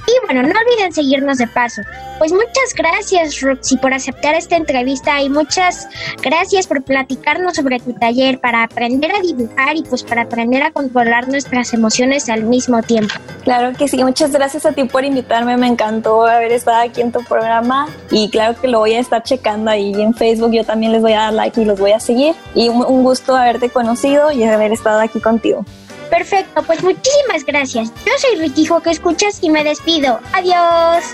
Y 0.07 0.25
bueno, 0.25 0.41
no 0.41 0.49
olviden 0.59 0.91
seguirnos 0.91 1.37
de 1.37 1.47
paso. 1.47 1.81
Pues 2.17 2.31
muchas 2.31 2.75
gracias, 2.75 3.41
Roxy, 3.41 3.77
por 3.77 3.93
aceptar 3.93 4.35
esta 4.35 4.55
entrevista 4.55 5.21
y 5.21 5.29
muchas 5.29 5.87
gracias 6.21 6.67
por 6.67 6.83
platicarnos 6.83 7.55
sobre 7.55 7.79
tu 7.79 7.93
taller 7.93 8.39
para 8.39 8.63
aprender 8.63 9.11
a 9.11 9.21
dibujar 9.21 9.75
y 9.75 9.81
pues 9.81 10.03
para 10.03 10.21
aprender 10.23 10.61
a 10.61 10.71
controlar 10.71 11.27
nuestras 11.29 11.73
emociones 11.73 12.29
al 12.29 12.43
mismo 12.43 12.83
tiempo. 12.83 13.15
Claro 13.43 13.75
que 13.75 13.87
sí, 13.87 14.03
muchas 14.03 14.31
gracias 14.31 14.67
a 14.67 14.71
ti 14.71 14.83
por 14.83 15.03
invitarme, 15.03 15.57
me 15.57 15.65
encantó 15.67 16.27
haber 16.27 16.51
estado 16.51 16.81
aquí 16.81 17.01
en 17.01 17.11
tu 17.11 17.23
programa 17.23 17.87
y 18.11 18.29
claro 18.29 18.59
que 18.59 18.67
lo 18.67 18.79
voy 18.79 18.93
a 18.93 18.99
estar 18.99 19.23
checando 19.23 19.71
ahí 19.71 19.91
en 19.99 20.13
Facebook, 20.13 20.51
yo 20.51 20.63
también 20.63 20.91
les 20.91 21.01
voy 21.01 21.13
a 21.13 21.21
dar 21.21 21.33
like 21.33 21.59
y 21.59 21.65
los 21.65 21.79
voy 21.79 21.93
a 21.93 21.99
seguir 21.99 22.35
y 22.53 22.69
un, 22.69 23.01
gusto 23.01 23.35
haberte 23.35 23.69
conocido 23.69 24.31
y 24.31 24.43
haber 24.43 24.71
estado 24.71 24.99
aquí 24.99 25.19
contigo. 25.19 25.65
Perfecto, 26.11 26.61
pues 26.63 26.83
muchísimas 26.83 27.45
gracias. 27.45 27.91
Yo 28.05 28.11
soy 28.17 28.37
Ricky 28.37 28.67
que 28.83 28.89
escuchas 28.89 29.39
y 29.41 29.49
me 29.49 29.63
despido. 29.63 30.19
Adiós. 30.33 31.05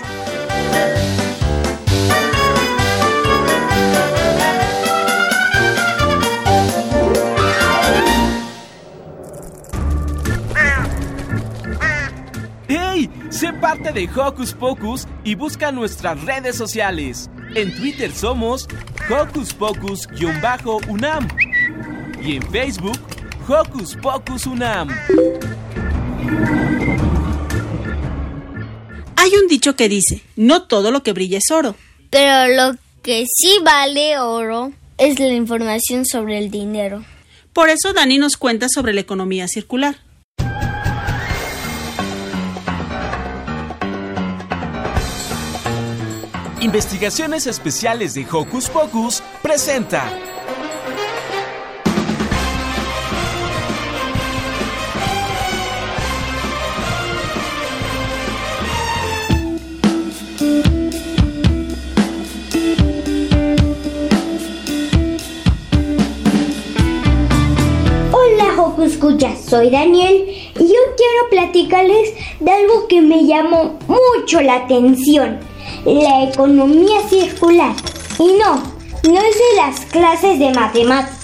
¡Hey! 12.66 13.08
Sé 13.30 13.52
parte 13.52 13.92
de 13.92 14.10
Hocus 14.14 14.52
Pocus 14.52 15.06
y 15.22 15.36
busca 15.36 15.70
nuestras 15.70 16.20
redes 16.24 16.56
sociales. 16.56 17.30
En 17.54 17.72
Twitter 17.76 18.10
somos 18.10 18.66
Hocus 19.08 19.54
Pocus-UNAM 19.54 21.28
y 22.20 22.36
en 22.36 22.42
Facebook 22.50 22.98
Hocus 23.48 23.96
Pocus 23.96 24.46
Unam. 24.46 24.90
Hay 29.16 29.30
un 29.42 29.48
dicho 29.48 29.74
que 29.74 29.88
dice, 29.88 30.22
no 30.36 30.64
todo 30.64 30.90
lo 30.90 31.02
que 31.02 31.14
brilla 31.14 31.38
es 31.38 31.50
oro. 31.50 31.74
Pero 32.10 32.54
lo 32.54 32.78
que 33.02 33.24
sí 33.26 33.58
vale 33.64 34.18
oro 34.18 34.72
es 34.98 35.18
la 35.18 35.32
información 35.32 36.04
sobre 36.04 36.36
el 36.36 36.50
dinero. 36.50 37.04
Por 37.54 37.70
eso 37.70 37.94
Dani 37.94 38.18
nos 38.18 38.36
cuenta 38.36 38.66
sobre 38.68 38.92
la 38.92 39.00
economía 39.00 39.48
circular. 39.48 39.96
Investigaciones 46.60 47.46
Especiales 47.46 48.12
de 48.12 48.26
Hocus 48.30 48.68
Pocus 48.68 49.22
presenta 49.42 50.12
escucha, 69.08 69.34
soy 69.36 69.70
Daniel 69.70 70.24
y 70.58 70.66
yo 70.66 70.74
quiero 70.96 71.30
platicarles 71.30 72.12
de 72.40 72.50
algo 72.50 72.86
que 72.88 73.00
me 73.00 73.24
llamó 73.24 73.78
mucho 73.86 74.40
la 74.42 74.56
atención, 74.56 75.38
la 75.84 76.24
economía 76.24 77.00
circular. 77.08 77.74
Y 78.18 78.32
no, 78.38 78.56
no 79.10 79.20
es 79.20 79.34
de 79.34 79.56
las 79.56 79.80
clases 79.86 80.38
de 80.38 80.52
matemáticas. 80.52 81.16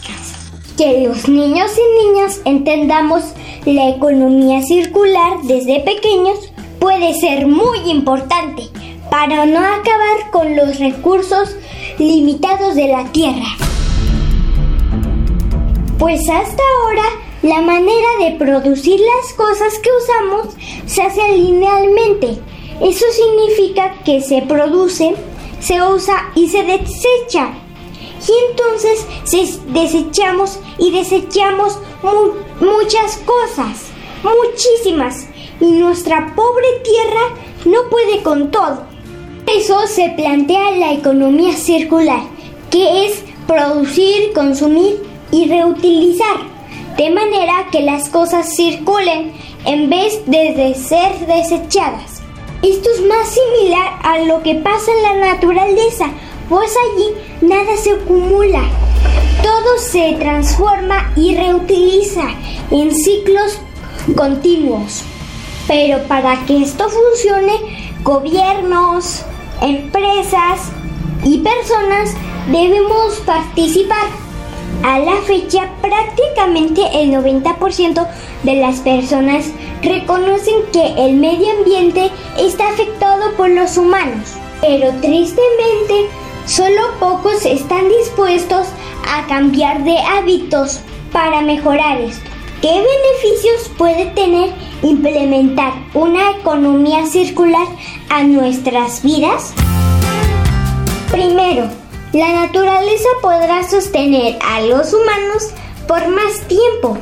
Que 0.79 1.07
los 1.07 1.29
niños 1.29 1.71
y 1.77 2.07
niñas 2.07 2.41
entendamos 2.45 3.23
la 3.67 3.91
economía 3.91 4.63
circular 4.63 5.43
desde 5.43 5.81
pequeños 5.81 6.39
puede 6.81 7.15
ser 7.15 7.47
muy 7.47 7.91
importante 7.91 8.65
para 9.11 9.47
no 9.47 9.59
acabar 9.59 10.31
con 10.33 10.57
los 10.57 10.79
recursos 10.79 11.57
limitados 11.99 12.75
de 12.75 12.89
la 12.89 13.05
Tierra. 13.13 13.47
Pues 15.99 16.21
hasta 16.29 16.63
ahora 16.83 17.24
la 17.45 17.61
manera 17.61 18.09
de 18.21 18.39
producir 18.39 18.99
las 18.99 19.35
cosas 19.35 19.79
que 19.79 19.91
usamos 19.93 20.55
se 20.87 21.03
hace 21.03 21.37
linealmente. 21.37 22.39
Eso 22.81 23.05
significa 23.13 24.03
que 24.03 24.23
se 24.23 24.41
produce, 24.43 25.15
se 25.61 25.83
usa 25.83 26.33
y 26.35 26.49
se 26.49 26.63
desecha. 26.63 27.53
Y 28.27 28.51
entonces 28.51 29.07
desechamos 29.75 30.59
y 30.79 30.91
desechamos 30.91 31.79
muchas 32.61 33.19
cosas, 33.27 33.89
muchísimas. 34.23 35.27
Y 35.61 35.67
nuestra 35.67 36.35
pobre 36.35 36.81
tierra 36.83 37.29
no 37.67 37.91
puede 37.91 38.23
con 38.23 38.51
todo. 38.51 38.85
Eso 39.55 39.87
se 39.87 40.09
plantea 40.17 40.71
la 40.71 40.95
economía 40.95 41.55
circular, 41.55 42.23
que 42.71 43.05
es 43.05 43.23
producir, 43.47 44.33
consumir 44.33 45.03
y 45.31 45.47
reutilizar 45.47 46.54
de 46.97 47.11
manera 47.11 47.67
que 47.73 47.83
las 47.83 48.09
cosas 48.09 48.55
circulen 48.55 49.33
en 49.65 49.91
vez 49.91 50.25
de 50.27 50.75
ser 50.75 51.27
desechadas. 51.27 52.23
Esto 52.63 52.89
es 52.95 53.03
más 53.03 53.29
similar 53.29 53.99
a 54.03 54.19
lo 54.21 54.43
que 54.43 54.55
pasa 54.55 54.91
en 54.91 55.03
la 55.03 55.33
naturaleza, 55.33 56.07
pues 56.49 56.73
allí 56.95 57.15
nada 57.43 57.77
se 57.77 57.93
acumula. 57.93 58.63
Todo 59.43 59.79
se 59.79 60.15
transforma 60.19 61.13
y 61.17 61.35
reutiliza 61.35 62.25
en 62.71 62.95
ciclos 62.95 63.59
continuos. 64.17 65.03
Pero 65.67 66.03
para 66.05 66.45
que 66.47 66.63
esto 66.63 66.89
funcione, 66.89 67.93
gobiernos, 68.03 69.23
empresas 69.61 70.71
y 71.25 71.39
personas 71.39 72.15
debemos 72.51 73.21
participar. 73.27 74.24
A 74.83 74.99
la 74.99 75.17
fecha, 75.23 75.71
prácticamente 75.81 76.83
el 76.93 77.11
90% 77.13 78.07
de 78.43 78.55
las 78.57 78.81
personas 78.81 79.47
reconocen 79.83 80.57
que 80.73 81.07
el 81.07 81.15
medio 81.15 81.51
ambiente 81.59 82.11
está 82.39 82.69
afectado 82.69 83.33
por 83.37 83.51
los 83.51 83.77
humanos, 83.77 84.35
pero 84.61 84.91
tristemente 85.01 86.09
solo 86.47 86.83
pocos 87.01 87.47
están 87.47 87.89
dispuestos 87.89 88.67
a 89.11 89.27
cambiar 89.27 89.85
de 89.85 89.97
hábitos 89.99 90.81
para 91.13 91.41
mejorar 91.41 92.01
esto. 92.01 92.31
¿Qué 92.61 92.71
beneficios 92.71 93.71
puede 93.77 94.07
tener 94.07 94.51
implementar 94.83 95.73
una 95.93 96.31
economía 96.31 97.07
circular 97.07 97.67
a 98.09 98.23
nuestras 98.23 99.03
vidas? 99.03 99.53
Primero, 101.11 101.69
la 102.15 102.33
naturaleza 102.33 103.09
podrá 103.21 103.69
sostener 103.69 104.39
a 104.41 104.61
los 104.61 104.93
humanos 104.93 105.51
por 105.89 106.07
más 106.09 106.41
tiempo 106.47 106.97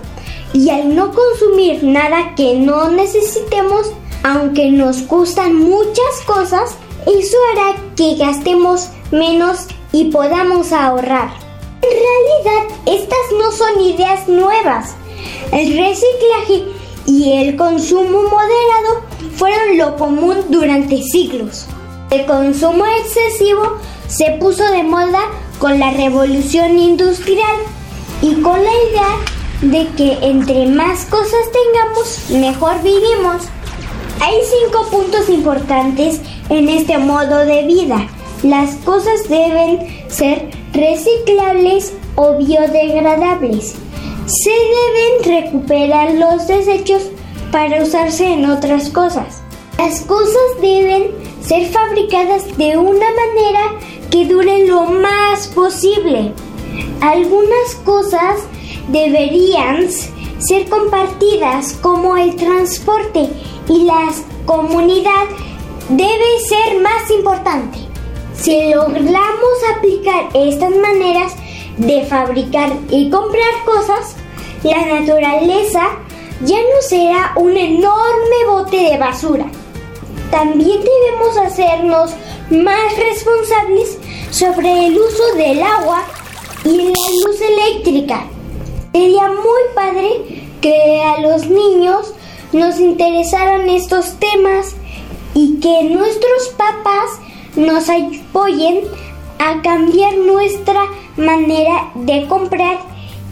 y 0.54 0.70
al 0.70 0.94
no 0.96 1.12
consumir 1.12 1.84
nada 1.84 2.34
que 2.34 2.54
no 2.54 2.88
necesitemos, 2.88 3.92
aunque 4.22 4.70
nos 4.70 5.06
gustan 5.06 5.54
muchas 5.56 6.20
cosas, 6.26 6.76
eso 7.06 7.36
hará 7.52 7.76
que 7.94 8.14
gastemos 8.16 8.88
menos 9.10 9.66
y 9.92 10.10
podamos 10.10 10.72
ahorrar. 10.72 11.30
En 11.82 11.90
realidad, 11.90 12.76
estas 12.86 13.38
no 13.38 13.52
son 13.52 13.82
ideas 13.82 14.28
nuevas. 14.28 14.94
El 15.52 15.76
reciclaje 15.76 16.64
y 17.06 17.34
el 17.34 17.56
consumo 17.56 18.22
moderado 18.22 19.02
fueron 19.36 19.76
lo 19.76 19.96
común 19.96 20.36
durante 20.48 21.02
siglos. 21.02 21.66
El 22.10 22.24
consumo 22.24 22.86
excesivo 23.00 23.78
se 24.12 24.30
puso 24.32 24.62
de 24.70 24.82
moda 24.82 25.20
con 25.58 25.78
la 25.78 25.90
revolución 25.90 26.78
industrial 26.78 27.56
y 28.20 28.34
con 28.42 28.62
la 28.62 28.70
idea 28.70 29.16
de 29.62 29.88
que 29.96 30.18
entre 30.20 30.66
más 30.66 31.06
cosas 31.06 31.40
tengamos, 31.52 32.30
mejor 32.30 32.82
vivimos. 32.82 33.42
Hay 34.20 34.34
cinco 34.44 34.86
puntos 34.90 35.30
importantes 35.30 36.20
en 36.50 36.68
este 36.68 36.98
modo 36.98 37.38
de 37.46 37.62
vida. 37.62 38.06
Las 38.42 38.74
cosas 38.84 39.28
deben 39.28 39.78
ser 40.08 40.50
reciclables 40.74 41.94
o 42.16 42.36
biodegradables. 42.36 43.74
Se 44.26 44.50
deben 44.50 45.42
recuperar 45.42 46.14
los 46.14 46.46
desechos 46.46 47.02
para 47.50 47.82
usarse 47.82 48.26
en 48.26 48.44
otras 48.44 48.90
cosas. 48.90 49.40
Las 49.78 50.02
cosas 50.02 50.60
deben 50.60 51.10
ser 51.42 51.66
fabricadas 51.70 52.56
de 52.56 52.76
una 52.76 53.06
manera 53.10 53.60
que 54.12 54.26
dure 54.26 54.66
lo 54.66 54.84
más 54.84 55.48
posible. 55.48 56.34
Algunas 57.00 57.74
cosas 57.82 58.42
deberían 58.88 59.88
ser 60.38 60.68
compartidas 60.68 61.72
como 61.80 62.16
el 62.18 62.36
transporte 62.36 63.30
y 63.68 63.84
la 63.84 64.10
comunidad 64.44 65.24
debe 65.88 66.38
ser 66.46 66.80
más 66.82 67.10
importante. 67.10 67.78
Si 68.34 68.70
logramos 68.70 69.56
aplicar 69.76 70.28
estas 70.34 70.76
maneras 70.76 71.32
de 71.78 72.04
fabricar 72.04 72.70
y 72.90 73.08
comprar 73.08 73.64
cosas, 73.64 74.16
la 74.62 75.00
naturaleza 75.00 75.88
ya 76.44 76.58
no 76.58 76.82
será 76.82 77.32
un 77.36 77.56
enorme 77.56 78.46
bote 78.46 78.76
de 78.76 78.98
basura. 78.98 79.46
También 80.32 80.80
debemos 80.80 81.36
hacernos 81.36 82.12
más 82.50 82.96
responsables 82.96 83.98
sobre 84.30 84.86
el 84.86 84.98
uso 84.98 85.34
del 85.36 85.62
agua 85.62 86.04
y 86.64 86.78
la 86.78 87.26
luz 87.26 87.38
eléctrica. 87.38 88.24
Sería 88.94 89.28
muy 89.28 89.62
padre 89.74 90.48
que 90.62 91.02
a 91.02 91.20
los 91.20 91.46
niños 91.48 92.14
nos 92.54 92.80
interesaran 92.80 93.68
estos 93.68 94.14
temas 94.14 94.74
y 95.34 95.60
que 95.60 95.84
nuestros 95.84 96.48
papás 96.56 97.10
nos 97.54 97.90
apoyen 97.90 98.84
a 99.38 99.60
cambiar 99.60 100.14
nuestra 100.14 100.80
manera 101.18 101.90
de 101.94 102.26
comprar 102.26 102.78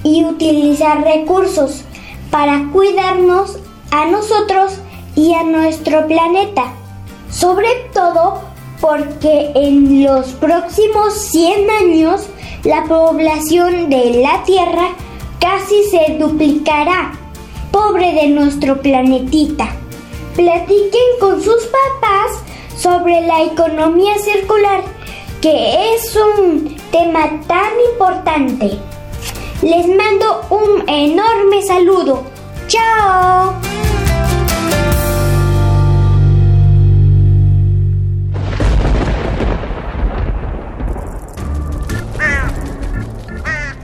y 0.04 0.22
utilizar 0.26 1.02
recursos 1.02 1.82
para 2.30 2.68
cuidarnos 2.74 3.58
a 3.90 4.04
nosotros 4.04 4.74
y 5.16 5.32
a 5.32 5.44
nuestro 5.44 6.06
planeta. 6.06 6.74
Sobre 7.30 7.88
todo 7.94 8.42
porque 8.80 9.52
en 9.54 10.04
los 10.04 10.28
próximos 10.32 11.14
100 11.14 11.70
años 11.70 12.26
la 12.64 12.84
población 12.84 13.88
de 13.90 14.22
la 14.22 14.42
Tierra 14.44 14.88
casi 15.38 15.84
se 15.84 16.16
duplicará. 16.18 17.12
Pobre 17.70 18.14
de 18.14 18.28
nuestro 18.28 18.80
planetita. 18.80 19.68
Platiquen 20.34 21.18
con 21.20 21.42
sus 21.42 21.66
papás 21.66 22.42
sobre 22.76 23.20
la 23.20 23.42
economía 23.42 24.18
circular, 24.18 24.82
que 25.40 25.94
es 25.94 26.16
un 26.16 26.76
tema 26.90 27.40
tan 27.46 27.70
importante. 27.92 28.78
Les 29.62 29.86
mando 29.86 30.42
un 30.50 30.88
enorme 30.88 31.62
saludo. 31.62 32.24
¡Chao! 32.66 33.54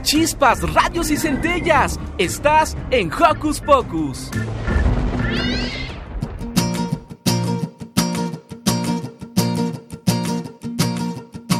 Chispas, 0.07 0.61
radios 0.73 1.11
y 1.11 1.17
centellas. 1.17 1.99
Estás 2.17 2.77
en 2.91 3.11
Hocus 3.11 3.59
Pocus. 3.59 4.31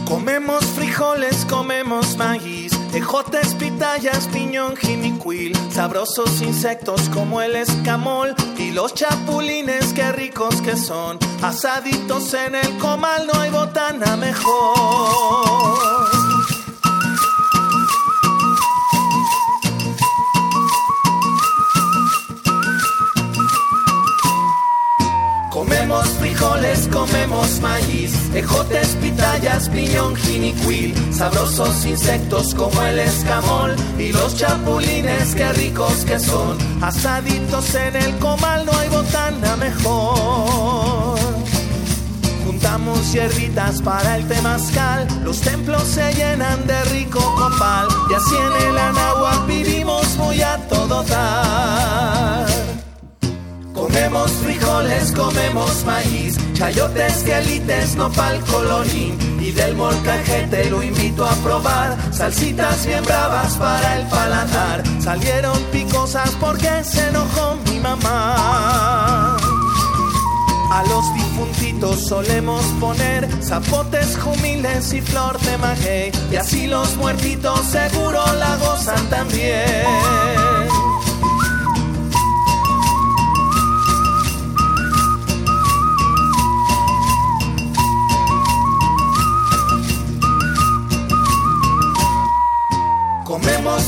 Comemos 0.05 0.65
frijoles, 0.65 1.45
comemos 1.49 2.15
maíz, 2.15 2.71
ejotes, 2.93 3.53
pitayas, 3.55 4.29
piñón, 4.29 4.77
jimicuil, 4.77 5.53
sabrosos 5.69 6.41
insectos 6.41 7.09
como 7.09 7.41
el 7.41 7.57
escamol 7.57 8.33
y 8.57 8.71
los 8.71 8.93
chapulines, 8.93 9.91
qué 9.91 10.13
ricos 10.13 10.61
que 10.61 10.77
son, 10.77 11.19
asaditos 11.41 12.33
en 12.33 12.55
el 12.55 12.77
comal, 12.77 13.27
no 13.27 13.41
hay 13.41 13.51
botana 13.51 14.15
mejor. 14.15 16.16
Comemos 27.07 27.59
maíz, 27.61 28.13
ejotes, 28.33 28.89
pitayas, 29.01 29.69
piñón, 29.69 30.15
jinicuil, 30.15 30.93
sabrosos 31.13 31.85
insectos 31.85 32.53
como 32.53 32.81
el 32.83 32.99
escamol 32.99 33.75
y 33.97 34.11
los 34.11 34.35
chapulines, 34.35 35.35
qué 35.35 35.51
ricos 35.53 36.05
que 36.05 36.19
son, 36.19 36.57
asaditos 36.81 37.75
en 37.75 37.95
el 37.95 38.17
comal, 38.17 38.65
no 38.65 38.71
hay 38.73 38.89
botana 38.89 39.55
mejor. 39.55 41.17
Juntamos 42.45 43.13
hierbitas 43.13 43.81
para 43.81 44.17
el 44.17 44.27
temazcal, 44.27 45.07
los 45.23 45.39
templos 45.41 45.83
se 45.83 46.13
llenan 46.13 46.65
de 46.67 46.83
rico 46.85 47.19
copal 47.19 47.87
y 48.09 48.13
así 48.13 48.35
en 48.35 48.69
el 48.69 48.77
anáhuac 48.77 49.45
vivimos 49.47 50.17
muy 50.17 50.41
a 50.41 50.57
todo 50.67 51.03
dar. 51.03 52.56
Comemos 53.97 54.31
frijoles, 54.43 55.11
comemos 55.11 55.83
maíz, 55.83 56.37
chayotes, 56.53 57.23
quelites, 57.23 57.95
nopal, 57.95 58.39
colorín 58.41 59.17
y 59.41 59.49
del 59.51 59.75
molcajete 59.75 60.69
lo 60.69 60.83
invito 60.83 61.25
a 61.25 61.33
probar. 61.37 61.97
Salsitas 62.13 62.85
bien 62.85 63.03
bravas 63.03 63.55
para 63.55 63.97
el 63.97 64.07
paladar, 64.07 64.83
salieron 65.01 65.59
picosas 65.71 66.29
porque 66.39 66.69
se 66.83 67.07
enojó 67.07 67.57
mi 67.65 67.79
mamá. 67.79 69.35
A 70.71 70.83
los 70.87 71.13
difuntitos 71.15 72.07
solemos 72.07 72.63
poner 72.79 73.27
zapotes, 73.41 74.15
jumiles 74.19 74.93
y 74.93 75.01
flor 75.01 75.39
de 75.39 75.57
maguey 75.57 76.11
y 76.31 76.35
así 76.35 76.67
los 76.67 76.95
muertitos 76.97 77.61
seguro 77.65 78.23
la 78.37 78.57
gozan 78.57 79.09
también. 79.09 80.66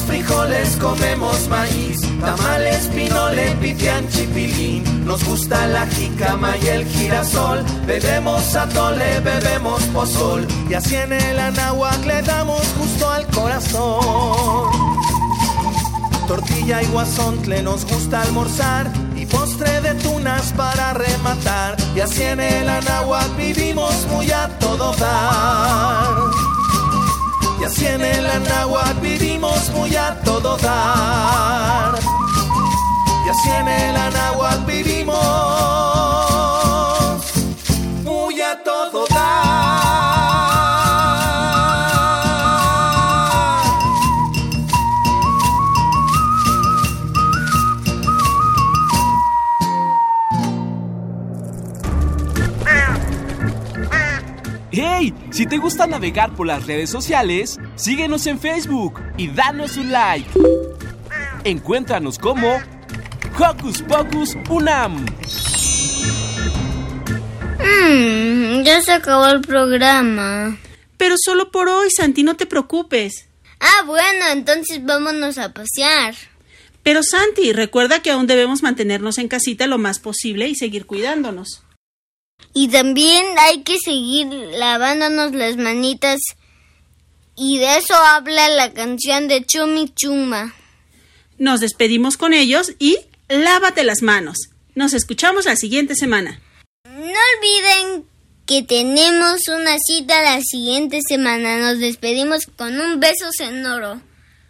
Frijoles, 0.06 0.76
comemos 0.78 1.48
maíz, 1.48 2.02
tamales, 2.20 2.88
pinole, 2.88 3.56
pipián, 3.62 4.08
chipilín. 4.10 5.06
Nos 5.06 5.24
gusta 5.24 5.68
la 5.68 5.86
jícama 5.88 6.56
y 6.58 6.68
el 6.68 6.86
girasol, 6.86 7.64
bebemos 7.86 8.56
atole, 8.56 9.20
bebemos 9.22 9.82
pozol. 9.94 10.48
Y 10.70 10.74
así 10.74 10.96
en 10.96 11.14
el 11.14 11.40
anáhuac 11.40 12.06
le 12.06 12.22
damos 12.22 12.62
justo 12.78 13.10
al 13.10 13.26
corazón. 13.28 14.70
Tortilla 16.28 16.82
y 16.84 16.86
guasontle 16.88 17.64
nos 17.64 17.86
gusta 17.86 18.22
almorzar 18.22 18.92
y 19.16 19.26
postre 19.26 19.82
de 19.82 19.96
tunas 19.96 20.54
para 20.54 20.94
rematar. 20.94 21.76
Y 21.96 22.02
así 22.02 22.24
en 22.24 22.40
el 22.40 22.70
anáhuac 22.70 23.36
vivimos 23.36 24.06
muy 24.12 24.30
a 24.32 24.48
todo 24.60 24.94
dar. 24.94 26.59
Y 27.60 27.64
así 27.64 27.86
en 27.86 28.02
el 28.02 28.26
anáhuac 28.26 29.02
vivimos 29.02 29.70
muy 29.72 29.96
a 29.96 30.16
todo 30.22 30.58
dar. 30.58 32.00
Y 33.26 33.30
así 33.30 33.50
en 33.50 33.68
el 33.68 33.98
anáhuac 33.98 34.66
vivimos 34.66 35.89
Si 55.40 55.46
te 55.46 55.58
gusta 55.58 55.88
navegar 55.88 56.36
por 56.36 56.48
las 56.48 56.68
redes 56.68 56.90
sociales, 56.90 57.62
síguenos 57.76 58.28
en 58.28 58.42
Facebook 58.42 59.02
y 59.16 59.30
danos 59.30 59.78
un 59.78 59.90
like. 59.90 60.30
Encuéntranos 61.46 62.20
como 62.20 62.60
Hocus 63.40 63.82
Pocus 63.84 64.36
Unam. 64.50 65.06
Mm, 67.58 68.64
ya 68.64 68.82
se 68.82 68.92
acabó 68.92 69.28
el 69.28 69.40
programa. 69.40 70.58
Pero 70.98 71.16
solo 71.18 71.52
por 71.52 71.70
hoy, 71.70 71.90
Santi, 71.90 72.24
no 72.24 72.36
te 72.36 72.46
preocupes. 72.46 73.30
Ah, 73.62 73.84
bueno, 73.86 74.26
entonces 74.34 74.84
vámonos 74.84 75.38
a 75.38 75.54
pasear. 75.54 76.16
Pero 76.84 77.02
Santi, 77.02 77.54
recuerda 77.54 78.02
que 78.02 78.12
aún 78.12 78.28
debemos 78.28 78.62
mantenernos 78.62 79.18
en 79.18 79.30
casita 79.30 79.68
lo 79.68 79.78
más 79.78 80.00
posible 80.00 80.50
y 80.50 80.56
seguir 80.56 80.86
cuidándonos. 80.86 81.64
Y 82.54 82.70
también 82.70 83.26
hay 83.38 83.64
que 83.64 83.78
seguir 83.78 84.28
lavándonos 84.28 85.34
las 85.34 85.58
manitas. 85.58 86.20
Y 87.36 87.60
de 87.60 87.78
eso 87.78 87.96
habla 87.96 88.50
la 88.50 88.74
canción 88.74 89.28
de 89.28 89.46
Chumi 89.46 89.94
Chuma. 89.96 90.54
Nos 91.38 91.62
despedimos 91.62 92.18
con 92.18 92.34
ellos 92.34 92.74
y 92.80 92.98
lávate 93.30 93.84
las 93.84 94.02
manos. 94.02 94.50
Nos 94.76 94.94
escuchamos 94.94 95.46
la 95.46 95.56
siguiente 95.56 95.96
semana. 95.96 96.42
No 96.84 97.20
olviden 97.38 98.06
que 98.46 98.64
tenemos 98.64 99.42
una 99.48 99.78
cita 99.78 100.22
la 100.22 100.42
siguiente 100.42 101.00
semana. 101.08 101.60
Nos 101.60 101.80
despedimos 101.80 102.48
con 102.58 102.80
un 102.80 103.00
beso 103.00 103.30
sonoro. 103.38 104.02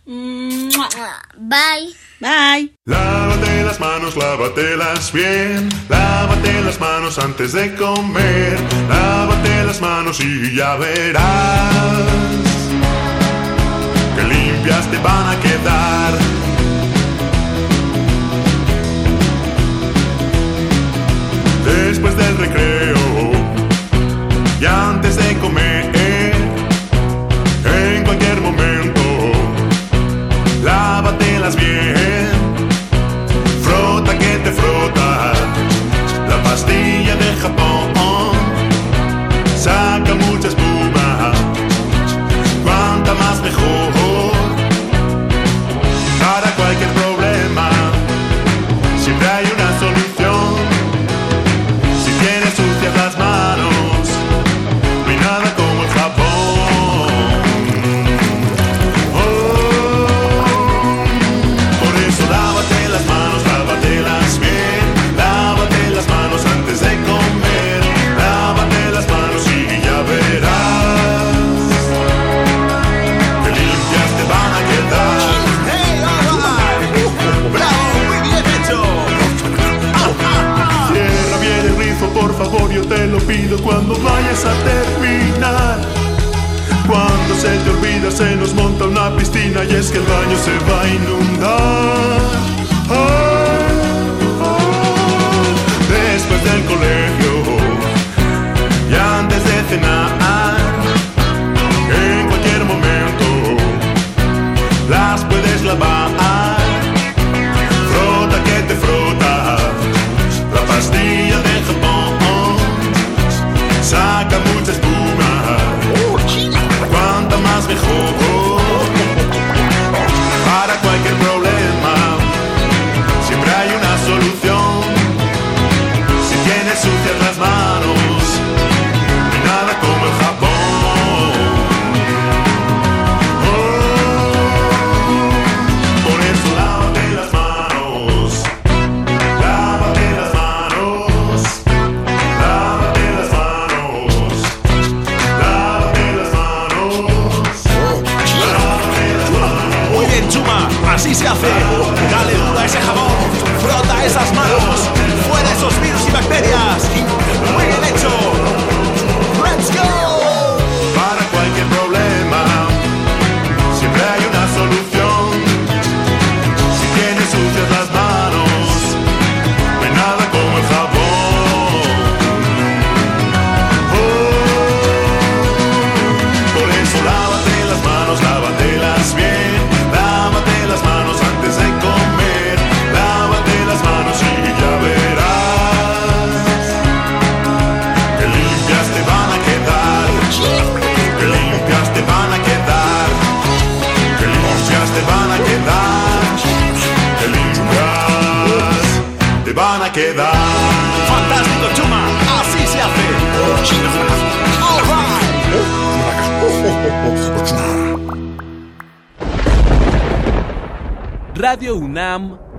Bye. 0.09 1.93
Bye. 2.19 2.73
Lávate 2.85 3.63
las 3.63 3.79
manos, 3.79 4.15
lávatelas 4.15 5.13
bien. 5.13 5.69
Lávate 5.87 6.61
las 6.63 6.79
manos 6.79 7.19
antes 7.19 7.53
de 7.53 7.75
comer. 7.75 8.57
Lávate 8.89 9.65
las 9.65 9.79
manos 9.79 10.19
y 10.19 10.55
ya 10.55 10.77
verás 10.77 12.09
que 14.15 14.23
limpias 14.23 14.89
te 14.89 14.97
van 14.97 15.27
a 15.27 15.39
quedar. 15.41 16.28